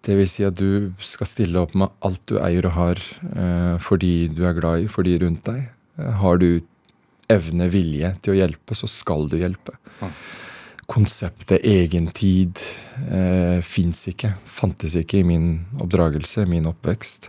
Det 0.07 0.15
vil 0.17 0.29
si 0.29 0.45
at 0.47 0.55
du 0.57 0.93
skal 1.03 1.27
stille 1.29 1.61
opp 1.61 1.73
med 1.77 1.91
alt 2.05 2.23
du 2.29 2.37
eier 2.39 2.65
og 2.69 2.77
har 2.77 3.01
for 3.01 3.83
fordi 3.89 4.29
du 4.31 4.45
er 4.47 4.55
glad 4.57 4.85
i, 4.85 4.89
for 4.91 5.05
de 5.05 5.17
rundt 5.21 5.43
deg. 5.45 5.67
Eh, 5.97 6.11
har 6.21 6.41
du 6.41 6.61
evne, 7.27 7.67
vilje 7.71 8.13
til 8.23 8.33
å 8.33 8.37
hjelpe, 8.37 8.75
så 8.77 8.87
skal 8.87 9.27
du 9.31 9.37
hjelpe. 9.39 9.75
Ja. 9.99 10.11
Konseptet 10.87 11.65
egentid 11.67 12.59
eh, 13.11 13.59
fins 13.61 14.05
ikke. 14.07 14.31
Fantes 14.47 14.95
ikke 14.95 15.19
i 15.19 15.25
min 15.27 15.49
oppdragelse, 15.83 16.45
min 16.47 16.69
oppvekst. 16.69 17.27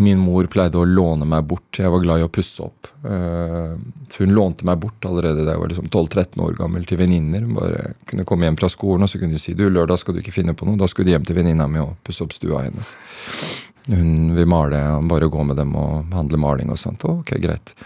Min 0.00 0.20
mor 0.20 0.48
pleide 0.52 0.80
å 0.80 0.88
låne 0.88 1.28
meg 1.28 1.44
bort. 1.48 1.68
Jeg 1.76 1.92
var 1.92 2.00
glad 2.00 2.22
i 2.22 2.24
å 2.24 2.32
pusse 2.32 2.64
opp. 2.64 2.88
Eh, 3.04 3.76
hun 4.16 4.32
lånte 4.32 4.64
meg 4.68 4.80
bort 4.80 5.04
allerede 5.08 5.44
da 5.44 5.54
jeg 5.54 5.62
var 5.62 5.74
liksom 5.74 5.90
12-13 5.92 6.42
år 6.48 6.56
gammel, 6.56 6.88
til 6.88 7.00
venninner. 7.02 7.44
Bare 7.60 7.92
kunne 8.08 8.26
komme 8.28 8.48
hjem 8.48 8.58
fra 8.64 8.72
skolen 8.72 9.04
og 9.04 9.12
så 9.12 9.20
kunne 9.20 9.36
de 9.36 9.44
si 9.44 9.56
du, 9.56 9.68
lørdag 9.68 10.00
skal 10.00 10.16
du 10.16 10.24
ikke 10.24 10.38
finne 10.38 10.56
på 10.56 10.68
noe. 10.68 10.80
Da 10.80 10.88
skulle 10.88 11.10
de 11.10 11.18
hjem 11.18 11.28
til 11.28 11.40
venninna 11.42 11.68
mi 11.68 11.84
og 11.84 11.98
pusse 12.06 12.24
opp 12.24 12.32
stua 12.36 12.64
hennes. 12.64 12.96
Hun 13.92 14.34
vil 14.34 14.48
male, 14.50 14.82
bare 15.06 15.28
gå 15.30 15.44
med 15.46 15.60
dem 15.60 15.76
og 15.78 16.16
handle 16.16 16.40
maling 16.40 16.72
og 16.72 16.80
sånt. 16.80 17.04
Ok, 17.04 17.36
greit. 17.44 17.76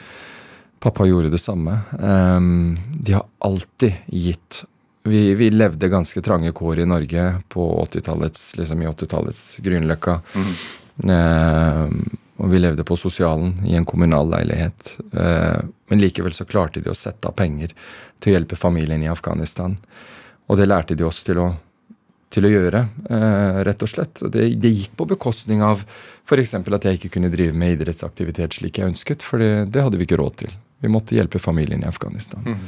Pappa 0.81 1.05
gjorde 1.05 1.35
det 1.35 1.43
samme. 1.43 1.83
Um, 1.99 2.79
de 2.95 3.19
har 3.19 3.27
alltid 3.45 4.07
gitt 4.07 4.63
vi, 5.03 5.35
vi, 5.35 5.51
levde 5.51 5.89
ganske 5.89 6.23
trange 6.23 6.53
kår 6.53 6.83
i 6.83 6.87
Norge 6.87 7.35
på 7.49 7.67
80-tallets, 7.87 8.57
liksom 8.57 8.83
i 8.83 8.89
80-tallets 8.91 9.45
Grünerløkka. 9.65 10.21
Mm. 10.35 10.51
Eh, 11.11 11.95
og 12.41 12.49
vi 12.49 12.61
levde 12.61 12.85
på 12.85 12.97
sosialen 12.97 13.59
i 13.69 13.75
en 13.77 13.85
kommunal 13.85 14.31
leilighet. 14.33 14.99
Eh, 15.13 15.59
men 15.89 16.01
likevel 16.01 16.33
så 16.37 16.47
klarte 16.49 16.81
de 16.81 16.93
å 16.93 16.97
sette 16.97 17.29
av 17.29 17.37
penger 17.37 17.75
til 18.21 18.33
å 18.33 18.37
hjelpe 18.37 18.57
familien 18.57 19.03
i 19.05 19.11
Afghanistan. 19.13 19.77
Og 20.49 20.57
det 20.61 20.69
lærte 20.69 20.97
de 20.97 21.05
oss 21.05 21.21
til 21.25 21.41
å, 21.41 21.51
til 22.33 22.49
å 22.49 22.53
gjøre, 22.53 22.87
eh, 23.13 23.61
rett 23.69 23.85
og 23.85 23.93
slett. 23.93 24.23
Og 24.25 24.33
det, 24.37 24.47
det 24.61 24.73
gikk 24.73 24.97
på 24.97 25.09
bekostning 25.13 25.65
av 25.65 25.85
f.eks. 26.25 26.55
at 26.61 26.89
jeg 26.89 27.01
ikke 27.01 27.13
kunne 27.17 27.33
drive 27.33 27.57
med 27.57 27.77
idrettsaktivitet 27.77 28.57
slik 28.57 28.81
jeg 28.81 28.93
ønsket, 28.93 29.25
for 29.27 29.43
det, 29.43 29.71
det, 29.75 29.85
hadde 29.85 30.01
vi 30.01 30.09
ikke 30.09 30.21
råd 30.21 30.41
til. 30.45 30.57
Vi 30.81 30.93
måtte 30.93 31.17
hjelpe 31.17 31.43
familien 31.43 31.85
i 31.85 31.91
Afghanistan. 31.91 32.45
Mm. 32.47 32.65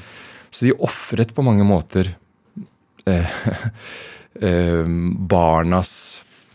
Så 0.52 0.66
de 0.66 0.76
ofret 0.84 1.32
på 1.32 1.44
mange 1.44 1.64
måter 1.64 2.12
barnas 5.32 5.92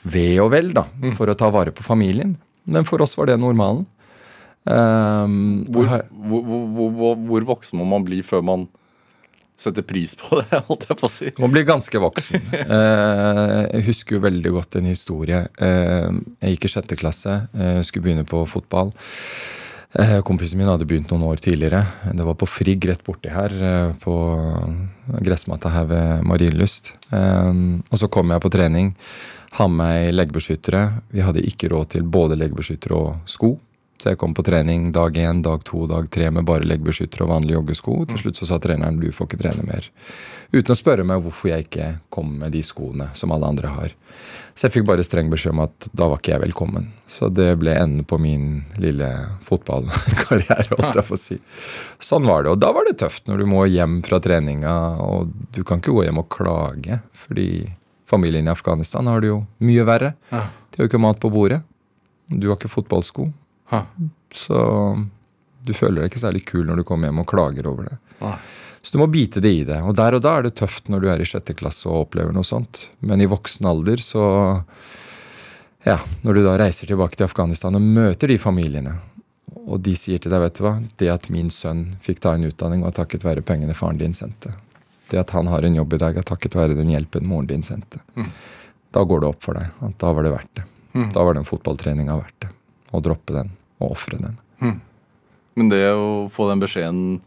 ve 0.08 0.38
og 0.42 0.52
vel, 0.54 0.72
da, 0.76 0.86
mm. 1.02 1.14
for 1.18 1.30
å 1.30 1.38
ta 1.38 1.50
vare 1.54 1.74
på 1.76 1.86
familien. 1.86 2.36
Men 2.68 2.88
for 2.88 3.04
oss 3.04 3.16
var 3.18 3.30
det 3.30 3.38
normalen. 3.40 3.86
Um, 4.68 5.64
hvor, 5.72 5.88
hvor, 6.12 6.42
hvor, 6.76 7.14
hvor, 7.16 7.46
voksen 7.54 7.80
må 7.80 7.86
man 7.88 8.04
bli 8.04 8.20
før 8.26 8.42
man 8.44 8.66
setter 9.58 9.86
pris 9.88 10.12
på 10.20 10.42
det, 10.42 10.60
holdt 10.68 10.90
jeg 10.90 11.00
på 11.00 11.08
å 11.08 11.12
si? 11.12 11.32
Man 11.40 11.54
blir 11.54 11.64
ganske 11.68 12.02
voksen. 12.04 12.50
uh, 12.52 13.64
jeg 13.74 13.86
husker 13.88 14.18
jo 14.18 14.26
veldig 14.26 14.54
godt 14.58 14.80
en 14.82 14.90
historie. 14.90 15.46
Uh, 15.62 16.20
jeg 16.44 16.58
gikk 16.58 16.68
i 16.68 16.74
sjette 16.76 17.00
klasse, 17.00 17.40
uh, 17.56 17.80
skulle 17.88 18.10
begynne 18.10 18.28
på 18.28 18.44
fotball. 18.50 18.92
Eh, 19.94 20.22
kompisen 20.22 20.60
min 20.60 20.68
hadde 20.68 20.86
begynt 20.86 21.12
noen 21.14 21.24
år 21.30 21.40
tidligere. 21.40 21.86
Det 22.14 22.24
var 22.28 22.36
på 22.36 22.48
Frigg 22.50 22.84
rett 22.90 23.04
borti 23.08 23.32
her, 23.32 23.54
eh, 23.64 23.94
på 24.04 24.16
gressmatta 25.24 25.70
her 25.70 25.86
ved 25.86 26.26
Marienlyst. 26.28 26.94
Eh, 27.12 27.54
og 27.90 27.98
så 27.98 28.10
kom 28.12 28.30
jeg 28.30 28.42
på 28.42 28.52
trening, 28.52 28.96
har 29.52 29.68
med 29.68 29.78
meg 29.78 30.14
leggbeskyttere. 30.14 31.02
Vi 31.12 31.22
hadde 31.22 31.42
ikke 31.42 31.70
råd 31.70 31.90
til 31.90 32.04
både 32.04 32.36
leggbeskyttere 32.36 32.92
og 32.92 33.16
sko. 33.26 33.58
Så 33.98 34.12
jeg 34.12 34.18
kom 34.18 34.34
på 34.34 34.44
trening 34.46 34.92
dag 34.94 35.14
én, 35.14 35.42
dag 35.42 35.64
to, 35.64 35.88
dag 35.88 36.10
tre 36.12 36.30
med 36.30 36.46
bare 36.46 36.68
leggbeskyttere 36.68 37.26
og 37.26 37.30
vanlige 37.30 37.58
joggesko. 37.58 38.06
Til 38.06 38.18
slutt 38.18 38.38
så 38.38 38.46
sa 38.46 38.60
treneren 38.60 39.00
du 39.00 39.10
får 39.10 39.26
ikke 39.26 39.42
trene 39.42 39.66
mer. 39.66 39.90
Uten 40.54 40.76
å 40.76 40.78
spørre 40.78 41.04
meg 41.04 41.24
hvorfor 41.24 41.50
jeg 41.50 41.66
ikke 41.66 42.00
kom 42.14 42.38
med 42.38 42.52
de 42.52 42.62
skoene 42.62 43.10
som 43.18 43.32
alle 43.32 43.50
andre 43.50 43.68
har. 43.68 43.96
Så 44.58 44.66
jeg 44.66 44.74
fikk 44.74 44.88
bare 44.88 45.04
streng 45.06 45.28
beskjed 45.30 45.54
om 45.54 45.60
at 45.68 45.86
da 45.94 46.08
var 46.10 46.18
ikke 46.18 46.32
jeg 46.34 46.42
velkommen. 46.48 46.88
Så 47.06 47.28
det 47.30 47.52
ble 47.62 47.76
enden 47.78 48.08
på 48.10 48.18
min 48.18 48.64
lille 48.82 49.06
fotballkarriere, 49.46 50.72
holdt 50.72 50.98
jeg 50.98 51.06
på 51.06 51.14
å 51.14 51.20
si. 51.22 51.38
Sånn 52.02 52.26
var 52.26 52.42
det. 52.48 52.56
Og 52.56 52.62
da 52.64 52.72
var 52.74 52.88
det 52.90 52.96
tøft 52.98 53.30
når 53.30 53.44
du 53.44 53.46
må 53.52 53.68
hjem 53.70 54.00
fra 54.08 54.18
treninga, 54.24 54.74
og 55.06 55.30
du 55.54 55.62
kan 55.62 55.78
ikke 55.78 55.94
gå 55.94 56.08
hjem 56.08 56.24
og 56.24 56.30
klage, 56.34 56.98
fordi 57.14 57.50
familien 58.10 58.50
i 58.50 58.54
Afghanistan 58.56 59.06
har 59.12 59.22
det 59.22 59.30
jo 59.30 59.44
mye 59.62 59.86
verre. 59.86 60.16
De 60.34 60.82
har 60.82 60.88
jo 60.88 60.90
ikke 60.90 61.06
mat 61.06 61.22
på 61.22 61.30
bordet. 61.38 61.62
Du 62.34 62.50
har 62.50 62.58
ikke 62.58 62.74
fotballsko. 62.74 63.30
Så 64.34 64.58
du 65.68 65.74
føler 65.78 66.02
deg 66.02 66.10
ikke 66.10 66.24
særlig 66.26 66.48
kul 66.50 66.66
når 66.66 66.82
du 66.82 66.88
kommer 66.88 67.12
hjem 67.12 67.22
og 67.22 67.30
klager 67.30 67.70
over 67.70 67.92
det. 67.92 68.00
Så 68.88 68.96
du 68.96 69.02
må 69.02 69.10
bite 69.12 69.42
det 69.44 69.50
i 69.52 69.64
det. 69.68 69.82
Og 69.84 69.98
der 70.00 70.16
og 70.16 70.22
da 70.24 70.38
er 70.38 70.46
det 70.46 70.54
tøft 70.56 70.88
når 70.88 71.02
du 71.04 71.10
er 71.12 71.20
i 71.20 71.26
sjette 71.28 71.52
klasse 71.60 71.90
og 71.90 72.06
opplever 72.06 72.32
noe 72.32 72.48
sånt. 72.48 72.86
Men 73.04 73.20
i 73.20 73.28
voksen 73.28 73.68
alder 73.68 74.00
så 74.00 74.24
Ja, 75.84 75.98
når 76.24 76.38
du 76.38 76.42
da 76.46 76.54
reiser 76.62 76.88
tilbake 76.88 77.20
til 77.20 77.28
Afghanistan 77.28 77.76
og 77.76 77.84
møter 77.84 78.32
de 78.32 78.38
familiene, 78.40 78.94
og 79.68 79.84
de 79.84 79.92
sier 80.00 80.24
til 80.24 80.32
deg, 80.32 80.40
vet 80.40 80.56
du 80.56 80.64
hva, 80.64 80.74
det 81.04 81.12
at 81.12 81.28
min 81.32 81.52
sønn 81.52 81.84
fikk 82.04 82.24
ta 82.24 82.38
en 82.38 82.48
utdanning, 82.48 82.88
var 82.88 82.96
takket 82.96 83.28
være 83.28 83.44
pengene 83.44 83.76
faren 83.76 84.00
din 84.00 84.16
sendte. 84.16 84.54
Det 85.12 85.20
at 85.20 85.36
han 85.36 85.52
har 85.52 85.68
en 85.68 85.76
jobb 85.76 85.98
i 85.98 86.02
dag, 86.06 86.16
er 86.16 86.28
takket 86.28 86.56
være 86.56 86.80
den 86.80 86.96
hjelpen 86.96 87.28
moren 87.28 87.52
din 87.52 87.68
sendte. 87.68 88.00
Mm. 88.16 88.32
Da 88.96 89.04
går 89.04 89.24
det 89.24 89.32
opp 89.34 89.44
for 89.44 89.60
deg 89.60 89.84
at 89.84 90.00
da 90.00 90.16
var 90.16 90.28
det 90.28 90.36
verdt 90.38 90.54
det. 90.62 90.68
Mm. 90.96 91.10
Da 91.12 91.28
var 91.28 91.36
den 91.36 91.48
fotballtreninga 91.48 92.20
verdt 92.24 92.48
det. 92.48 92.52
Å 92.96 93.04
droppe 93.04 93.36
den 93.36 93.52
og 93.84 93.98
ofre 93.98 94.24
den. 94.24 94.40
Mm. 94.64 94.78
Men 95.60 95.76
det 95.76 95.84
å 95.92 96.08
få 96.32 96.48
den 96.52 96.64
beskjeden 96.64 97.20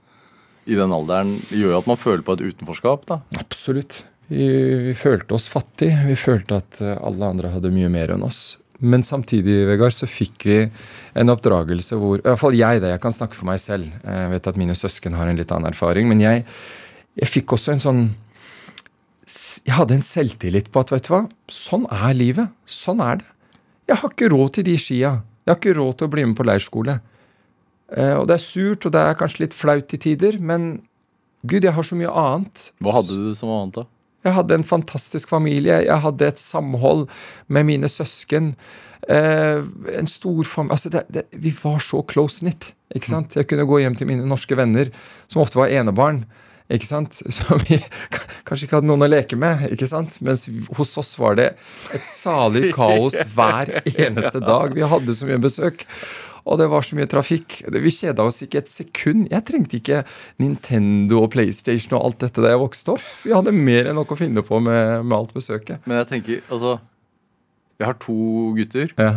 i 0.71 0.79
den 0.79 0.95
alderen 0.95 1.35
gjør 1.51 1.81
at 1.81 1.91
man 1.91 1.99
føler 1.99 2.23
på 2.27 2.37
et 2.37 2.47
utenforskap, 2.47 3.05
da. 3.11 3.21
Absolutt. 3.41 4.05
Vi, 4.31 4.47
vi 4.87 4.95
følte 4.95 5.35
oss 5.35 5.49
fattige. 5.51 5.97
Vi 6.07 6.17
følte 6.19 6.61
at 6.61 6.81
eh, 6.85 6.99
alle 7.03 7.33
andre 7.35 7.51
hadde 7.57 7.73
mye 7.75 7.91
mer 7.91 8.15
enn 8.15 8.23
oss. 8.27 8.61
Men 8.81 9.03
samtidig 9.05 9.67
Vegard, 9.69 9.93
så 9.93 10.09
fikk 10.09 10.47
vi 10.49 10.59
en 11.19 11.33
oppdragelse 11.33 11.99
hvor 12.01 12.23
I 12.23 12.25
hvert 12.25 12.41
fall 12.41 12.57
jeg, 12.57 12.81
da. 12.81 12.95
Jeg 12.95 13.03
kan 13.03 13.15
snakke 13.15 13.37
for 13.37 13.51
meg 13.51 13.61
selv. 13.61 13.91
Jeg 14.07 14.31
vet 14.33 14.49
at 14.49 14.61
mine 14.61 14.77
søsken 14.79 15.19
har 15.19 15.29
en 15.29 15.41
litt 15.41 15.53
annen 15.53 15.75
erfaring. 15.75 16.09
Men 16.09 16.23
jeg, 16.23 16.47
jeg 17.19 17.29
fikk 17.29 17.57
også 17.59 17.75
en 17.75 17.83
sånn 17.83 18.03
Jeg 19.67 19.77
hadde 19.77 19.99
en 19.99 20.07
selvtillit 20.07 20.71
på 20.73 20.81
at 20.83 20.95
vet 20.95 21.07
du 21.07 21.13
hva, 21.13 21.25
sånn 21.53 21.85
er 21.93 22.17
livet. 22.17 22.55
Sånn 22.65 23.03
er 23.05 23.21
det. 23.21 23.29
Jeg 23.91 24.01
har 24.01 24.15
ikke 24.15 24.31
råd 24.33 24.57
til 24.57 24.69
de 24.71 24.79
skia. 24.79 25.13
Jeg 25.43 25.53
har 25.53 25.59
ikke 25.59 25.77
råd 25.77 25.99
til 25.99 26.07
å 26.07 26.15
bli 26.15 26.25
med 26.31 26.39
på 26.39 26.47
leirskole. 26.47 27.01
Eh, 27.97 28.15
og 28.17 28.27
det 28.31 28.39
er 28.39 28.45
surt, 28.45 28.87
og 28.87 28.95
det 28.95 29.03
er 29.03 29.19
kanskje 29.19 29.47
litt 29.47 29.57
flaut 29.57 29.89
til 29.91 30.03
tider, 30.03 30.39
men 30.39 30.83
gud, 31.43 31.65
jeg 31.65 31.75
har 31.75 31.87
så 31.87 31.99
mye 31.99 32.13
annet. 32.13 32.71
Hva 32.85 33.01
hadde 33.01 33.17
du 33.17 33.33
som 33.37 33.51
var 33.51 33.65
annet, 33.65 33.81
da? 33.81 33.87
Jeg 34.27 34.37
hadde 34.37 34.59
en 34.59 34.67
fantastisk 34.69 35.31
familie. 35.33 35.79
Jeg 35.87 36.05
hadde 36.05 36.29
et 36.29 36.41
samhold 36.41 37.07
med 37.49 37.65
mine 37.71 37.89
søsken. 37.89 38.53
Eh, 39.09 39.63
en 39.97 40.11
stor 40.11 40.45
familie 40.45 40.77
altså 40.77 40.91
det, 40.93 41.03
det, 41.09 41.23
Vi 41.33 41.55
var 41.63 41.79
så 41.81 42.03
close 42.05 42.45
knit. 42.45 42.75
ikke 42.95 43.09
sant? 43.09 43.37
Jeg 43.37 43.49
kunne 43.49 43.65
gå 43.65 43.81
hjem 43.81 43.97
til 43.97 44.11
mine 44.11 44.29
norske 44.29 44.57
venner, 44.57 44.93
som 45.29 45.41
ofte 45.41 45.57
var 45.57 45.73
enebarn. 45.73 46.27
ikke 46.69 46.87
sant? 46.87 47.23
Som 47.37 47.65
vi 47.65 47.81
kanskje 48.45 48.67
ikke 48.67 48.77
hadde 48.77 48.91
noen 48.91 49.07
å 49.07 49.09
leke 49.09 49.41
med. 49.41 49.71
ikke 49.73 49.89
sant? 49.89 50.21
Mens 50.21 50.45
hos 50.77 50.97
oss 51.01 51.17
var 51.19 51.41
det 51.41 51.55
et 51.97 52.05
salig 52.05 52.75
kaos 52.77 53.17
hver 53.35 53.81
eneste 53.89 54.45
dag. 54.45 54.77
Vi 54.77 54.85
hadde 54.85 55.17
så 55.17 55.31
mye 55.31 55.41
besøk. 55.41 55.87
Og 56.45 56.61
det 56.61 56.69
var 56.73 56.85
så 56.87 56.97
mye 56.99 57.09
trafikk. 57.11 57.61
Vi 57.71 57.93
kjeda 57.95 58.25
oss 58.27 58.41
ikke 58.45 58.63
et 58.63 58.71
sekund. 58.71 59.27
Jeg 59.33 59.47
trengte 59.49 59.79
ikke 59.81 60.03
Nintendo 60.43 61.25
og 61.25 61.33
PlayStation 61.35 61.99
og 61.99 62.07
alt 62.09 62.25
dette 62.25 62.45
da 62.45 62.55
jeg 62.55 62.63
vokste 62.63 62.97
opp. 62.97 63.05
Vi 63.27 63.35
hadde 63.37 63.55
mer 63.57 63.91
enn 63.91 63.99
nok 64.01 64.15
å 64.15 64.21
finne 64.21 64.45
på 64.47 64.63
med, 64.65 65.05
med 65.05 65.17
alt 65.19 65.37
besøket. 65.37 65.85
Men 65.87 66.01
jeg 66.03 66.11
tenker, 66.15 66.43
altså 66.49 66.79
Jeg 67.81 67.89
har 67.89 68.01
to 68.01 68.17
gutter. 68.57 68.91
Ja. 68.97 69.13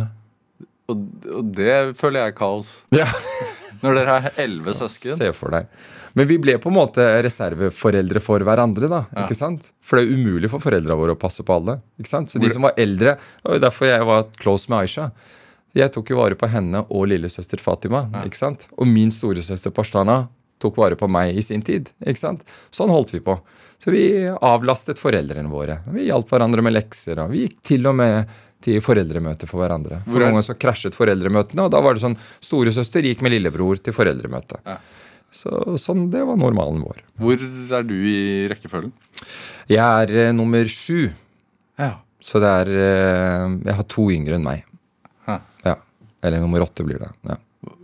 Og, 0.88 1.04
og 1.32 1.52
det 1.56 1.74
føler 1.98 2.20
jeg 2.22 2.34
er 2.34 2.38
kaos. 2.38 2.72
Ja. 2.94 3.08
Når 3.84 3.98
dere 3.98 4.16
har 4.24 4.40
elleve 4.40 4.72
søsken. 4.76 5.18
Se 5.18 5.28
for 5.36 5.52
deg. 5.52 5.68
Men 6.14 6.28
vi 6.30 6.36
ble 6.38 6.54
på 6.62 6.70
en 6.70 6.76
måte 6.76 7.04
reserveforeldre 7.26 8.22
for 8.22 8.42
hverandre. 8.46 8.88
da, 8.90 9.00
ja. 9.10 9.24
ikke 9.24 9.36
sant? 9.36 9.72
For 9.84 9.98
det 9.98 10.06
er 10.06 10.14
umulig 10.14 10.50
for 10.52 10.62
foreldra 10.62 10.96
våre 10.98 11.16
å 11.16 11.20
passe 11.20 11.44
på 11.44 11.56
alle. 11.56 11.80
ikke 11.98 12.12
sant? 12.12 12.30
Så 12.30 12.40
de 12.42 12.50
som 12.52 12.64
var 12.64 12.78
eldre, 12.80 13.16
det 13.18 13.56
var 13.56 13.64
derfor 13.66 13.90
jeg 13.90 14.06
var 14.08 14.28
close 14.38 14.70
med 14.70 14.84
Aisha. 14.84 15.08
Jeg 15.74 15.90
tok 15.94 16.12
jo 16.12 16.20
vare 16.20 16.38
på 16.38 16.48
henne 16.50 16.84
og 16.86 17.08
lillesøster 17.10 17.60
Fatima. 17.62 18.04
Ja. 18.12 18.24
ikke 18.28 18.38
sant? 18.38 18.68
Og 18.78 18.86
min 18.86 19.10
storesøster 19.14 19.74
Pashtana 19.74 20.24
tok 20.62 20.78
vare 20.78 20.96
på 20.98 21.08
meg 21.10 21.36
i 21.36 21.42
sin 21.44 21.64
tid. 21.66 21.90
ikke 22.00 22.20
sant? 22.20 22.44
Sånn 22.74 22.92
holdt 22.94 23.12
vi 23.14 23.20
på. 23.24 23.36
Så 23.82 23.92
vi 23.92 24.04
avlastet 24.24 25.02
foreldrene 25.02 25.50
våre. 25.50 25.80
Vi 25.92 26.06
hjalp 26.08 26.30
hverandre 26.30 26.62
med 26.64 26.76
lekser. 26.76 27.18
og 27.20 27.34
Vi 27.34 27.44
gikk 27.44 27.58
til 27.66 27.90
og 27.90 27.98
med 27.98 28.30
til 28.64 28.80
foreldremøte 28.80 29.48
for 29.50 29.60
hverandre. 29.60 30.00
For 30.06 30.16
noen 30.16 30.32
ganger 30.32 30.46
så 30.46 30.56
krasjet 30.56 30.96
foreldremøtene, 30.96 31.66
og 31.66 31.72
da 31.74 31.82
var 31.84 31.96
det 31.96 32.04
sånn 32.04 32.16
storesøster 32.44 33.04
gikk 33.04 33.24
med 33.24 33.34
lillebror 33.34 33.82
til 33.82 33.96
foreldremøte. 33.96 34.62
Ja. 34.64 34.78
Så 35.34 35.50
sånn, 35.82 36.06
Det 36.14 36.22
var 36.24 36.38
normalen 36.38 36.80
vår. 36.84 37.02
Hvor 37.18 37.42
er 37.74 37.82
du 37.84 37.96
i 37.98 38.46
rekkefølgen? 38.48 38.92
Jeg 39.68 39.82
er 39.82 40.30
uh, 40.30 40.32
nummer 40.36 40.70
sju. 40.70 41.10
Ja. 41.80 41.96
Så 42.24 42.40
det 42.40 42.52
er 42.62 42.70
uh, 42.70 43.58
Jeg 43.58 43.76
har 43.80 43.88
to 43.90 44.06
yngre 44.14 44.38
enn 44.38 44.46
meg. 44.46 44.62
Eller 46.24 46.40
nummer 46.42 46.64
åtte 46.64 46.86
blir 46.86 46.98
det. 47.02 47.10
ja. 47.28 47.36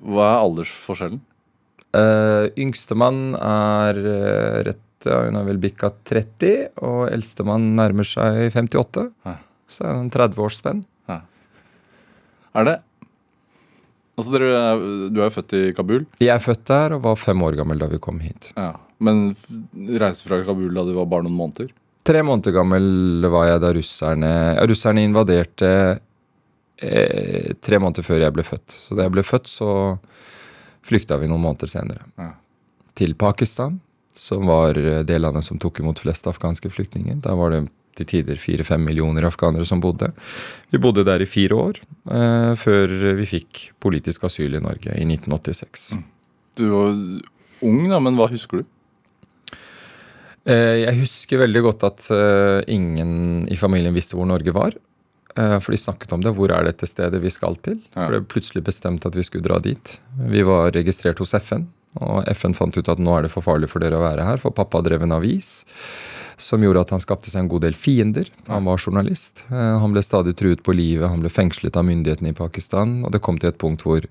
Hva 0.04 0.26
er 0.26 0.42
aldersforskjellen? 0.44 1.20
Uh, 1.96 2.46
Yngstemann 2.60 3.34
er 3.34 3.96
uh, 4.04 4.58
rett 4.68 4.86
ja, 5.08 5.22
Hun 5.24 5.38
har 5.38 5.46
vel 5.48 5.58
bikka 5.62 5.88
30, 6.06 6.50
og 6.84 7.06
eldstemann 7.08 7.70
nærmer 7.78 8.04
seg 8.04 8.50
58. 8.52 9.06
Hæ. 9.24 9.32
Så 9.70 9.86
er 9.86 9.94
det 9.94 10.02
en 10.04 10.10
30 10.12 10.42
års 10.44 10.58
spenn. 10.60 10.82
Er 12.50 12.66
det 12.66 12.76
Altså, 14.18 14.32
dere, 14.34 14.50
Du 15.08 15.20
er 15.22 15.28
jo 15.28 15.32
født 15.32 15.52
i 15.56 15.62
Kabul? 15.72 16.02
Jeg 16.20 16.34
er 16.34 16.42
født 16.44 16.64
der 16.68 16.96
og 16.96 17.04
var 17.06 17.16
fem 17.16 17.40
år 17.46 17.56
gammel 17.56 17.78
da 17.80 17.88
vi 17.88 18.00
kom 18.02 18.18
hit. 18.20 18.50
Ja. 18.58 18.74
Men 19.00 19.30
reiste 20.02 20.28
fra 20.28 20.42
Kabul 20.44 20.74
da 20.76 20.84
du 20.84 20.92
var 20.98 21.08
bare 21.08 21.24
noen 21.24 21.38
måneder? 21.38 21.70
Tre 22.04 22.20
måneder 22.26 22.52
gammel 22.58 23.24
var 23.32 23.46
jeg 23.48 23.62
da 23.64 23.70
russerne 23.76 24.30
ja, 24.56 24.66
Russerne 24.68 25.04
invaderte 25.06 25.70
eh, 26.80 27.52
tre 27.60 27.80
måneder 27.82 28.06
før 28.06 28.24
jeg 28.24 28.36
ble 28.36 28.44
født. 28.46 28.76
Så 28.76 28.98
da 28.98 29.06
jeg 29.06 29.14
ble 29.16 29.24
født, 29.26 29.50
så 29.50 29.70
flykta 30.86 31.20
vi 31.20 31.28
noen 31.30 31.44
måneder 31.44 31.70
senere. 31.70 32.06
Ja. 32.18 32.32
Til 32.98 33.14
Pakistan, 33.18 33.78
som 34.16 34.48
var 34.50 34.76
det 35.06 35.20
landet 35.20 35.46
som 35.46 35.60
tok 35.62 35.80
imot 35.80 36.00
flest 36.02 36.26
afghanske 36.28 36.72
flyktninger. 36.72 37.20
Da 37.24 37.36
var 37.38 37.54
det 37.54 37.64
til 37.98 38.08
tider 38.08 38.38
fire-fem 38.40 38.82
millioner 38.86 39.26
afghanere 39.28 39.66
som 39.68 39.80
bodde. 39.82 40.10
Vi 40.72 40.80
bodde 40.82 41.04
der 41.06 41.22
i 41.22 41.28
fire 41.28 41.56
år, 41.56 41.80
eh, 42.10 42.52
før 42.56 43.16
vi 43.18 43.28
fikk 43.28 43.70
politisk 43.80 44.24
asyl 44.24 44.56
i 44.56 44.62
Norge 44.62 44.94
i 44.96 45.04
1986. 45.04 45.94
Du 46.56 46.68
var 46.70 46.92
ung, 47.62 47.82
da, 47.90 48.00
men 48.00 48.16
hva 48.18 48.30
husker 48.30 48.62
du? 48.62 48.68
Eh, 50.48 50.86
jeg 50.86 51.00
husker 51.02 51.42
veldig 51.42 51.62
godt 51.66 51.84
at 51.84 52.06
eh, 52.14 52.60
ingen 52.72 53.46
i 53.50 53.58
familien 53.60 53.94
visste 53.94 54.16
hvor 54.16 54.28
Norge 54.28 54.54
var. 54.56 54.76
Eh, 55.36 55.58
for 55.62 55.72
de 55.74 55.78
snakket 55.78 56.12
om 56.12 56.22
det. 56.24 56.32
Hvor 56.34 56.50
er 56.54 56.64
dette 56.66 56.88
stedet 56.90 57.20
vi 57.22 57.30
skal 57.30 57.56
til? 57.62 57.80
Ja. 57.94 58.06
For 58.06 58.14
det 58.16 58.22
ble 58.24 58.32
plutselig 58.34 58.64
bestemt 58.66 59.06
at 59.06 59.14
vi 59.18 59.26
skulle 59.26 59.46
dra 59.46 59.60
dit. 59.62 59.98
Vi 60.30 60.42
var 60.46 60.72
registrert 60.74 61.20
hos 61.22 61.34
FN, 61.38 61.68
og 62.00 62.24
FN 62.34 62.54
fant 62.54 62.76
ut 62.76 62.88
at 62.90 62.98
nå 63.02 63.16
er 63.18 63.26
det 63.26 63.32
for 63.34 63.42
farlig 63.46 63.68
for 63.70 63.82
dere 63.82 63.98
å 63.98 64.04
være 64.04 64.26
her, 64.26 64.40
for 64.42 64.54
pappa 64.54 64.82
drev 64.86 65.02
en 65.06 65.16
avis 65.18 65.60
som 66.40 66.62
gjorde 66.64 66.80
at 66.86 66.92
han 66.94 67.02
skapte 67.02 67.28
seg 67.28 67.42
en 67.42 67.50
god 67.52 67.66
del 67.66 67.74
fiender. 67.76 68.30
Han 68.48 68.64
var 68.64 68.78
journalist. 68.80 69.42
Eh, 69.50 69.78
Han 69.82 69.92
ble 69.92 70.02
stadig 70.02 70.36
truet 70.40 70.62
på 70.64 70.72
livet, 70.72 71.10
han 71.10 71.20
ble 71.20 71.28
fengslet 71.28 71.76
av 71.76 71.84
myndighetene 71.84 72.32
i 72.32 72.36
Pakistan, 72.38 73.02
og 73.04 73.12
det 73.12 73.20
kom 73.20 73.38
til 73.38 73.50
et 73.52 73.58
punkt 73.60 73.84
hvor 73.84 74.06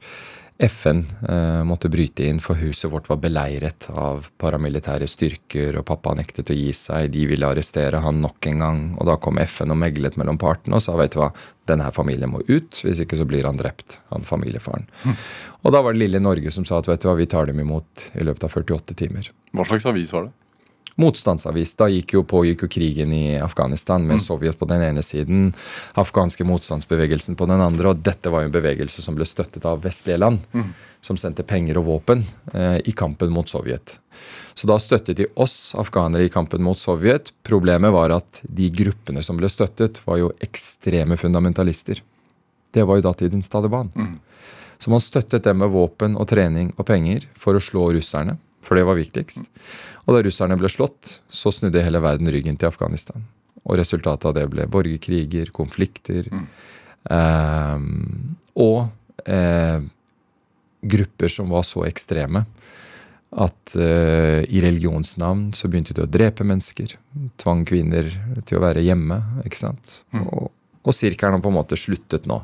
FN 0.59 1.05
eh, 1.29 1.63
måtte 1.63 1.87
bryte 1.89 2.25
inn, 2.27 2.41
for 2.43 2.59
huset 2.59 2.91
vårt 2.91 3.07
var 3.07 3.21
beleiret 3.23 3.85
av 3.95 4.25
paramilitære 4.41 5.07
styrker, 5.07 5.77
og 5.79 5.85
pappa 5.87 6.11
nektet 6.19 6.51
å 6.51 6.57
gi 6.57 6.73
seg. 6.75 7.07
De 7.13 7.23
ville 7.29 7.47
arrestere 7.47 8.01
han 8.03 8.19
nok 8.19 8.49
en 8.51 8.65
gang. 8.65 8.81
Og 8.99 9.07
da 9.07 9.15
kom 9.23 9.39
FN 9.39 9.71
og 9.71 9.79
meglet 9.79 10.19
mellom 10.19 10.39
partene 10.41 10.75
og 10.75 10.83
sa 10.83 10.97
vet 10.99 11.15
du 11.15 11.21
hva, 11.21 11.29
denne 11.69 11.87
her 11.87 11.95
familien 11.95 12.33
må 12.33 12.43
ut, 12.49 12.81
hvis 12.83 13.05
ikke 13.05 13.21
så 13.21 13.27
blir 13.29 13.47
han 13.47 13.59
drept, 13.61 14.01
han 14.11 14.27
familiefaren. 14.27 14.89
Og 15.63 15.71
da 15.75 15.83
var 15.85 15.95
det 15.95 16.03
lille 16.03 16.19
Norge 16.23 16.51
som 16.51 16.67
sa 16.67 16.81
at 16.83 16.91
vet 16.91 17.03
du 17.03 17.07
hva, 17.07 17.15
vi 17.19 17.29
tar 17.31 17.47
dem 17.47 17.63
imot 17.63 18.09
i 18.19 18.27
løpet 18.27 18.49
av 18.49 18.59
48 18.59 18.99
timer 18.99 19.31
Hva 19.55 19.65
slags 19.67 19.87
avis 19.87 20.11
var 20.15 20.27
det? 20.27 20.35
Motstandsavis. 20.99 21.75
Da 21.79 21.87
gikk 21.91 22.13
jo 22.17 22.25
pågikk 22.27 22.65
jo 22.65 22.71
krigen 22.71 23.13
i 23.15 23.39
Afghanistan 23.41 24.05
med 24.07 24.21
Sovjet 24.23 24.59
på 24.59 24.67
den 24.69 24.83
ene 24.85 25.03
siden, 25.05 25.53
afghanske 25.99 26.45
motstandsbevegelsen 26.47 27.37
på 27.39 27.47
den 27.49 27.63
andre, 27.63 27.93
og 27.93 28.03
dette 28.05 28.31
var 28.31 28.43
jo 28.43 28.51
en 28.51 28.55
bevegelse 28.55 29.03
som 29.03 29.17
ble 29.17 29.27
støttet 29.27 29.65
av 29.65 29.81
vestlige 29.85 30.19
land, 30.19 30.43
som 31.01 31.17
sendte 31.17 31.47
penger 31.47 31.79
og 31.79 31.87
våpen 31.87 32.25
eh, 32.53 32.77
i 32.83 32.91
kampen 32.91 33.31
mot 33.31 33.49
Sovjet. 33.49 33.99
Så 34.53 34.67
da 34.67 34.75
støttet 34.81 35.17
de 35.17 35.27
oss 35.39 35.73
afghanere 35.79 36.25
i 36.27 36.31
kampen 36.33 36.63
mot 36.63 36.79
Sovjet. 36.79 37.31
Problemet 37.47 37.93
var 37.95 38.11
at 38.11 38.41
de 38.43 38.67
gruppene 38.75 39.23
som 39.23 39.39
ble 39.39 39.47
støttet, 39.47 40.01
var 40.03 40.19
jo 40.19 40.33
ekstreme 40.43 41.15
fundamentalister. 41.17 42.01
Det 42.75 42.83
var 42.83 42.99
jo 42.99 43.07
datidens 43.07 43.49
Taliban. 43.49 43.91
Så 44.79 44.91
man 44.91 45.03
støttet 45.03 45.43
dem 45.43 45.59
med 45.59 45.71
våpen 45.73 46.15
og 46.19 46.27
trening 46.31 46.73
og 46.77 46.85
penger 46.87 47.25
for 47.39 47.55
å 47.55 47.63
slå 47.63 47.89
russerne, 47.95 48.37
for 48.63 48.79
det 48.79 48.85
var 48.87 48.99
viktigst. 48.99 49.47
Og 50.09 50.15
da 50.15 50.23
russerne 50.25 50.57
ble 50.57 50.71
slått, 50.73 51.19
så 51.29 51.51
snudde 51.53 51.83
hele 51.85 52.01
verden 52.01 52.31
ryggen 52.33 52.57
til 52.57 52.71
Afghanistan. 52.71 53.21
Og 53.61 53.77
resultatet 53.77 54.25
av 54.25 54.33
det 54.33 54.47
ble 54.49 54.65
borgerkriger, 54.71 55.51
konflikter 55.53 56.31
eh, 56.33 57.83
og 58.57 59.27
eh, 59.29 59.83
grupper 60.81 61.29
som 61.29 61.53
var 61.53 61.67
så 61.67 61.85
ekstreme 61.85 62.41
at 63.29 63.75
eh, 63.77 64.41
i 64.49 64.61
religionsnavn 64.63 65.51
så 65.53 65.69
begynte 65.69 65.93
de 65.93 66.07
å 66.07 66.09
drepe 66.09 66.47
mennesker. 66.47 66.95
Tvang 67.37 67.61
kvinner 67.69 68.09
til 68.49 68.57
å 68.57 68.63
være 68.63 68.81
hjemme. 68.81 69.19
ikke 69.45 69.61
sant? 69.61 69.99
Og, 70.17 70.49
og 70.81 70.95
sirkelen 70.95 71.37
har 71.37 71.45
på 71.45 71.53
en 71.53 71.59
måte 71.59 71.77
sluttet 71.77 72.25
nå, 72.29 72.41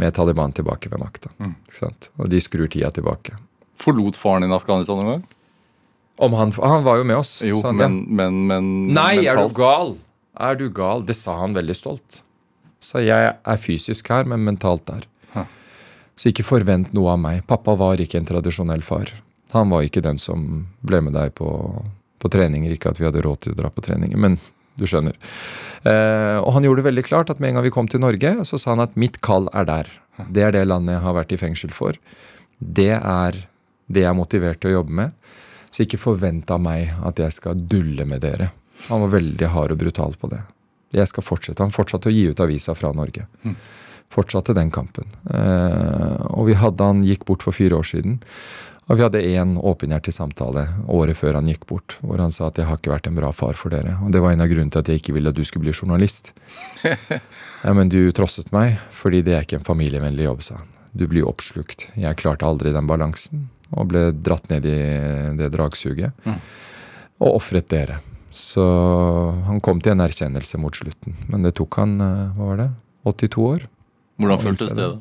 med 0.00 0.16
Taliban 0.16 0.50
tilbake 0.56 0.90
ved 0.90 0.98
makta. 0.98 1.30
Mm. 1.38 1.54
Og 2.18 2.30
de 2.32 2.40
skrur 2.42 2.66
tida 2.72 2.90
tilbake. 2.90 3.36
Forlot 3.78 4.18
faren 4.18 4.48
din 4.48 4.56
Afghanistan 4.56 4.98
noen 4.98 5.12
gang? 5.12 5.28
Om 6.16 6.34
han, 6.36 6.52
han 6.62 6.84
var 6.84 7.00
jo 7.00 7.06
med 7.08 7.20
oss. 7.20 7.38
Jo, 7.46 7.60
han, 7.64 7.76
men, 7.76 8.00
ja. 8.00 8.16
men, 8.20 8.40
men, 8.46 8.66
men 8.86 8.96
Nei, 8.96 9.24
er 9.24 9.38
du 9.40 9.54
gal? 9.56 9.94
Er 10.40 10.58
du 10.58 10.66
gal? 10.74 11.04
Det 11.06 11.16
sa 11.16 11.36
han 11.40 11.56
veldig 11.56 11.76
stolt. 11.76 12.22
Så 12.80 13.02
jeg 13.04 13.32
er 13.32 13.60
fysisk 13.60 14.08
her, 14.12 14.28
men 14.28 14.44
mentalt 14.44 14.86
der. 14.88 15.06
Huh. 15.34 15.48
Så 16.16 16.30
ikke 16.32 16.46
forvent 16.46 16.94
noe 16.96 17.14
av 17.14 17.20
meg. 17.20 17.42
Pappa 17.48 17.76
var 17.78 18.00
ikke 18.00 18.20
en 18.20 18.28
tradisjonell 18.28 18.84
far. 18.84 19.12
Han 19.52 19.72
var 19.72 19.84
ikke 19.84 20.04
den 20.04 20.20
som 20.20 20.66
ble 20.86 21.02
med 21.04 21.16
deg 21.16 21.34
på, 21.36 21.50
på 22.20 22.32
treninger. 22.32 22.72
Ikke 22.76 22.92
at 22.92 23.00
vi 23.00 23.08
hadde 23.08 23.24
råd 23.24 23.44
til 23.44 23.56
å 23.56 23.60
dra 23.60 23.72
på 23.72 23.84
treninger, 23.84 24.20
men 24.20 24.38
du 24.80 24.86
skjønner. 24.88 25.16
Eh, 25.84 26.38
og 26.40 26.54
han 26.56 26.64
gjorde 26.64 26.82
det 26.82 26.88
veldig 26.88 27.06
klart 27.06 27.32
at 27.32 27.40
med 27.40 27.52
en 27.52 27.58
gang 27.58 27.66
vi 27.66 27.74
kom 27.74 27.88
til 27.90 28.02
Norge, 28.02 28.32
så 28.48 28.60
sa 28.60 28.74
han 28.74 28.84
at 28.84 28.96
mitt 29.00 29.20
kall 29.24 29.48
er 29.56 29.68
der. 29.68 29.92
Det 30.28 30.44
er 30.46 30.54
det 30.56 30.66
landet 30.68 30.96
jeg 30.96 31.04
har 31.04 31.16
vært 31.16 31.34
i 31.34 31.40
fengsel 31.40 31.72
for. 31.74 31.96
Det 32.60 32.92
er 32.96 33.42
det 33.90 34.04
jeg 34.04 34.10
er 34.10 34.16
motivert 34.16 34.60
til 34.62 34.72
å 34.72 34.80
jobbe 34.80 34.96
med. 35.02 35.36
Så 35.70 35.84
ikke 35.84 36.00
forvent 36.02 36.50
av 36.50 36.62
meg 36.62 36.94
at 37.06 37.20
jeg 37.22 37.36
skal 37.36 37.60
dulle 37.70 38.06
med 38.08 38.24
dere. 38.24 38.50
Han 38.88 39.04
var 39.04 39.14
veldig 39.18 39.50
hard 39.52 39.74
og 39.74 39.82
brutal 39.82 40.16
på 40.18 40.30
det. 40.32 40.40
Jeg 40.96 41.06
skal 41.06 41.22
fortsette. 41.22 41.62
Han 41.62 41.74
fortsatte 41.74 42.10
å 42.10 42.14
gi 42.14 42.24
ut 42.32 42.42
avisa 42.42 42.74
fra 42.74 42.90
Norge. 42.96 43.28
Fortsatte 44.10 44.56
den 44.56 44.72
kampen. 44.74 45.06
Eh, 45.30 46.16
og 46.34 46.48
vi 46.48 46.56
hadde 46.58 46.88
han 46.88 47.04
gikk 47.06 47.28
bort 47.28 47.46
for 47.46 47.54
fire 47.54 47.78
år 47.78 47.86
siden. 47.86 48.18
Og 48.90 48.98
vi 48.98 49.04
hadde 49.04 49.22
én 49.22 49.52
åpenhjertig 49.54 50.16
samtale 50.16 50.64
året 50.90 51.14
før 51.20 51.36
han 51.38 51.46
gikk 51.46 51.68
bort, 51.70 51.94
hvor 52.02 52.18
han 52.18 52.32
sa 52.34 52.48
at 52.48 52.58
'jeg 52.58 52.66
har 52.66 52.76
ikke 52.76 52.90
vært 52.90 53.06
en 53.06 53.14
bra 53.14 53.30
far 53.30 53.54
for 53.54 53.70
dere'. 53.70 54.02
Og 54.02 54.10
det 54.10 54.20
var 54.20 54.32
en 54.32 54.40
av 54.40 54.48
grunnene 54.48 54.72
til 54.72 54.80
at 54.80 54.88
jeg 54.88 54.98
ikke 54.98 55.14
ville 55.14 55.28
at 55.28 55.36
du 55.36 55.44
skulle 55.44 55.62
bli 55.62 55.72
journalist. 55.72 56.32
ja, 57.64 57.72
men 57.72 57.88
du 57.88 58.10
trosset 58.10 58.50
meg, 58.50 58.78
fordi 58.90 59.22
det 59.22 59.34
er 59.34 59.42
ikke 59.42 59.60
en 59.60 59.70
familievennlig 59.76 60.24
jobb, 60.24 60.42
sa 60.42 60.54
han. 60.56 60.66
Du 60.92 61.06
blir 61.06 61.22
oppslukt. 61.22 61.86
Jeg 61.94 62.16
klarte 62.16 62.42
aldri 62.42 62.72
den 62.72 62.88
balansen, 62.88 63.48
og 63.76 63.88
ble 63.92 64.08
dratt 64.12 64.48
ned 64.50 64.66
i 64.66 64.76
det 65.38 65.50
dragsuget. 65.54 66.12
Og 67.20 67.36
ofret 67.36 67.68
dere. 67.70 68.00
Så 68.32 68.62
han 69.46 69.60
kom 69.60 69.80
til 69.82 69.92
en 69.96 70.02
erkjennelse 70.04 70.58
mot 70.62 70.74
slutten. 70.78 71.16
Men 71.28 71.42
det 71.46 71.54
tok 71.58 71.76
han, 71.82 71.96
eh, 72.00 72.32
hva 72.36 72.46
var 72.52 72.56
det, 72.62 72.68
82 73.04 73.44
år? 73.46 73.64
Hvordan 74.20 74.42
føltes 74.44 74.68
det. 74.70 74.76
da? 74.76 75.00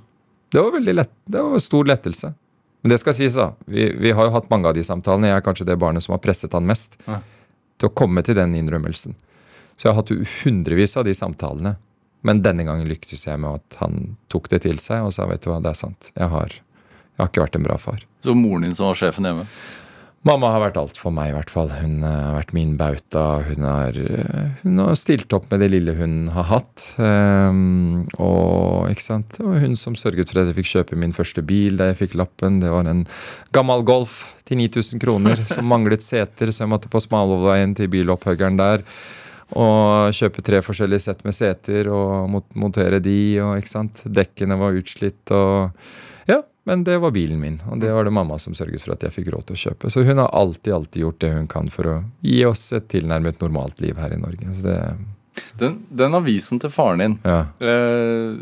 Det 0.51 0.61
var 0.65 0.71
veldig 0.79 0.95
lett. 0.95 1.11
Det 1.29 1.41
var 1.45 1.59
stor 1.61 1.85
lettelse. 1.85 2.33
Men 2.81 2.89
det 2.93 2.99
skal 3.01 3.13
sies, 3.13 3.35
da. 3.35 3.51
Vi, 3.67 3.89
vi 3.99 4.11
har 4.15 4.25
jo 4.29 4.31
hatt 4.33 4.49
mange 4.49 4.65
av 4.71 4.73
de 4.73 4.81
samtalene. 4.87 5.27
Jeg 5.29 5.37
er 5.41 5.45
kanskje 5.45 5.67
det 5.67 5.77
barnet 5.81 6.03
som 6.05 6.13
har 6.15 6.21
presset 6.23 6.53
han 6.55 6.65
mest 6.65 6.95
Ja. 7.05 7.19
til 7.77 7.89
å 7.89 7.93
komme 7.93 8.23
til 8.25 8.35
den 8.39 8.55
innrømmelsen. 8.55 9.13
Så 9.77 9.85
jeg 9.87 9.93
har 9.93 10.01
hatt 10.01 10.09
hundrevis 10.43 10.97
av 10.97 11.05
de 11.05 11.13
samtalene. 11.13 11.77
Men 12.23 12.41
denne 12.43 12.65
gangen 12.67 12.87
lyktes 12.89 13.25
jeg 13.27 13.39
med 13.39 13.61
at 13.61 13.77
han 13.79 14.17
tok 14.27 14.49
det 14.51 14.61
til 14.65 14.77
seg 14.81 15.05
og 15.05 15.13
sa 15.15 15.25
vet 15.29 15.41
du 15.45 15.51
hva, 15.51 15.61
det 15.63 15.69
er 15.71 15.77
sant. 15.79 16.09
Jeg 16.17 16.27
har, 16.33 16.49
jeg 16.51 17.19
har 17.21 17.29
ikke 17.31 17.45
vært 17.45 17.55
en 17.55 17.63
bra 17.67 17.77
far. 17.79 18.01
Så 18.23 18.35
moren 18.35 18.67
din 18.67 18.75
som 18.75 18.89
var 18.89 18.97
sjefen 18.99 19.27
hjemme? 19.29 19.45
Mamma 20.27 20.49
har 20.51 20.59
vært 20.59 20.75
alt 20.81 20.97
for 20.99 21.15
meg, 21.15 21.29
i 21.29 21.35
hvert 21.37 21.51
fall. 21.53 21.69
Hun 21.79 22.01
eh, 22.03 22.11
har 22.11 22.33
vært 22.35 22.49
min 22.51 22.73
bauta. 22.79 23.21
Hun 23.45 23.63
har, 23.63 23.95
eh, 23.95 24.49
hun 24.65 24.81
har 24.83 24.97
stilt 24.99 25.31
opp 25.37 25.45
med 25.47 25.61
det 25.63 25.69
lille 25.71 25.93
hun 25.95 26.17
har 26.35 26.43
hatt. 26.49 26.89
Um, 26.99 28.01
og, 28.19 28.89
ikke 28.91 29.05
sant? 29.05 29.37
Var 29.39 29.63
hun 29.63 29.77
som 29.79 29.95
sørget 29.95 30.33
for 30.33 30.41
at 30.41 30.51
jeg 30.51 30.57
fikk 30.57 30.71
kjøpe 30.73 30.99
min 30.99 31.15
første 31.15 31.39
bil 31.47 31.79
da 31.79 31.87
jeg 31.93 32.01
fikk 32.01 32.17
lappen. 32.19 32.59
Det 32.59 32.73
var 32.73 32.89
en 32.91 33.05
gammel 33.55 33.85
Golf 33.87 34.17
til 34.49 34.59
9000 34.59 34.99
kroner 34.99 35.39
som 35.53 35.63
manglet 35.73 36.03
seter, 36.03 36.51
så 36.51 36.65
jeg 36.65 36.73
måtte 36.75 36.91
på 36.91 36.99
Smalvollveien 37.07 37.77
til 37.79 37.87
bilopphuggeren 37.95 38.59
der. 38.59 38.83
Og 39.55 40.11
kjøpe 40.19 40.43
tre 40.45 40.59
forskjellige 40.61 41.07
sett 41.07 41.23
med 41.25 41.33
seter 41.33 41.87
og 41.95 42.27
mot- 42.29 42.59
montere 42.59 42.99
de. 43.01 43.15
og 43.41 43.55
ikke 43.63 43.71
sant? 43.71 44.03
Dekkene 44.03 44.59
var 44.59 44.75
utslitt. 44.77 45.23
og 45.31 45.71
ja, 46.29 46.43
men 46.69 46.83
det 46.85 46.99
var 47.01 47.11
bilen 47.15 47.39
min, 47.41 47.57
og 47.65 47.79
det 47.81 47.89
var 47.95 48.05
det 48.05 48.13
mamma 48.13 48.37
som 48.39 48.53
sørget 48.57 48.83
for 48.85 48.93
at 48.93 49.01
jeg 49.07 49.15
fikk 49.15 49.31
råd 49.33 49.47
til 49.49 49.57
å 49.57 49.61
kjøpe. 49.65 49.89
Så 49.89 50.03
hun 50.05 50.21
har 50.21 50.29
alltid 50.37 50.73
alltid 50.75 51.01
gjort 51.01 51.19
det 51.23 51.31
hun 51.33 51.47
kan 51.49 51.69
for 51.73 51.89
å 51.89 51.95
gi 52.21 52.43
oss 52.45 52.67
et 52.77 52.85
tilnærmet 52.93 53.41
normalt 53.41 53.81
liv 53.81 53.97
her 53.97 54.13
i 54.13 54.19
Norge. 54.21 54.53
Så 54.53 54.67
det, 54.67 54.79
Den, 55.61 55.79
den 55.89 56.17
avisen 56.17 56.59
til 56.61 56.69
faren 56.73 56.99
din 57.01 57.15
ja. 57.25 57.39
eh, 57.63 58.35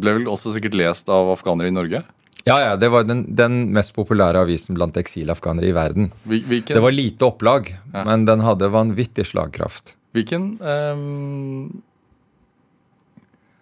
ble 0.00 0.14
vel 0.18 0.26
også 0.32 0.54
sikkert 0.56 0.74
lest 0.80 1.08
av 1.12 1.30
afghanere 1.36 1.70
i 1.70 1.76
Norge? 1.76 2.02
ja, 2.48 2.54
ja, 2.56 2.70
det 2.80 2.88
var 2.88 3.04
den, 3.04 3.26
den 3.36 3.58
mest 3.76 3.92
populære 3.94 4.40
avisen 4.40 4.74
blant 4.78 4.96
eksilafghanere 4.96 5.68
i 5.68 5.74
verden. 5.76 6.06
Hvilken, 6.24 6.72
Det 6.72 6.80
var 6.82 6.94
lite 6.94 7.26
opplag, 7.28 7.68
Ja. 7.92 8.04
men 8.08 8.24
den 8.24 8.40
hadde 8.46 8.70
vanvittig 8.72 9.26
slagkraft. 9.28 9.94
hvilken 10.16 10.56
um 10.64 11.82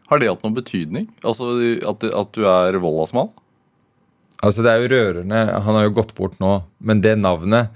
Har 0.08 0.18
det 0.22 0.28
hatt 0.30 0.44
noen 0.46 0.54
betydning? 0.56 1.08
Altså 1.26 1.50
at, 1.84 2.04
at 2.06 2.30
du 2.32 2.46
er 2.48 2.78
Vollasmal? 2.80 3.28
Altså, 4.42 4.62
det 4.62 4.70
er 4.70 4.82
jo 4.82 4.90
rørende. 4.92 5.38
Han 5.66 5.78
har 5.78 5.86
jo 5.88 5.94
gått 5.98 6.14
bort 6.18 6.38
nå, 6.42 6.60
men 6.78 7.02
det 7.04 7.16
navnet 7.18 7.74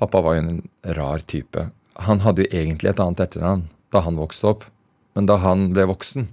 Pappa 0.00 0.18
var 0.24 0.34
jo 0.34 0.42
en 0.42 0.62
rar 0.96 1.22
type. 1.30 1.68
Han 2.08 2.22
hadde 2.24 2.42
jo 2.42 2.50
egentlig 2.50 2.90
et 2.90 3.00
annet 3.00 3.20
etternavn 3.22 3.68
da 3.92 4.00
han 4.02 4.16
vokste 4.18 4.48
opp, 4.48 4.64
men 5.14 5.28
da 5.28 5.36
han 5.38 5.68
ble 5.76 5.84
voksen, 5.90 6.26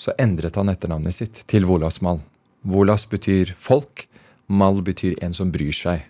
så 0.00 0.14
endret 0.18 0.56
han 0.56 0.72
etternavnet 0.72 1.14
sitt 1.14 1.42
til 1.46 1.68
Volas 1.68 2.00
Mal. 2.02 2.22
Volas 2.66 3.04
betyr 3.06 3.52
folk, 3.60 4.08
mal 4.48 4.80
betyr 4.82 5.14
en 5.22 5.36
som 5.36 5.52
bryr 5.54 5.76
seg. 5.76 6.02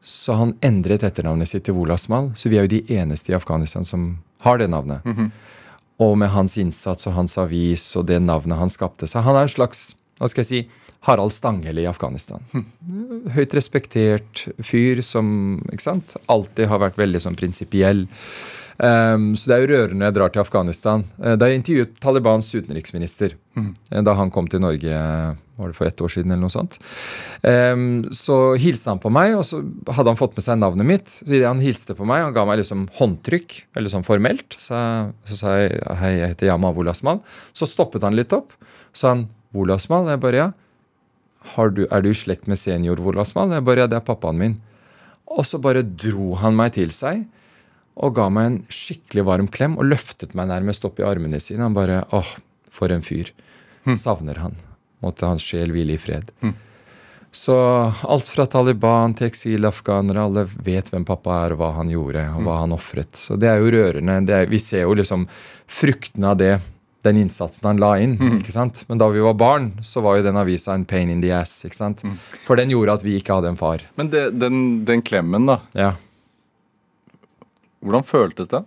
Så 0.00 0.38
han 0.38 0.54
endret 0.64 1.04
etternavnet 1.04 1.50
sitt 1.50 1.66
til 1.66 1.76
Wolasmal. 1.76 2.32
Så 2.38 2.48
vi 2.48 2.56
er 2.56 2.64
jo 2.64 2.72
de 2.78 2.96
eneste 2.96 3.32
i 3.32 3.36
Afghanistan 3.36 3.84
som 3.84 4.10
har 4.46 4.58
det 4.62 4.70
navnet. 4.70 5.04
Og 5.98 6.14
med 6.18 6.30
hans 6.32 6.56
innsats 6.56 7.06
og 7.10 7.16
hans 7.18 7.36
avis 7.42 7.84
og 7.98 8.06
det 8.06 8.20
navnet 8.22 8.58
han 8.58 8.70
skapte 8.70 9.06
seg 9.10 9.26
Han 9.26 9.36
er 9.36 9.48
en 9.48 9.50
slags 9.50 9.96
hva 10.18 10.28
skal 10.30 10.42
jeg 10.42 10.48
si, 10.48 10.60
Harald 11.08 11.32
Stanghelle 11.32 11.82
i 11.82 11.88
Afghanistan. 11.88 12.44
Høyt 13.34 13.56
respektert 13.56 14.44
fyr 14.60 15.02
som 15.06 15.58
ikke 15.72 15.86
sant, 15.86 16.18
alltid 16.28 16.68
har 16.70 16.84
vært 16.84 17.00
veldig 17.00 17.24
sånn 17.24 17.38
prinsipiell. 17.38 18.06
Um, 18.78 19.32
så 19.34 19.50
det 19.50 19.56
er 19.56 19.64
jo 19.64 19.70
rørende 19.72 20.06
jeg 20.06 20.14
drar 20.14 20.30
til 20.30 20.42
Afghanistan. 20.44 21.02
Uh, 21.18 21.34
da 21.34 21.48
jeg 21.48 21.58
intervjuet 21.58 21.96
Talibans 21.98 22.46
utenriksminister 22.54 23.32
uh, 23.58 23.72
da 24.06 24.14
han 24.14 24.30
kom 24.30 24.46
til 24.46 24.62
Norge 24.62 25.00
var 25.58 25.72
det 25.72 25.74
for 25.74 25.88
ett 25.88 25.98
år 25.98 26.12
siden, 26.12 26.30
eller 26.30 26.44
noe 26.46 26.54
sånt, 26.54 26.76
um, 27.42 28.04
så 28.14 28.36
hilste 28.62 28.92
han 28.92 29.00
på 29.02 29.10
meg, 29.10 29.34
og 29.34 29.42
så 29.48 29.58
hadde 29.90 30.12
han 30.12 30.20
fått 30.20 30.38
med 30.38 30.46
seg 30.46 30.60
navnet 30.60 30.86
mitt. 30.86 31.16
Så 31.18 31.40
han 31.42 31.64
hilste 31.64 31.96
på 31.98 32.06
meg, 32.06 32.22
han 32.28 32.36
ga 32.36 32.44
meg 32.46 32.60
liksom 32.60 32.86
håndtrykk, 33.00 33.56
eller 33.74 33.90
sånn 33.90 34.06
formelt. 34.06 34.54
Så, 34.54 34.78
så 35.26 35.40
sa 35.40 35.56
jeg 35.58 35.82
hei, 35.98 36.12
jeg 36.20 36.36
heter 36.36 36.52
Yama 36.52 36.70
Wolasmal. 36.76 37.18
Så 37.50 37.66
stoppet 37.66 38.06
han 38.06 38.14
litt 38.14 38.36
opp. 38.36 38.54
Så 38.92 39.02
sa 39.02 39.12
han 39.16 39.26
Wolasmal? 39.56 40.12
Jeg 40.12 40.22
bare 40.22 40.42
ja. 40.44 40.48
Du, 41.56 41.84
er 41.88 42.04
du 42.04 42.10
i 42.10 42.16
slekt 42.16 42.46
med 42.50 42.60
senior 42.60 43.00
Wolasmal? 43.02 43.52
Jeg 43.56 43.66
bare 43.66 43.84
ja, 43.84 43.90
det 43.90 43.98
er 43.98 44.06
pappaen 44.06 44.38
min. 44.38 44.56
Og 45.28 45.44
så 45.46 45.60
bare 45.60 45.82
dro 45.82 46.34
han 46.40 46.56
meg 46.56 46.76
til 46.78 46.92
seg 46.94 47.26
og 47.98 48.14
ga 48.14 48.28
meg 48.30 48.46
en 48.46 48.58
skikkelig 48.70 49.24
varm 49.26 49.48
klem 49.50 49.74
og 49.80 49.88
løftet 49.90 50.36
meg 50.38 50.52
nærmest 50.52 50.84
opp 50.86 51.00
i 51.02 51.06
armene 51.06 51.40
sine. 51.42 51.64
Han 51.66 51.74
bare 51.74 52.04
åh, 52.14 52.30
for 52.70 52.94
en 52.94 53.02
fyr. 53.02 53.32
Savner 53.98 54.38
han. 54.38 54.54
Måtte 55.02 55.26
hans 55.26 55.42
sjel 55.42 55.72
hvile 55.74 55.96
i 55.96 56.00
fred. 56.00 56.30
Så 57.34 57.54
alt 58.08 58.30
fra 58.30 58.46
Taliban 58.48 59.12
til 59.18 59.28
eksilafghanere, 59.28 60.24
alle 60.24 60.46
vet 60.64 60.88
hvem 60.92 61.04
pappa 61.08 61.42
er, 61.44 61.54
og 61.54 61.60
hva 61.60 61.72
han 61.76 61.90
gjorde, 61.92 62.24
og 62.38 62.46
hva 62.46 62.56
han 62.62 62.72
ofret. 62.76 63.18
Så 63.20 63.36
det 63.36 63.50
er 63.50 63.60
jo 63.60 63.72
rørende. 63.74 64.16
Er, 64.32 64.48
vi 64.48 64.60
ser 64.62 64.86
jo 64.86 64.96
liksom 64.96 65.26
fruktene 65.68 66.32
av 66.32 66.38
det, 66.40 66.54
den 67.08 67.22
innsatsen 67.24 67.66
han 67.66 67.82
la 67.82 67.94
inn. 68.04 68.16
ikke 68.38 68.54
sant? 68.54 68.84
Men 68.88 69.00
da 69.00 69.08
vi 69.12 69.24
var 69.24 69.36
barn, 69.40 69.72
så 69.82 70.04
var 70.04 70.18
jo 70.18 70.28
den 70.28 70.38
avisa 70.40 70.76
en 70.76 70.86
pain 70.88 71.10
in 71.10 71.24
the 71.24 71.32
ass. 71.34 71.58
ikke 71.66 71.80
sant? 71.80 72.04
For 72.46 72.60
den 72.60 72.72
gjorde 72.74 73.00
at 73.00 73.06
vi 73.06 73.18
ikke 73.18 73.40
hadde 73.40 73.54
en 73.54 73.60
far. 73.60 73.84
Men 73.98 74.12
det, 74.14 74.28
den, 74.38 74.84
den 74.88 75.04
klemmen, 75.04 75.48
da. 75.48 75.62
Ja. 75.78 75.94
Hvordan 77.84 78.06
føltes 78.06 78.50
det? 78.50 78.64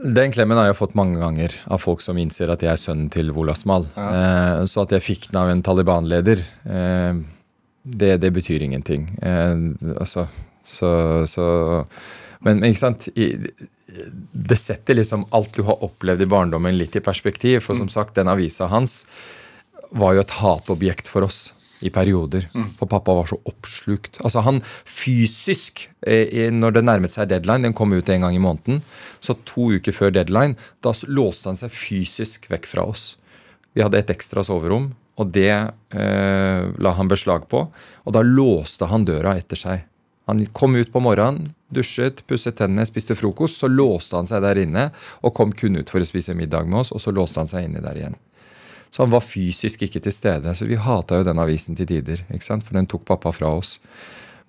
Den 0.00 0.32
klemmen 0.32 0.56
har 0.56 0.70
jeg 0.70 0.78
fått 0.78 0.94
mange 0.96 1.18
ganger 1.20 1.52
av 1.68 1.82
folk 1.82 2.00
som 2.00 2.16
innser 2.20 2.48
at 2.52 2.62
jeg 2.64 2.72
er 2.72 2.80
sønnen 2.80 3.10
til 3.12 3.34
Wolasmal. 3.36 3.84
Eh, 4.00 4.62
så 4.70 4.86
at 4.86 4.94
jeg 4.96 5.04
fikk 5.04 5.26
den 5.28 5.40
av 5.42 5.50
en 5.52 5.60
Taliban-leder, 5.64 6.40
eh, 6.64 7.20
det, 7.84 8.14
det, 8.22 8.30
betyr 8.32 8.64
ingenting. 8.64 9.10
Eh, 9.20 9.92
altså, 10.00 10.24
så, 10.64 10.90
så 11.28 11.44
men, 12.40 12.62
men, 12.62 12.70
ikke 12.70 12.80
sant 12.80 13.10
I, 13.12 13.34
Det 14.32 14.58
setter 14.58 14.98
liksom 14.98 15.26
alt 15.34 15.54
du 15.56 15.62
har 15.66 15.82
opplevd 15.84 16.22
i 16.22 16.30
barndommen, 16.30 16.78
litt 16.78 16.96
i 16.96 17.04
perspektiv. 17.04 17.60
For 17.66 17.78
som 17.78 17.88
sagt, 17.92 18.14
den 18.18 18.30
avisa 18.30 18.70
hans 18.70 19.04
var 19.90 20.14
jo 20.14 20.22
et 20.22 20.36
hatobjekt 20.38 21.10
for 21.10 21.26
oss 21.26 21.48
i 21.80 21.90
perioder. 21.90 22.46
For 22.76 22.86
pappa 22.90 23.14
var 23.16 23.28
så 23.30 23.38
oppslukt. 23.48 24.20
Altså 24.20 24.42
Han 24.44 24.60
fysisk, 24.84 25.88
eh, 26.06 26.50
når 26.52 26.76
det 26.76 26.84
nærmet 26.84 27.14
seg 27.14 27.30
deadline, 27.30 27.62
den 27.62 27.74
kom 27.74 27.92
ut 27.92 28.08
en 28.08 28.20
gang 28.20 28.36
i 28.36 28.42
måneden, 28.42 28.82
så 29.20 29.36
to 29.48 29.72
uker 29.72 29.92
før 29.92 30.12
deadline, 30.12 30.56
da 30.82 30.92
låste 31.08 31.48
han 31.48 31.56
seg 31.56 31.72
fysisk 31.72 32.50
vekk 32.50 32.66
fra 32.66 32.84
oss. 32.84 33.16
Vi 33.74 33.82
hadde 33.82 33.98
et 33.98 34.10
ekstra 34.12 34.44
soverom, 34.44 34.92
og 35.20 35.32
det 35.32 35.52
eh, 35.52 36.62
la 36.78 36.92
han 36.96 37.08
beslag 37.08 37.48
på. 37.48 37.66
Og 38.04 38.12
da 38.12 38.22
låste 38.24 38.88
han 38.90 39.04
døra 39.04 39.36
etter 39.38 39.56
seg. 39.56 39.84
Han 40.26 40.44
kom 40.52 40.76
ut 40.76 40.92
på 40.92 41.02
morgenen, 41.02 41.54
dusjet, 41.74 42.24
pusset 42.26 42.56
tennene, 42.58 42.86
spiste 42.86 43.16
frokost. 43.18 43.60
Så 43.60 43.70
låste 43.70 44.18
han 44.18 44.28
seg 44.28 44.42
der 44.44 44.60
inne 44.62 44.90
og 45.22 45.34
kom 45.36 45.52
kun 45.52 45.80
ut 45.80 45.90
for 45.90 46.02
å 46.02 46.08
spise 46.08 46.36
middag 46.36 46.68
med 46.68 46.82
oss, 46.82 46.92
og 46.92 47.02
så 47.02 47.14
låste 47.14 47.42
han 47.42 47.50
seg 47.50 47.68
inne 47.68 47.82
der 47.84 47.98
igjen. 47.98 48.18
Så 48.90 49.04
han 49.04 49.12
var 49.12 49.22
fysisk 49.22 49.84
ikke 49.86 50.02
til 50.02 50.14
stede. 50.14 50.54
Så 50.54 50.66
vi 50.66 50.78
hata 50.80 51.20
jo 51.20 51.26
den 51.26 51.38
avisen 51.38 51.78
til 51.78 51.86
tider, 51.86 52.24
for 52.42 52.74
den 52.74 52.88
tok 52.90 53.04
pappa 53.06 53.30
fra 53.32 53.52
oss. 53.60 53.78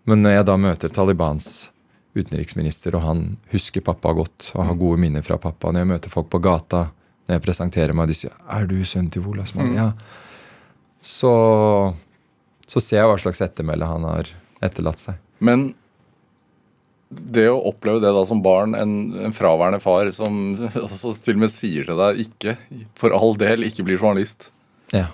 Men 0.09 0.24
når 0.26 0.39
jeg 0.39 0.47
da 0.49 0.55
møter 0.57 0.89
Talibans 0.89 1.69
utenriksminister, 2.17 2.95
og 2.97 3.05
han 3.05 3.22
husker 3.53 3.86
pappa 3.86 4.13
godt 4.17 4.49
og 4.55 4.65
har 4.65 4.80
gode 4.80 4.99
minner 4.99 5.24
fra 5.24 5.38
pappa 5.39 5.72
Når 5.72 5.86
jeg 5.86 5.91
møter 5.93 6.11
folk 6.11 6.28
på 6.34 6.41
gata, 6.43 6.89
når 7.28 7.38
jeg 7.38 7.43
presenterer 7.45 7.95
meg, 7.95 8.03
og 8.03 8.11
de 8.11 8.17
sier 8.17 8.34
'Er 8.49 8.65
du 8.67 8.84
sønnen 8.84 9.11
til 9.11 9.22
Wolasmann?' 9.22 9.69
Mm. 9.69 9.76
Ja. 9.76 9.91
Så, 11.01 11.95
så 12.67 12.82
ser 12.82 12.97
jeg 12.97 13.07
hva 13.07 13.17
slags 13.17 13.41
ettermæle 13.41 13.86
han 13.86 14.03
har 14.03 14.28
etterlatt 14.61 14.99
seg. 14.99 15.15
Men 15.39 15.74
det 17.12 17.47
å 17.51 17.59
oppleve 17.72 17.99
det 18.03 18.12
da 18.16 18.24
som 18.28 18.41
barn, 18.43 18.76
en, 18.78 18.95
en 19.28 19.36
fraværende 19.36 19.82
far 19.84 20.09
som 20.16 20.55
også 20.86 21.14
til 21.26 21.39
og 21.39 21.45
med 21.45 21.53
sier 21.53 21.88
til 21.88 21.99
deg 21.99 22.22
ikke, 22.26 22.55
for 22.99 23.16
all 23.16 23.36
del, 23.39 23.68
ikke 23.68 23.86
blir 23.88 23.99
journalist 23.99 24.51
Ja. 24.95 25.09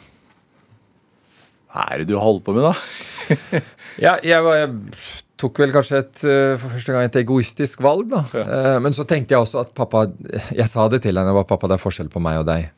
Hva 1.73 1.87
er 1.91 2.01
det 2.01 2.09
du 2.09 2.17
holder 2.21 2.45
på 2.45 2.55
med, 2.55 2.69
da? 2.69 3.61
ja, 4.05 4.13
jeg, 4.23 4.37
jeg, 4.39 5.01
tok 5.37 5.59
vel 5.61 5.73
kanskje 5.75 5.99
et, 5.99 6.21
eh, 6.25 6.53
for 6.57 6.73
første 6.73 6.93
gang 6.95 7.09
et 7.09 7.19
egoistisk 7.21 7.83
valg, 7.85 8.07
da. 8.13 8.23
Ja. 8.33 8.45
Eh, 8.45 8.77
men 8.81 8.95
så 8.97 9.05
tenkte 9.09 9.35
jeg 9.35 9.43
også 9.43 9.59
at 9.65 9.75
pappa 9.77 10.07
Jeg 10.55 10.65
sa 10.71 10.87
det 10.89 11.03
til 11.05 11.19
henne, 11.19 11.35
var 11.35 11.45
pappa, 11.49 11.69
det 11.69 11.77
er 11.77 11.83
forskjell 11.83 12.09
på 12.13 12.21
meg 12.23 12.39
og 12.41 12.47
deg. 12.49 12.71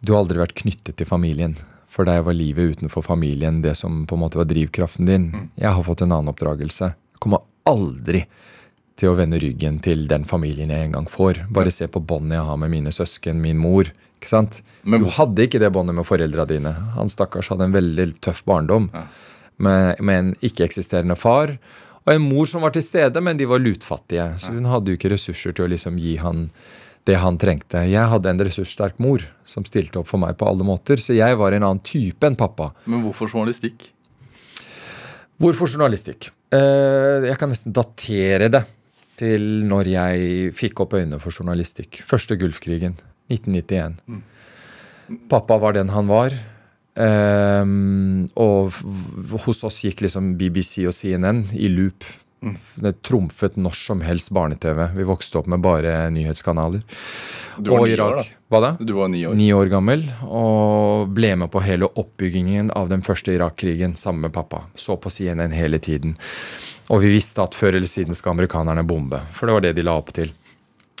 Du 0.00 0.14
har 0.14 0.22
aldri 0.22 0.40
vært 0.40 0.56
knyttet 0.56 0.96
til 0.96 1.08
familien. 1.10 1.58
For 1.92 2.06
deg 2.06 2.22
var 2.24 2.36
livet 2.36 2.78
utenfor 2.78 3.02
familien 3.02 3.60
det 3.64 3.74
som 3.76 4.04
på 4.06 4.16
en 4.16 4.22
måte 4.22 4.38
var 4.38 4.48
drivkraften 4.48 5.08
din. 5.08 5.28
Mm. 5.34 5.46
Jeg 5.58 5.74
har 5.74 5.84
fått 5.84 6.04
en 6.06 6.14
annen 6.14 6.30
oppdragelse. 6.30 6.92
Jeg 6.94 7.22
kommer 7.24 7.42
aldri 7.68 8.24
til 8.98 9.12
å 9.12 9.16
vende 9.18 9.38
ryggen 9.40 9.78
til 9.84 10.06
den 10.10 10.26
familien 10.26 10.72
jeg 10.74 10.88
en 10.88 10.96
gang 10.96 11.08
får. 11.10 11.44
Bare 11.54 11.72
se 11.74 11.86
på 11.90 12.02
båndet 12.02 12.40
jeg 12.40 12.48
har 12.48 12.58
med 12.60 12.72
mine 12.72 12.92
søsken, 12.94 13.42
min 13.42 13.60
mor. 13.62 13.92
ikke 14.18 14.30
sant? 14.32 14.62
Men, 14.82 15.04
du 15.04 15.12
hadde 15.14 15.46
ikke 15.46 15.60
det 15.62 15.70
båndet 15.74 15.94
med 15.94 16.08
foreldra 16.08 16.46
dine. 16.50 16.72
Han 16.96 17.12
stakkars 17.12 17.52
hadde 17.52 17.68
en 17.68 17.76
veldig 17.76 18.08
tøff 18.24 18.42
barndom 18.48 18.90
ja. 18.94 19.04
med, 19.62 20.00
med, 20.00 20.18
en 20.18 20.32
ikke-eksisterende 20.42 21.16
far. 21.18 21.54
Og 22.06 22.14
en 22.14 22.24
mor 22.24 22.48
som 22.50 22.64
var 22.64 22.74
til 22.74 22.82
stede, 22.82 23.22
men 23.22 23.38
de 23.38 23.46
var 23.46 23.62
lutfattige. 23.62 24.32
Så 24.42 24.54
hun 24.56 24.66
hadde 24.66 24.90
jo 24.90 24.98
ikke 24.98 25.12
ressurser 25.12 25.54
til 25.54 25.68
å 25.68 25.72
liksom 25.74 26.00
gi 26.02 26.16
han 26.22 26.48
det 27.08 27.16
han 27.22 27.38
trengte. 27.40 27.86
Jeg 27.88 28.10
hadde 28.10 28.28
en 28.28 28.42
ressurssterk 28.44 28.98
mor 29.00 29.22
som 29.48 29.64
stilte 29.64 30.00
opp 30.00 30.10
for 30.10 30.20
meg 30.20 30.36
på 30.40 30.48
alle 30.48 30.66
måter. 30.66 31.00
Så 31.00 31.16
jeg 31.16 31.38
var 31.40 31.54
en 31.56 31.64
annen 31.64 31.84
type 31.84 32.26
enn 32.26 32.36
pappa. 32.36 32.72
Men 32.84 33.04
hvorfor 33.06 33.30
journalistikk? 33.30 33.92
Hvorfor 35.38 35.70
journalistikk? 35.70 36.32
Eh, 36.54 37.28
jeg 37.28 37.38
kan 37.40 37.50
nesten 37.52 37.74
datere 37.76 38.48
det 38.52 38.64
til 39.18 39.66
når 39.68 39.90
jeg 39.92 40.52
fikk 40.56 40.84
opp 40.84 40.94
øynene 40.96 41.20
for 41.20 41.34
journalistikk. 41.34 42.00
Første 42.06 42.38
Gulfkrigen, 42.40 42.96
1991. 43.28 43.98
Mm. 44.06 44.22
Pappa 45.28 45.58
var 45.60 45.76
den 45.76 45.92
han 45.92 46.08
var. 46.08 46.36
Um, 46.98 48.24
og 48.34 48.74
hos 49.44 49.60
oss 49.66 49.84
gikk 49.84 50.02
liksom 50.02 50.32
BBC 50.38 50.82
og 50.88 50.96
CNN 50.96 51.44
i 51.54 51.68
loop. 51.70 52.06
Mm. 52.42 52.56
Det 52.74 52.92
trumfet 53.02 53.56
når 53.58 53.74
som 53.74 54.02
helst 54.06 54.30
barne-TV. 54.34 54.84
Vi 54.94 55.06
vokste 55.08 55.40
opp 55.40 55.48
med 55.50 55.62
bare 55.64 56.08
nyhetskanaler. 56.14 56.84
Du 57.58 57.72
var 57.72 57.82
og 57.82 57.90
Irak, 57.90 58.28
år, 58.48 58.60
da? 58.62 58.70
Du 58.78 58.92
var 58.94 59.08
ni 59.10 59.24
år. 59.26 59.34
Ni 59.34 59.48
år 59.52 59.70
gammel. 59.72 60.04
Og 60.22 61.10
ble 61.14 61.32
med 61.40 61.50
på 61.50 61.62
hele 61.66 61.90
oppbyggingen 61.90 62.70
av 62.78 62.92
den 62.92 63.02
første 63.06 63.34
Irak-krigen 63.34 63.96
sammen 63.98 64.28
med 64.28 64.36
pappa. 64.36 64.62
Så 64.78 64.96
på 65.02 65.10
CNN 65.10 65.56
hele 65.56 65.82
tiden. 65.82 66.14
Og 66.88 67.02
vi 67.02 67.10
visste 67.18 67.42
at 67.42 67.58
før 67.58 67.74
eller 67.74 67.90
siden 67.90 68.16
skal 68.16 68.36
amerikanerne 68.36 68.86
bombe. 68.86 69.20
For 69.34 69.50
det 69.50 69.58
var 69.58 69.66
det 69.66 69.74
de 69.80 69.86
la 69.88 69.98
opp 69.98 70.14
til. 70.14 70.30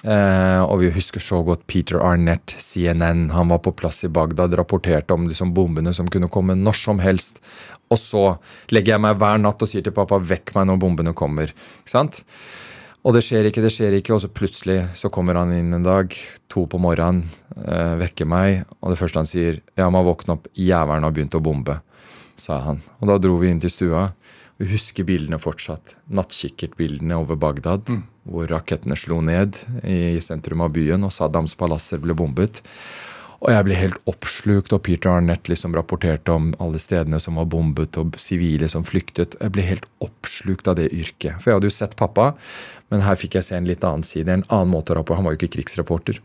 Eh, 0.06 0.60
og 0.62 0.78
vi 0.78 0.92
husker 0.94 1.22
så 1.22 1.40
godt 1.42 1.64
Peter 1.66 1.98
Arnett, 1.98 2.54
CNN. 2.62 3.30
Han 3.34 3.50
var 3.50 3.58
på 3.64 3.74
plass 3.74 4.04
i 4.06 4.12
Bagdad, 4.12 4.54
rapporterte 4.54 5.16
om 5.16 5.26
liksom, 5.26 5.50
bombene 5.56 5.92
som 5.94 6.10
kunne 6.10 6.30
komme 6.30 6.54
når 6.54 6.78
som 6.78 7.02
helst. 7.02 7.42
Og 7.90 7.98
så 7.98 8.24
legger 8.74 8.94
jeg 8.94 9.02
meg 9.02 9.18
hver 9.18 9.42
natt 9.42 9.62
og 9.64 9.70
sier 9.70 9.82
til 9.82 9.96
pappa 9.96 10.20
'vekk 10.20 10.54
meg 10.54 10.68
når 10.70 10.80
bombene 10.84 11.14
kommer'. 11.18 11.50
Ikke 11.50 11.94
sant? 11.96 12.22
Og 13.06 13.14
det 13.14 13.22
skjer 13.24 13.46
ikke, 13.48 13.62
det 13.62 13.72
skjer 13.72 13.94
ikke, 13.98 14.14
og 14.14 14.22
så 14.22 14.28
plutselig 14.28 14.80
så 14.98 15.10
kommer 15.10 15.38
han 15.38 15.52
inn 15.54 15.72
en 15.72 15.86
dag, 15.86 16.14
to 16.50 16.66
på 16.66 16.80
morgenen, 16.82 17.30
eh, 17.56 17.94
vekker 17.96 18.26
meg, 18.26 18.66
og 18.82 18.90
det 18.90 18.98
første 18.98 19.18
han 19.18 19.26
sier 19.26 19.60
'Ja, 19.76 19.88
må 19.88 20.02
våkne 20.04 20.34
opp, 20.34 20.48
jævelen 20.54 21.02
har 21.02 21.12
begynt 21.12 21.34
å 21.34 21.42
bombe', 21.42 21.80
sa 22.36 22.58
han. 22.58 22.82
Og 23.00 23.08
da 23.08 23.18
dro 23.18 23.38
vi 23.38 23.48
inn 23.48 23.60
til 23.60 23.70
stua. 23.70 24.12
Vi 24.58 24.66
husker 24.72 25.06
bildene 25.06 25.38
fortsatt. 25.38 25.94
Nattkikkertbildene 26.10 27.20
over 27.20 27.38
Bagdad, 27.38 27.86
mm. 27.88 28.00
hvor 28.26 28.48
rakettene 28.50 28.96
slo 28.98 29.20
ned 29.22 29.60
i 29.86 30.18
sentrum 30.24 30.64
av 30.64 30.72
byen, 30.74 31.06
og 31.06 31.14
Saddams 31.14 31.54
palasser 31.58 32.02
ble 32.02 32.16
bombet. 32.18 32.64
Og 33.38 33.52
jeg 33.54 33.66
ble 33.68 33.76
helt 33.78 34.10
oppslukt, 34.10 34.72
og 34.74 34.82
Peter 34.88 35.12
Arnett 35.12 35.46
liksom 35.46 35.76
rapporterte 35.78 36.34
om 36.34 36.50
alle 36.58 36.80
stedene 36.82 37.20
som 37.22 37.38
var 37.38 37.46
bombet, 37.52 38.00
og 38.02 38.18
sivile 38.18 38.66
som 38.72 38.82
flyktet. 38.86 39.38
Jeg 39.38 39.54
ble 39.54 39.62
helt 39.62 39.86
oppslukt 40.02 40.66
av 40.66 40.80
det 40.80 40.88
yrket. 40.90 41.38
For 41.38 41.52
jeg 41.52 41.60
hadde 41.60 41.70
jo 41.70 41.78
sett 41.78 41.94
pappa, 42.00 42.32
men 42.90 43.06
her 43.06 43.20
fikk 43.20 43.38
jeg 43.38 43.46
se 43.46 43.60
en 43.60 43.68
litt 43.68 43.86
annen 43.86 44.02
side. 44.02 44.26
En 44.26 44.46
annen 44.48 44.74
måte 44.74 44.90
å 44.90 44.98
rapportere 44.98 45.22
Han 45.22 45.30
var 45.30 45.36
jo 45.36 45.42
ikke 45.44 45.54
krigsreporter. 45.54 46.18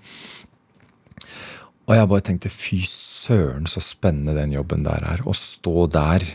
Og 1.86 1.98
jeg 2.00 2.10
bare 2.10 2.26
tenkte 2.26 2.50
fy 2.50 2.82
søren, 2.90 3.70
så 3.70 3.84
spennende 3.84 4.34
den 4.40 4.58
jobben 4.58 4.88
der 4.88 5.06
er. 5.06 5.22
Å 5.22 5.38
stå 5.38 5.86
der 5.94 6.26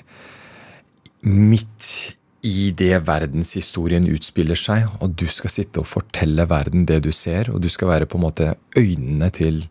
midt 1.26 2.14
i 2.46 2.70
det 2.76 3.00
verdenshistorien 3.08 4.06
utspiller 4.12 4.58
seg, 4.58 4.86
og 5.02 5.16
du 5.18 5.26
skal 5.30 5.52
sitte 5.52 5.82
og 5.82 5.88
fortelle 5.90 6.46
verden 6.48 6.86
det 6.86 7.00
du 7.06 7.10
ser, 7.14 7.50
og 7.50 7.62
du 7.64 7.68
skal 7.72 7.90
være 7.90 8.06
på 8.06 8.18
en 8.18 8.24
måte 8.28 8.52
øynene 8.78 9.30
til 9.34 9.64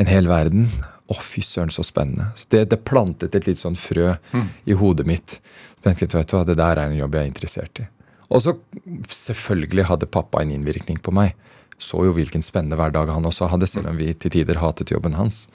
en 0.00 0.08
hel 0.08 0.30
verden. 0.30 0.70
Å, 1.12 1.18
fy 1.20 1.42
søren, 1.44 1.72
så 1.74 1.84
spennende. 1.84 2.30
Så 2.38 2.48
det, 2.54 2.64
det, 2.72 2.80
plantet 2.88 3.34
et 3.36 3.48
litt 3.48 3.60
sånn 3.60 3.76
frø 3.76 4.14
mm. 4.32 4.48
i 4.72 4.76
hodet 4.78 5.04
mitt. 5.08 5.36
Men 5.84 5.98
vet 5.98 6.14
du 6.14 6.16
hva, 6.16 6.44
Det 6.48 6.56
der 6.56 6.78
er 6.78 6.86
en 6.86 6.96
jobb 6.96 7.18
jeg 7.18 7.26
er 7.26 7.32
interessert 7.32 7.82
i. 7.82 7.88
Og 8.32 8.40
så 8.40 8.54
selvfølgelig 9.12 9.90
hadde 9.90 10.08
pappa 10.08 10.40
en 10.40 10.54
innvirkning 10.54 11.02
på 11.04 11.12
meg. 11.12 11.34
Så 11.82 12.06
jo 12.06 12.14
hvilken 12.16 12.44
spennende 12.46 12.78
hverdag 12.80 13.10
han 13.12 13.26
også 13.28 13.50
hadde, 13.52 13.68
selv 13.68 13.90
om 13.90 13.98
vi 14.00 14.12
til 14.14 14.32
tider 14.32 14.62
hatet 14.62 14.94
jobben 14.94 15.18
hans. 15.18 15.48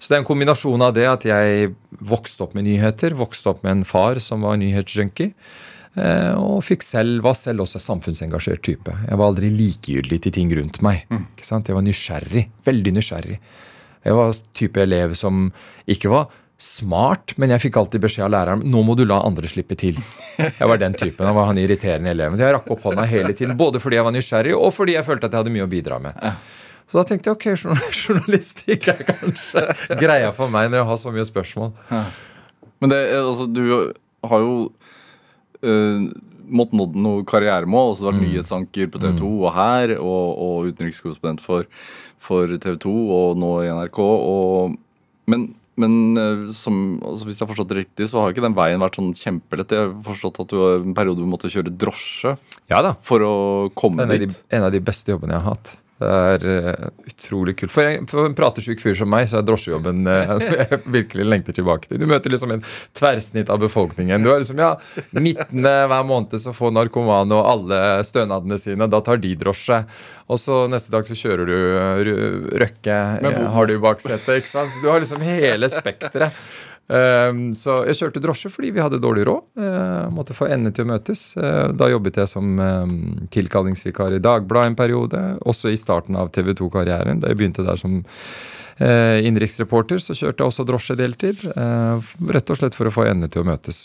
Så 0.00 0.08
det 0.08 0.16
er 0.16 0.22
en 0.22 0.28
kombinasjon 0.28 0.82
av 0.82 0.94
det 0.96 1.04
at 1.04 1.26
jeg 1.28 1.74
vokste 2.08 2.46
opp 2.46 2.54
med 2.56 2.64
nyheter, 2.64 3.12
vokste 3.18 3.52
opp 3.52 3.60
med 3.66 3.74
en 3.74 3.84
far 3.84 4.20
som 4.24 4.46
var 4.46 4.56
nyhetsjunkie. 4.60 5.34
Eh, 5.98 6.32
og 6.38 6.64
selv, 6.80 7.20
var 7.26 7.36
selv 7.36 7.66
også 7.66 7.82
samfunnsengasjert 7.82 8.62
type. 8.64 8.94
Jeg 9.06 9.18
var 9.20 9.28
aldri 9.28 9.50
likegyldig 9.52 10.20
til 10.24 10.36
ting 10.38 10.52
rundt 10.56 10.80
meg. 10.86 11.04
Mm. 11.10 11.26
Jeg 11.36 11.76
var 11.76 11.84
nysgjerrig. 11.84 12.46
Veldig 12.64 12.94
nysgjerrig. 12.96 13.40
Jeg 14.06 14.16
var 14.16 14.38
type 14.56 14.80
elev 14.80 15.12
som 15.18 15.50
ikke 15.90 16.12
var 16.12 16.30
smart, 16.60 17.34
men 17.40 17.52
jeg 17.54 17.64
fikk 17.66 17.78
alltid 17.80 18.02
beskjed 18.04 18.26
av 18.26 18.32
læreren 18.34 18.64
nå 18.68 18.82
må 18.84 18.94
du 18.96 19.06
la 19.08 19.22
andre 19.24 19.48
slippe 19.48 19.76
til. 19.80 20.00
Jeg 20.40 20.68
var 20.68 20.80
den 20.80 20.96
typen. 20.96 21.26
Han 21.26 21.36
var 21.36 21.48
han 21.48 21.60
irriterende 21.60 22.12
eleven. 22.12 22.36
Så 22.36 22.46
jeg 22.46 22.56
rakk 22.56 22.68
opp 22.72 22.84
hånda 22.88 23.04
hele 23.08 23.32
tiden, 23.36 23.56
både 23.60 23.80
fordi 23.80 24.00
jeg 24.00 24.06
var 24.06 24.16
nysgjerrig, 24.16 24.56
og 24.56 24.72
fordi 24.76 24.96
jeg 24.96 25.06
følte 25.08 25.28
at 25.28 25.36
jeg 25.36 25.44
hadde 25.44 25.54
mye 25.56 25.68
å 25.68 25.70
bidra 25.72 26.00
med. 26.04 26.26
Så 26.90 26.98
da 26.98 27.06
tenkte 27.06 27.30
jeg 27.30 27.38
ok, 27.38 27.46
journalistikk 28.02 28.88
er 28.90 29.04
kanskje 29.06 29.62
greia 30.02 30.32
for 30.34 30.50
meg 30.52 30.72
når 30.72 30.82
jeg 30.82 30.90
har 30.90 30.98
så 31.04 31.14
mye 31.14 31.28
spørsmål. 31.28 31.70
Men 32.80 32.92
det, 32.92 32.98
altså, 33.20 33.46
du 33.46 33.62
har 34.26 34.42
jo 34.42 34.54
uh, 35.62 36.10
måttet 36.50 36.76
nådd 36.80 36.98
noe 36.98 37.24
karrieremål. 37.28 37.92
Altså, 37.92 38.02
du 38.02 38.08
har 38.08 38.16
vært 38.16 38.24
mm. 38.24 38.28
nyhetsanker 38.32 38.90
på 38.90 39.02
TV 39.02 39.14
2 39.20 39.30
mm. 39.30 39.38
og 39.38 39.54
her, 39.54 39.94
og, 40.00 40.26
og 40.46 40.70
utenrikskorrespondent 40.72 41.44
for, 41.44 41.68
for, 42.18 42.58
TV 42.58 42.76
2 42.86 42.94
og 43.16 43.38
nå 43.38 43.52
i 43.62 43.70
NRK. 43.76 44.00
Og, 44.02 44.74
men, 45.30 45.44
men 45.78 45.94
uh, 46.18 46.48
som, 46.56 46.98
altså, 47.06 47.28
hvis 47.28 47.38
jeg 47.38 47.46
har 47.46 47.52
forstått 47.52 47.70
det 47.70 47.78
riktig, 47.84 48.08
så 48.10 48.24
har 48.24 48.34
ikke 48.34 48.48
den 48.48 48.58
veien 48.58 48.82
vært 48.82 48.98
sånn 48.98 49.12
kjempelett. 49.14 49.76
Jeg 49.76 49.86
har 49.86 49.94
forstått 50.08 50.42
at 50.42 50.50
du 50.50 50.58
har 50.58 50.82
en 50.82 50.96
periode 50.98 51.22
du 51.22 51.30
måtte 51.30 51.52
kjøre 51.52 51.70
drosje 51.70 52.34
ja 52.70 52.82
for 53.06 53.22
å 53.26 53.36
komme 53.78 54.06
en 54.06 54.26
dit. 54.26 54.42
en 54.54 54.66
av 54.66 54.74
de 54.74 54.82
beste 54.82 55.14
jobbene 55.14 55.36
jeg 55.36 55.46
har 55.46 55.54
hatt. 55.54 55.76
Det 56.00 56.10
er 56.10 56.44
uh, 56.48 56.86
utrolig 57.10 57.54
kult. 57.60 57.72
For, 57.74 57.84
en, 57.84 58.06
for 58.08 58.28
en 58.28 58.36
pratesjuk 58.36 58.80
fyr 58.80 58.96
som 58.96 59.10
meg, 59.12 59.26
så 59.28 59.40
er 59.40 59.46
drosjejobben 59.46 60.08
uh, 60.08 60.32
jeg 60.46 60.80
virkelig 60.88 61.26
lengter 61.28 61.56
tilbake 61.56 61.90
til. 61.90 62.00
Du 62.00 62.06
møter 62.08 62.32
liksom 62.32 62.54
en 62.56 62.64
tverrsnitt 62.96 63.52
av 63.52 63.60
befolkningen. 63.60 64.24
Du 64.24 64.30
har 64.32 64.40
liksom, 64.40 64.62
ja, 64.62 64.72
19. 65.12 65.60
hver 65.60 66.08
måned 66.08 66.38
så 66.40 66.54
får 66.56 66.72
narkomane 66.76 67.36
og 67.36 67.52
alle 67.52 67.82
stønadene 68.08 68.58
sine. 68.60 68.88
Da 68.90 69.02
tar 69.04 69.20
de 69.20 69.34
drosje. 69.40 69.82
Og 70.30 70.40
så 70.40 70.62
neste 70.70 70.94
dag 70.94 71.04
så 71.04 71.18
kjører 71.18 71.48
du 71.50 71.56
uh, 71.58 72.58
Røkke, 72.64 72.98
har 73.54 73.68
du 73.68 73.76
i 73.76 73.82
baksetet. 73.82 74.40
ikke 74.40 74.52
sant? 74.54 74.72
Så 74.72 74.80
du 74.80 74.90
har 74.92 75.04
liksom 75.04 75.22
hele 75.26 75.68
spekteret. 75.72 76.34
Ehm, 76.90 77.42
så 77.54 77.80
jeg 77.86 77.98
kjørte 78.00 78.22
drosje 78.22 78.50
fordi 78.50 78.72
vi 78.74 78.82
hadde 78.82 79.00
dårlig 79.02 79.26
råd. 79.28 79.44
Uh, 79.60 80.08
måtte 80.14 80.34
få 80.34 80.48
endene 80.50 80.74
til 80.74 80.86
å 80.86 80.90
møtes. 80.90 81.30
Uh, 81.38 81.70
da 81.76 81.90
jobbet 81.92 82.18
jeg 82.18 82.30
som 82.32 82.58
um, 82.58 82.94
tilkallingsvikar 83.30 84.16
i 84.16 84.22
Dagbladet 84.22 84.72
en 84.72 84.78
periode. 84.78 85.20
Også 85.48 85.70
i 85.70 85.78
starten 85.78 86.18
av 86.18 86.32
TV 86.34 86.52
2-karrieren. 86.58 87.22
Da 87.22 87.30
jeg 87.30 87.38
begynte 87.38 87.66
der 87.66 87.78
som 87.78 88.00
uh, 88.02 89.18
innenriksreporter, 89.22 90.02
så 90.02 90.16
kjørte 90.18 90.42
jeg 90.42 90.50
også 90.50 90.66
drosje 90.66 90.98
deltid. 90.98 91.46
rett 92.34 92.50
og 92.50 92.58
slett 92.58 92.78
for 92.78 92.90
å 92.90 92.94
få 92.94 93.06
endene 93.06 93.30
til 93.30 93.44
å 93.44 93.50
møtes. 93.52 93.84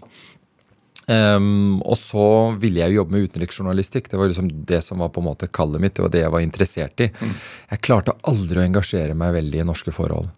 Um, 1.06 1.84
og 1.86 2.00
så 2.02 2.28
ville 2.62 2.82
jeg 2.82 2.94
jo 2.94 3.02
jobbe 3.02 3.16
med 3.16 3.28
utenriksjournalistikk. 3.30 4.10
Det 4.10 4.18
var 4.18 4.32
liksom 4.32 4.50
det 4.66 4.82
som 4.86 5.04
var 5.04 5.12
på 5.14 5.22
en 5.22 5.30
måte 5.30 5.52
kallet 5.54 5.84
mitt. 5.84 5.98
Det 5.98 6.06
var 6.06 6.16
det 6.16 6.24
jeg 6.24 6.34
var 6.34 6.46
interessert 6.46 7.06
i. 7.06 7.12
Mm. 7.14 7.36
Jeg 7.76 7.86
klarte 7.86 8.18
aldri 8.32 8.62
å 8.62 8.66
engasjere 8.66 9.18
meg 9.18 9.38
veldig 9.38 9.62
i 9.62 9.70
norske 9.70 9.94
forhold 9.96 10.32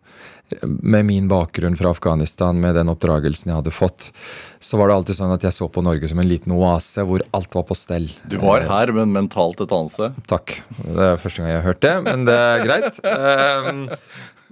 med 0.61 1.05
min 1.05 1.27
bakgrunn 1.27 1.77
fra 1.77 1.89
Afghanistan, 1.91 2.59
med 2.61 2.75
den 2.75 2.89
oppdragelsen 2.89 3.51
jeg 3.51 3.57
hadde 3.59 3.73
fått, 3.75 4.11
så 4.59 4.79
var 4.79 4.89
det 4.89 4.95
alltid 4.95 5.19
sånn 5.19 5.33
at 5.35 5.43
jeg 5.43 5.55
så 5.55 5.67
på 5.71 5.83
Norge 5.83 6.07
som 6.07 6.21
en 6.23 6.29
liten 6.29 6.55
oase 6.55 7.03
hvor 7.07 7.23
alt 7.35 7.57
var 7.57 7.65
på 7.67 7.75
stell. 7.77 8.07
Du 8.29 8.37
var 8.39 8.63
eh, 8.63 8.69
her, 8.71 8.93
men 8.95 9.11
mentalt 9.15 9.61
et 9.63 9.73
annet 9.75 9.93
sted? 9.93 10.21
Takk. 10.31 10.57
Det 10.79 11.11
er 11.11 11.21
første 11.21 11.43
gang 11.43 11.51
jeg 11.51 11.59
har 11.59 11.67
hørt 11.67 11.83
det, 11.83 11.95
men 12.07 12.25
det 12.29 12.37
er 12.37 12.65
greit. 12.65 13.03
Ehm, 13.17 13.83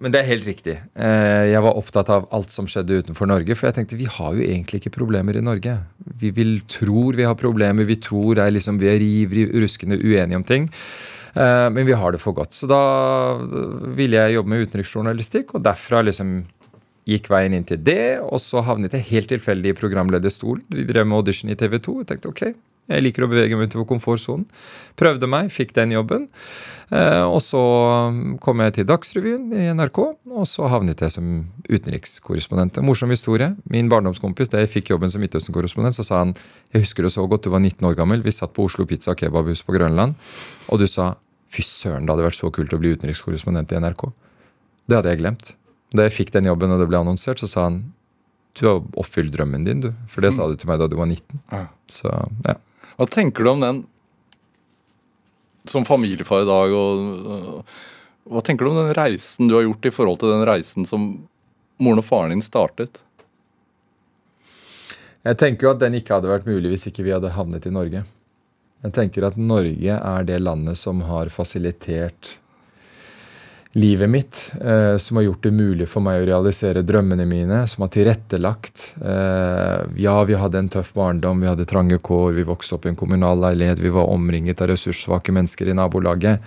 men 0.02 0.12
det 0.12 0.20
er 0.20 0.28
helt 0.28 0.48
riktig. 0.48 0.76
Eh, 1.00 1.46
jeg 1.54 1.64
var 1.64 1.78
opptatt 1.80 2.10
av 2.12 2.26
alt 2.36 2.52
som 2.52 2.68
skjedde 2.68 3.00
utenfor 3.06 3.30
Norge. 3.30 3.56
For 3.56 3.70
jeg 3.70 3.78
tenkte 3.78 4.00
vi 4.00 4.10
har 4.12 4.36
jo 4.36 4.44
egentlig 4.44 4.82
ikke 4.82 4.98
problemer 4.98 5.38
i 5.40 5.44
Norge. 5.46 5.78
Vi 6.20 6.34
vil, 6.36 6.58
tror 6.72 7.16
vi 7.16 7.28
har 7.28 7.38
problemer, 7.40 7.88
vi 7.88 8.00
tror 8.04 8.42
er 8.44 8.52
liksom, 8.52 8.80
vi 8.82 8.92
er 8.92 9.04
ivrig, 9.04 9.48
ruskende 9.64 10.00
uenige 10.02 10.42
om 10.42 10.48
ting. 10.48 10.68
Eh, 11.36 11.70
men 11.72 11.88
vi 11.88 11.96
har 11.96 12.12
det 12.12 12.20
for 12.24 12.36
godt. 12.36 12.52
Så 12.56 12.68
da 12.68 12.82
ville 13.96 14.20
jeg 14.20 14.36
jobbe 14.36 14.52
med 14.52 14.68
utenriksjournalistikk, 14.68 15.56
og 15.56 15.64
derfra 15.64 16.04
liksom 16.04 16.42
gikk 17.10 17.30
veien 17.32 17.56
inn 17.56 17.68
til 17.68 17.82
det. 17.86 18.20
Og 18.26 18.42
så 18.44 18.64
havnet 18.66 18.96
jeg 18.98 19.10
helt 19.12 19.32
tilfeldig 19.34 19.74
i 19.74 19.78
programlederstolen. 19.78 20.66
De 20.74 20.88
drev 20.90 21.08
med 21.08 21.22
audition 21.22 21.52
i 21.52 21.58
TV 21.60 21.78
2. 21.80 22.00
Jeg 22.02 22.10
tenkte 22.12 22.32
ok, 22.32 22.48
jeg 22.86 23.02
liker 23.02 23.26
å 23.26 23.30
bevege 23.30 23.58
meg 23.58 23.72
utover 23.72 23.88
komfortsonen. 23.90 24.46
Prøvde 25.00 25.30
meg, 25.30 25.50
fikk 25.54 25.74
den 25.78 25.96
jobben. 25.96 26.28
Eh, 26.94 27.24
og 27.26 27.40
så 27.42 27.62
kom 28.44 28.62
jeg 28.62 28.76
til 28.76 28.88
Dagsrevyen 28.92 29.48
i 29.58 29.66
NRK, 29.74 30.00
og 30.30 30.46
så 30.50 30.70
havnet 30.70 31.02
jeg 31.02 31.16
som 31.16 31.32
utenrikskorrespondent. 31.66 32.78
Morsom 32.86 33.14
historie. 33.14 33.56
Min 33.74 33.90
barndomskompis, 33.90 34.54
da 34.54 34.62
jeg 34.62 34.70
fikk 34.76 34.94
jobben 34.94 35.14
som 35.14 35.26
Midtøsten-korrespondent, 35.26 35.98
så 35.98 36.06
sa 36.06 36.22
han 36.22 36.36
jeg 36.76 36.86
husker 36.86 37.08
det 37.08 37.16
så 37.16 37.26
godt, 37.26 37.48
du 37.48 37.54
var 37.56 37.64
19 37.64 37.90
år 37.90 37.98
gammel, 37.98 38.22
vi 38.26 38.34
satt 38.36 38.54
på 38.54 38.68
Oslo 38.70 38.86
Pizza 38.86 39.16
og 39.16 39.22
Kebabhus 39.22 39.66
på 39.66 39.74
Grønland, 39.78 40.18
og 40.70 40.82
du 40.82 40.90
sa 40.90 41.16
Fy 41.56 41.64
søren, 41.64 42.04
det 42.04 42.12
hadde 42.12 42.26
vært 42.26 42.36
så 42.36 42.50
kult 42.52 42.74
å 42.76 42.80
bli 42.82 42.90
utenrikskorrespondent 42.98 43.72
i 43.72 43.78
NRK. 43.80 44.10
Det 44.90 44.98
hadde 44.98 45.14
jeg 45.14 45.22
glemt. 45.22 45.54
Da 45.96 46.08
jeg 46.08 46.16
fikk 46.16 46.34
den 46.36 46.50
jobben 46.50 46.74
og 46.74 46.82
det 46.82 46.90
ble 46.92 47.00
annonsert, 47.00 47.42
så 47.42 47.50
sa 47.50 47.68
han 47.70 47.84
du 48.56 48.64
har 48.70 48.80
oppfylt 48.96 49.34
drømmen 49.34 49.66
din, 49.68 49.82
du. 49.84 49.90
For 50.08 50.24
det 50.24 50.32
sa 50.36 50.48
du 50.48 50.56
til 50.56 50.70
meg 50.70 50.80
da 50.80 50.88
du 50.88 50.96
var 50.96 51.10
19. 51.10 51.42
Så, 51.92 52.12
ja. 52.48 52.56
Hva 52.96 53.08
tenker 53.12 53.44
du 53.44 53.52
om 53.52 53.64
den 53.64 53.82
som 55.68 55.84
familiefar 55.88 56.46
i 56.46 56.48
dag? 56.48 56.76
Og, 56.76 57.74
hva 58.32 58.44
tenker 58.46 58.66
du 58.66 58.72
om 58.72 58.80
den 58.80 58.96
reisen 58.96 59.52
du 59.52 59.58
har 59.58 59.66
gjort 59.68 59.90
i 59.90 59.94
forhold 59.94 60.22
til 60.22 60.32
den 60.32 60.46
reisen 60.48 60.88
som 60.88 61.10
moren 61.84 62.00
og 62.00 62.08
faren 62.08 62.32
din 62.32 62.46
startet? 62.46 63.02
Jeg 65.26 65.40
tenker 65.42 65.68
jo 65.68 65.74
at 65.74 65.82
den 65.82 65.98
ikke 66.00 66.16
hadde 66.16 66.32
vært 66.32 66.48
mulig 66.48 66.72
hvis 66.72 66.88
ikke 66.88 67.04
vi 67.04 67.14
hadde 67.16 67.34
havnet 67.36 67.68
i 67.68 67.74
Norge. 67.76 68.06
Jeg 68.86 68.96
tenker 68.96 69.26
at 69.28 69.38
Norge 69.42 70.00
er 70.00 70.28
det 70.28 70.40
landet 70.44 70.80
som 70.80 71.02
har 71.10 71.32
fasilitert 71.34 72.38
livet 73.76 74.10
mitt, 74.10 74.52
eh, 74.62 74.98
som 74.98 75.18
har 75.18 75.24
gjort 75.24 75.44
det 75.44 75.52
mulig 75.52 75.88
for 75.92 76.04
meg 76.04 76.22
å 76.22 76.28
realisere 76.30 76.84
drømmene 76.86 77.26
mine, 77.28 77.58
som 77.68 77.84
har 77.84 77.92
tilrettelagt. 77.92 78.94
Eh, 79.04 79.82
ja, 80.00 80.16
vi 80.24 80.38
hadde 80.40 80.62
en 80.62 80.70
tøff 80.72 80.94
barndom, 80.96 81.42
vi 81.44 81.50
hadde 81.52 81.68
trange 81.68 82.00
kår, 82.00 82.38
vi 82.38 82.48
vokste 82.48 82.78
opp 82.78 82.88
i 82.88 82.94
en 82.94 83.00
kommunal 83.00 83.44
leilighet, 83.44 83.84
vi 83.84 83.92
var 83.92 84.08
omringet 84.14 84.64
av 84.64 84.72
ressurssvake 84.72 85.36
mennesker 85.36 85.68
i 85.68 85.76
nabolaget. 85.76 86.40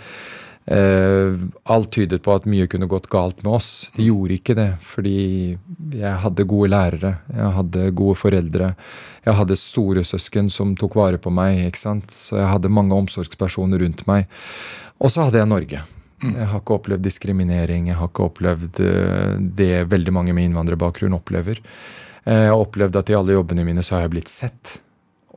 Eh, 0.68 1.36
alt 1.68 1.90
tydet 1.92 2.22
på 2.24 2.32
at 2.32 2.48
mye 2.48 2.66
kunne 2.68 2.88
gått 2.88 3.10
galt 3.12 3.44
med 3.44 3.52
oss. 3.60 3.90
Det 3.96 4.08
gjorde 4.08 4.36
ikke 4.38 4.56
det, 4.56 4.70
fordi 4.84 5.18
jeg 6.00 6.14
hadde 6.24 6.48
gode 6.48 6.72
lærere, 6.72 7.12
jeg 7.28 7.52
hadde 7.58 7.90
gode 8.00 8.16
foreldre. 8.20 8.72
Jeg 9.28 9.36
hadde 9.36 9.60
storesøsken 9.60 10.48
som 10.52 10.72
tok 10.80 10.96
vare 10.96 11.20
på 11.20 11.28
meg. 11.28 11.60
ikke 11.68 11.84
sant? 11.84 12.08
Så 12.08 12.40
jeg 12.40 12.48
hadde 12.48 12.72
mange 12.72 12.96
omsorgspersoner 12.96 13.84
rundt 13.84 14.06
meg. 14.08 14.28
Og 14.96 15.12
så 15.12 15.28
hadde 15.28 15.44
jeg 15.44 15.52
Norge. 15.52 15.84
Mm. 16.22 16.34
Jeg 16.34 16.50
har 16.50 16.60
ikke 16.62 16.76
opplevd 16.78 17.06
diskriminering. 17.06 17.88
Jeg 17.92 17.98
har 18.00 18.10
ikke 18.10 18.26
opplevd 18.26 18.82
eh, 18.82 19.38
det 19.38 19.72
veldig 19.90 20.14
mange 20.14 20.34
med 20.34 20.48
innvandrerbakgrunn 20.48 21.16
opplever. 21.16 21.60
Eh, 22.24 22.44
jeg 22.48 22.52
har 22.52 22.64
opplevd 22.64 22.98
at 22.98 23.12
i 23.12 23.16
alle 23.18 23.36
jobbene 23.36 23.66
mine 23.68 23.84
så 23.86 23.96
har 23.96 24.06
jeg 24.06 24.14
blitt 24.16 24.32
sett. 24.32 24.78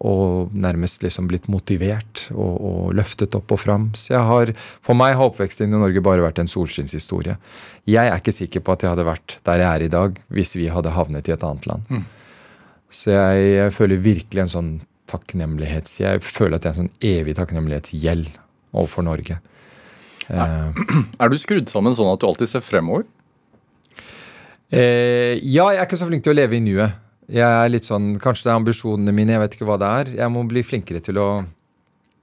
Og 0.01 0.49
nærmest 0.57 1.03
liksom 1.05 1.27
blitt 1.29 1.45
motivert 1.53 2.23
og, 2.33 2.55
og 2.57 2.95
løftet 2.97 3.37
opp 3.37 3.53
og 3.53 3.61
fram. 3.61 3.91
Så 3.93 4.15
jeg 4.15 4.23
har, 4.25 4.53
for 4.81 4.97
meg 4.97 5.13
har 5.19 5.29
oppveksten 5.29 5.69
i 5.69 5.81
Norge 5.83 6.01
bare 6.01 6.25
vært 6.25 6.41
en 6.41 6.49
solskinnshistorie. 6.49 7.37
Jeg 7.85 8.09
er 8.09 8.17
ikke 8.17 8.33
sikker 8.33 8.65
på 8.65 8.73
at 8.73 8.81
jeg 8.81 8.95
hadde 8.95 9.05
vært 9.05 9.37
der 9.45 9.61
jeg 9.61 9.69
er 9.69 9.85
i 9.85 9.91
dag 9.93 10.17
hvis 10.33 10.55
vi 10.57 10.71
hadde 10.73 10.95
havnet 10.97 11.29
i 11.29 11.35
et 11.35 11.45
annet 11.45 11.69
land. 11.69 11.85
Mm. 11.93 12.07
Så 12.91 13.13
jeg, 13.13 13.45
jeg, 13.55 13.75
føler 13.77 14.01
virkelig 14.03 14.41
en 14.43 14.55
sånn 14.57 14.71
takknemlighets... 15.11 15.99
Jeg 16.01 16.25
føler 16.25 16.57
at 16.57 16.65
det 16.65 16.71
er 16.71 16.73
en 16.73 16.87
sånn 16.87 17.07
evig 17.13 17.37
takknemlighetsgjeld 17.37 18.33
overfor 18.73 19.05
Norge. 19.05 19.37
Er, 20.31 20.73
er 21.19 21.31
du 21.31 21.37
skrudd 21.39 21.69
sammen 21.71 21.95
sånn 21.97 22.11
at 22.13 22.21
du 22.21 22.27
alltid 22.29 22.51
ser 22.51 22.63
fremover? 22.63 23.05
Eh, 24.71 25.35
ja, 25.43 25.67
jeg 25.73 25.81
er 25.81 25.87
ikke 25.87 25.99
så 25.99 26.07
flink 26.07 26.23
til 26.23 26.33
å 26.33 26.37
leve 26.39 26.55
i 26.55 26.63
nuet. 26.63 26.95
Jeg 27.31 27.47
er 27.47 27.71
litt 27.71 27.87
sånn, 27.87 28.13
Kanskje 28.19 28.47
det 28.47 28.53
er 28.53 28.59
ambisjonene 28.59 29.13
mine, 29.15 29.35
jeg 29.35 29.43
vet 29.43 29.57
ikke 29.57 29.67
hva 29.67 29.77
det 29.79 29.89
er. 30.01 30.13
Jeg 30.23 30.31
må 30.33 30.43
bli 30.47 30.63
flinkere 30.67 31.03
til 31.03 31.19
å 31.19 31.27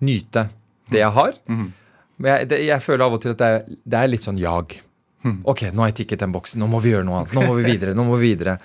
nyte 0.04 0.48
det 0.92 1.02
jeg 1.02 1.12
har. 1.12 1.36
Mm 1.48 1.60
-hmm. 1.60 1.70
Men 2.18 2.32
jeg, 2.32 2.48
det, 2.48 2.58
jeg, 2.66 2.82
føler 2.82 3.04
av 3.04 3.14
og 3.14 3.22
til 3.22 3.30
at 3.30 3.38
det 3.38 3.46
er, 3.46 3.64
det 3.84 3.98
er 3.98 4.08
litt 4.08 4.22
sånn 4.26 4.38
jag. 4.38 4.80
Mm. 5.24 5.40
Ok, 5.44 5.62
nå 5.72 5.82
har 5.82 5.90
jeg 5.92 5.94
tikket 6.02 6.20
den 6.20 6.32
boksen, 6.32 6.60
nå 6.60 6.66
må 6.66 6.80
vi 6.80 6.90
gjøre 6.90 7.06
noe 7.06 7.20
annet. 7.20 7.34
Nå 7.34 7.42
må 7.46 7.54
vi 7.54 7.64
videre. 7.72 7.94
nå 7.94 8.04
må 8.04 8.16
vi 8.16 8.30
videre. 8.32 8.58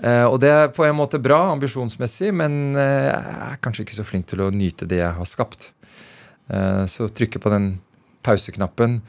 Eh, 0.00 0.24
og 0.24 0.40
det 0.40 0.48
er 0.48 0.68
på 0.68 0.84
en 0.84 0.96
måte 0.96 1.20
bra 1.20 1.50
ambisjonsmessig, 1.52 2.32
men 2.34 2.76
eh, 2.76 3.08
jeg 3.08 3.36
er 3.50 3.60
kanskje 3.60 3.82
ikke 3.84 3.98
så 3.98 4.04
flink 4.04 4.26
til 4.26 4.40
å 4.40 4.50
nyte 4.50 4.88
det 4.88 5.00
jeg 5.02 5.12
har 5.16 5.28
skapt. 5.28 5.72
Eh, 6.48 6.84
så 6.86 7.08
trykke 7.08 7.38
på 7.38 7.52
den 7.52 7.78
pauseknappen 8.26 9.00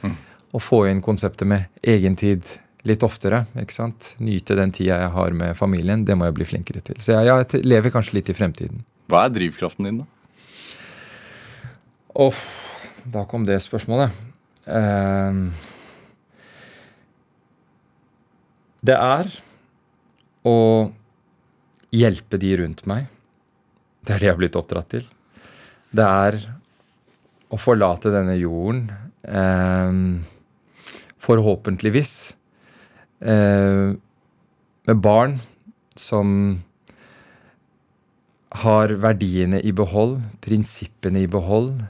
og 0.51 0.63
få 0.63 0.85
inn 0.89 1.01
konseptet 1.03 1.47
med 1.47 1.83
egentid 1.83 2.47
litt 2.87 3.03
oftere. 3.05 3.45
ikke 3.61 3.75
sant? 3.75 4.13
Nyte 4.23 4.57
den 4.57 4.73
tida 4.75 4.99
jeg 5.03 5.11
har 5.13 5.35
med 5.37 5.57
familien. 5.57 6.05
Det 6.05 6.17
må 6.17 6.27
jeg 6.27 6.37
bli 6.39 6.47
flinkere 6.49 6.81
til. 6.85 6.97
Så 7.03 7.13
jeg, 7.13 7.29
jeg 7.29 7.65
lever 7.67 7.93
kanskje 7.93 8.17
litt 8.17 8.31
i 8.31 8.37
fremtiden. 8.37 8.83
Hva 9.11 9.25
er 9.27 9.35
drivkraften 9.35 9.87
din, 9.87 10.01
da? 10.01 10.07
Åh, 12.21 12.39
da 13.13 13.25
kom 13.29 13.45
det 13.47 13.61
spørsmålet. 13.63 14.15
Uh, 14.65 15.51
det 18.81 18.97
er 18.97 19.29
å 20.47 20.57
hjelpe 21.93 22.39
de 22.41 22.55
rundt 22.63 22.85
meg. 22.89 23.07
Det 24.01 24.15
er 24.15 24.23
det 24.23 24.29
jeg 24.29 24.33
har 24.33 24.41
blitt 24.41 24.57
oppdratt 24.57 24.89
til. 24.95 25.05
Det 25.91 26.07
er 26.07 26.39
å 27.51 27.59
forlate 27.59 28.13
denne 28.13 28.37
jorden, 28.39 28.87
forhåpentligvis, 31.21 32.33
eh, 33.21 33.93
med 34.87 34.97
barn 34.97 35.39
som 35.95 36.61
har 38.51 38.87
verdiene 38.87 39.61
i 39.61 39.71
behold, 39.71 40.21
prinsippene 40.41 41.23
i 41.23 41.27
behold, 41.27 41.83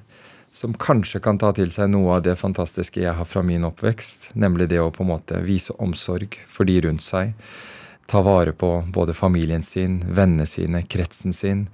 som 0.52 0.74
kanskje 0.74 1.22
kan 1.24 1.40
ta 1.40 1.54
til 1.56 1.72
seg 1.72 1.90
noe 1.94 2.18
av 2.18 2.26
det 2.26 2.36
fantastiske 2.38 3.02
jeg 3.02 3.16
har 3.16 3.28
fra 3.28 3.42
min 3.46 3.64
oppvekst, 3.66 4.34
nemlig 4.36 4.68
det 4.70 4.82
å 4.84 4.92
på 4.92 5.06
en 5.06 5.14
måte 5.14 5.40
vise 5.46 5.74
omsorg 5.80 6.36
for 6.52 6.68
de 6.68 6.82
rundt 6.86 7.06
seg, 7.06 7.34
ta 8.12 8.22
vare 8.22 8.52
på 8.52 8.74
både 8.92 9.16
familien 9.16 9.64
sin, 9.64 10.02
vennene 10.12 10.46
sine, 10.46 10.84
kretsen 10.84 11.34
sin. 11.34 11.70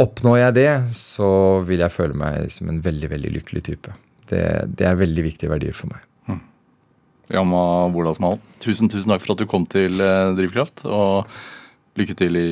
Oppnår 0.00 0.38
jeg 0.40 0.56
det, 0.56 0.70
så 0.96 1.60
vil 1.68 1.84
jeg 1.84 1.92
føle 1.92 2.16
meg 2.16 2.48
som 2.54 2.72
en 2.72 2.80
veldig, 2.80 3.10
veldig 3.12 3.34
lykkelig 3.36 3.66
type. 3.68 3.92
Det, 4.30 4.42
det 4.78 4.86
er 4.86 5.00
veldig 5.00 5.24
viktige 5.26 5.52
verdier 5.52 5.76
for 5.76 5.92
meg. 5.92 6.04
Mm. 6.30 6.42
Jamma 7.34 7.62
Bolasmal, 7.94 8.38
tusen 8.62 8.90
tusen 8.90 9.12
takk 9.12 9.24
for 9.24 9.34
at 9.34 9.42
du 9.42 9.48
kom 9.50 9.66
til 9.70 10.00
eh, 10.02 10.34
Drivkraft. 10.38 10.84
Og 10.88 11.30
lykke 11.98 12.16
til 12.18 12.38
i 12.38 12.50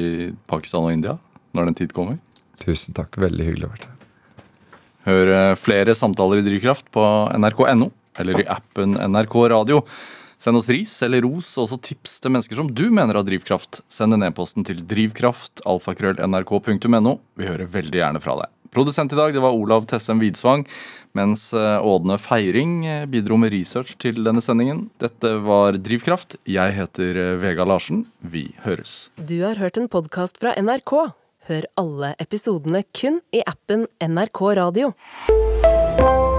Pakistan 0.50 0.88
og 0.88 0.94
India 0.94 1.16
når 1.56 1.70
den 1.70 1.78
tid 1.78 1.94
kommer. 1.96 2.18
Tusen 2.60 2.96
takk. 2.96 3.16
Veldig 3.22 3.46
hyggelig 3.46 3.68
å 3.68 3.72
være 3.72 3.88
her. 3.88 3.94
Hør 5.08 5.34
eh, 5.34 5.56
flere 5.58 5.94
samtaler 5.96 6.42
i 6.42 6.46
Drivkraft 6.46 6.90
på 6.94 7.04
nrk.no 7.38 7.92
eller 8.18 8.42
i 8.42 8.48
appen 8.50 8.96
NRK 8.98 9.36
Radio. 9.54 9.84
Send 10.38 10.60
oss 10.60 10.68
ris 10.70 10.92
eller 11.02 11.24
ros, 11.26 11.50
og 11.58 11.64
også 11.64 11.80
tips 11.82 12.20
til 12.22 12.30
mennesker 12.34 12.60
som 12.60 12.68
du 12.70 12.84
mener 12.94 13.18
har 13.18 13.26
drivkraft. 13.26 13.80
Send 13.90 14.14
en 14.14 14.22
e-posten 14.26 14.66
til 14.66 14.84
drivkraft, 14.86 15.64
alfakrøll.nrk.no. 15.66 17.14
Vi 17.38 17.48
hører 17.48 17.70
veldig 17.72 17.98
gjerne 17.98 18.22
fra 18.22 18.36
deg. 18.42 18.52
Produsent 18.74 19.12
i 19.12 19.16
dag 19.18 19.32
det 19.34 19.42
var 19.42 19.56
Olav 19.56 19.86
Tessem 19.88 20.20
Widsvang, 20.20 20.66
mens 21.16 21.48
eh, 21.56 21.78
Ådne 21.84 22.18
Feiring 22.20 22.74
eh, 22.86 23.06
bidro 23.08 23.38
med 23.40 23.52
research 23.54 23.96
til 24.02 24.20
denne 24.26 24.42
sendingen. 24.44 24.88
Dette 25.00 25.34
var 25.44 25.78
Drivkraft. 25.80 26.36
Jeg 26.48 26.76
heter 26.76 27.16
eh, 27.16 27.32
Vega 27.40 27.64
Larsen. 27.68 28.04
Vi 28.20 28.50
høres. 28.66 29.08
Du 29.16 29.40
har 29.46 29.60
hørt 29.60 29.80
en 29.80 29.88
podkast 29.88 30.40
fra 30.42 30.54
NRK. 30.60 30.94
Hør 31.48 31.64
alle 31.80 32.12
episodene 32.20 32.84
kun 32.92 33.22
i 33.32 33.40
appen 33.48 33.86
NRK 34.04 34.42
Radio. 34.60 34.92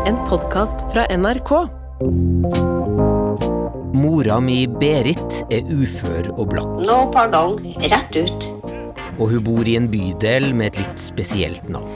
En 0.10 0.22
podkast 0.30 0.86
fra 0.94 1.08
NRK. 1.10 1.54
Mora 4.00 4.38
mi 4.40 4.64
Berit 4.80 5.42
er 5.52 5.66
ufør 5.74 6.30
og 6.38 6.52
blakk, 6.54 6.76
Nå, 6.86 7.00
pardon, 7.12 7.58
rett 7.82 8.16
ut. 8.22 8.52
Og 9.20 9.30
hun 9.34 9.44
bor 9.44 9.68
i 9.68 9.76
en 9.80 9.90
bydel 9.92 10.54
med 10.56 10.72
et 10.74 10.80
litt 10.86 11.00
spesielt 11.02 11.68
navn. 11.72 11.90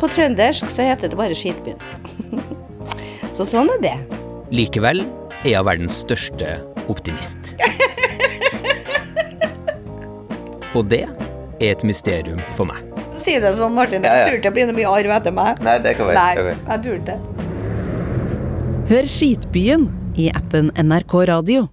På 0.00 0.08
trøndersk 0.12 0.68
så 0.68 0.84
heter 0.84 1.08
det 1.12 1.16
bare 1.18 1.34
Skitbyen. 1.36 1.80
så 3.36 3.46
sånn 3.48 3.70
er 3.78 3.80
det. 3.84 3.94
Likevel 4.52 5.00
er 5.46 5.56
hun 5.58 5.66
verdens 5.70 6.02
største 6.04 6.58
optimist. 6.92 7.54
Og 10.76 10.84
det 10.92 11.06
er 11.06 11.70
et 11.72 11.82
mysterium 11.88 12.42
for 12.56 12.68
meg. 12.68 12.82
Si 13.16 13.38
det 13.40 13.54
sånn, 13.56 13.72
Martin. 13.72 14.04
Jeg 14.04 14.12
Ja, 14.12 14.18
ja. 14.18 14.26
tror 14.28 14.36
ikke 14.36 14.50
det 14.50 14.56
blir 14.58 14.66
noe 14.68 14.76
mye 14.76 14.90
arv 14.98 15.14
etter 15.16 15.32
meg. 15.32 15.62
Nei, 15.64 15.78
det 15.80 15.94
kan 15.96 16.10
være. 16.10 16.18
Nei, 16.20 16.56
jeg 16.68 16.82
tror 16.84 16.94
ikke 17.00 17.08
det. 17.08 17.20
Hør 18.90 19.08
Skitbyen 19.10 19.88
i 20.20 20.28
appen 20.36 20.68
NRK 20.76 21.14
Radio. 21.32 21.64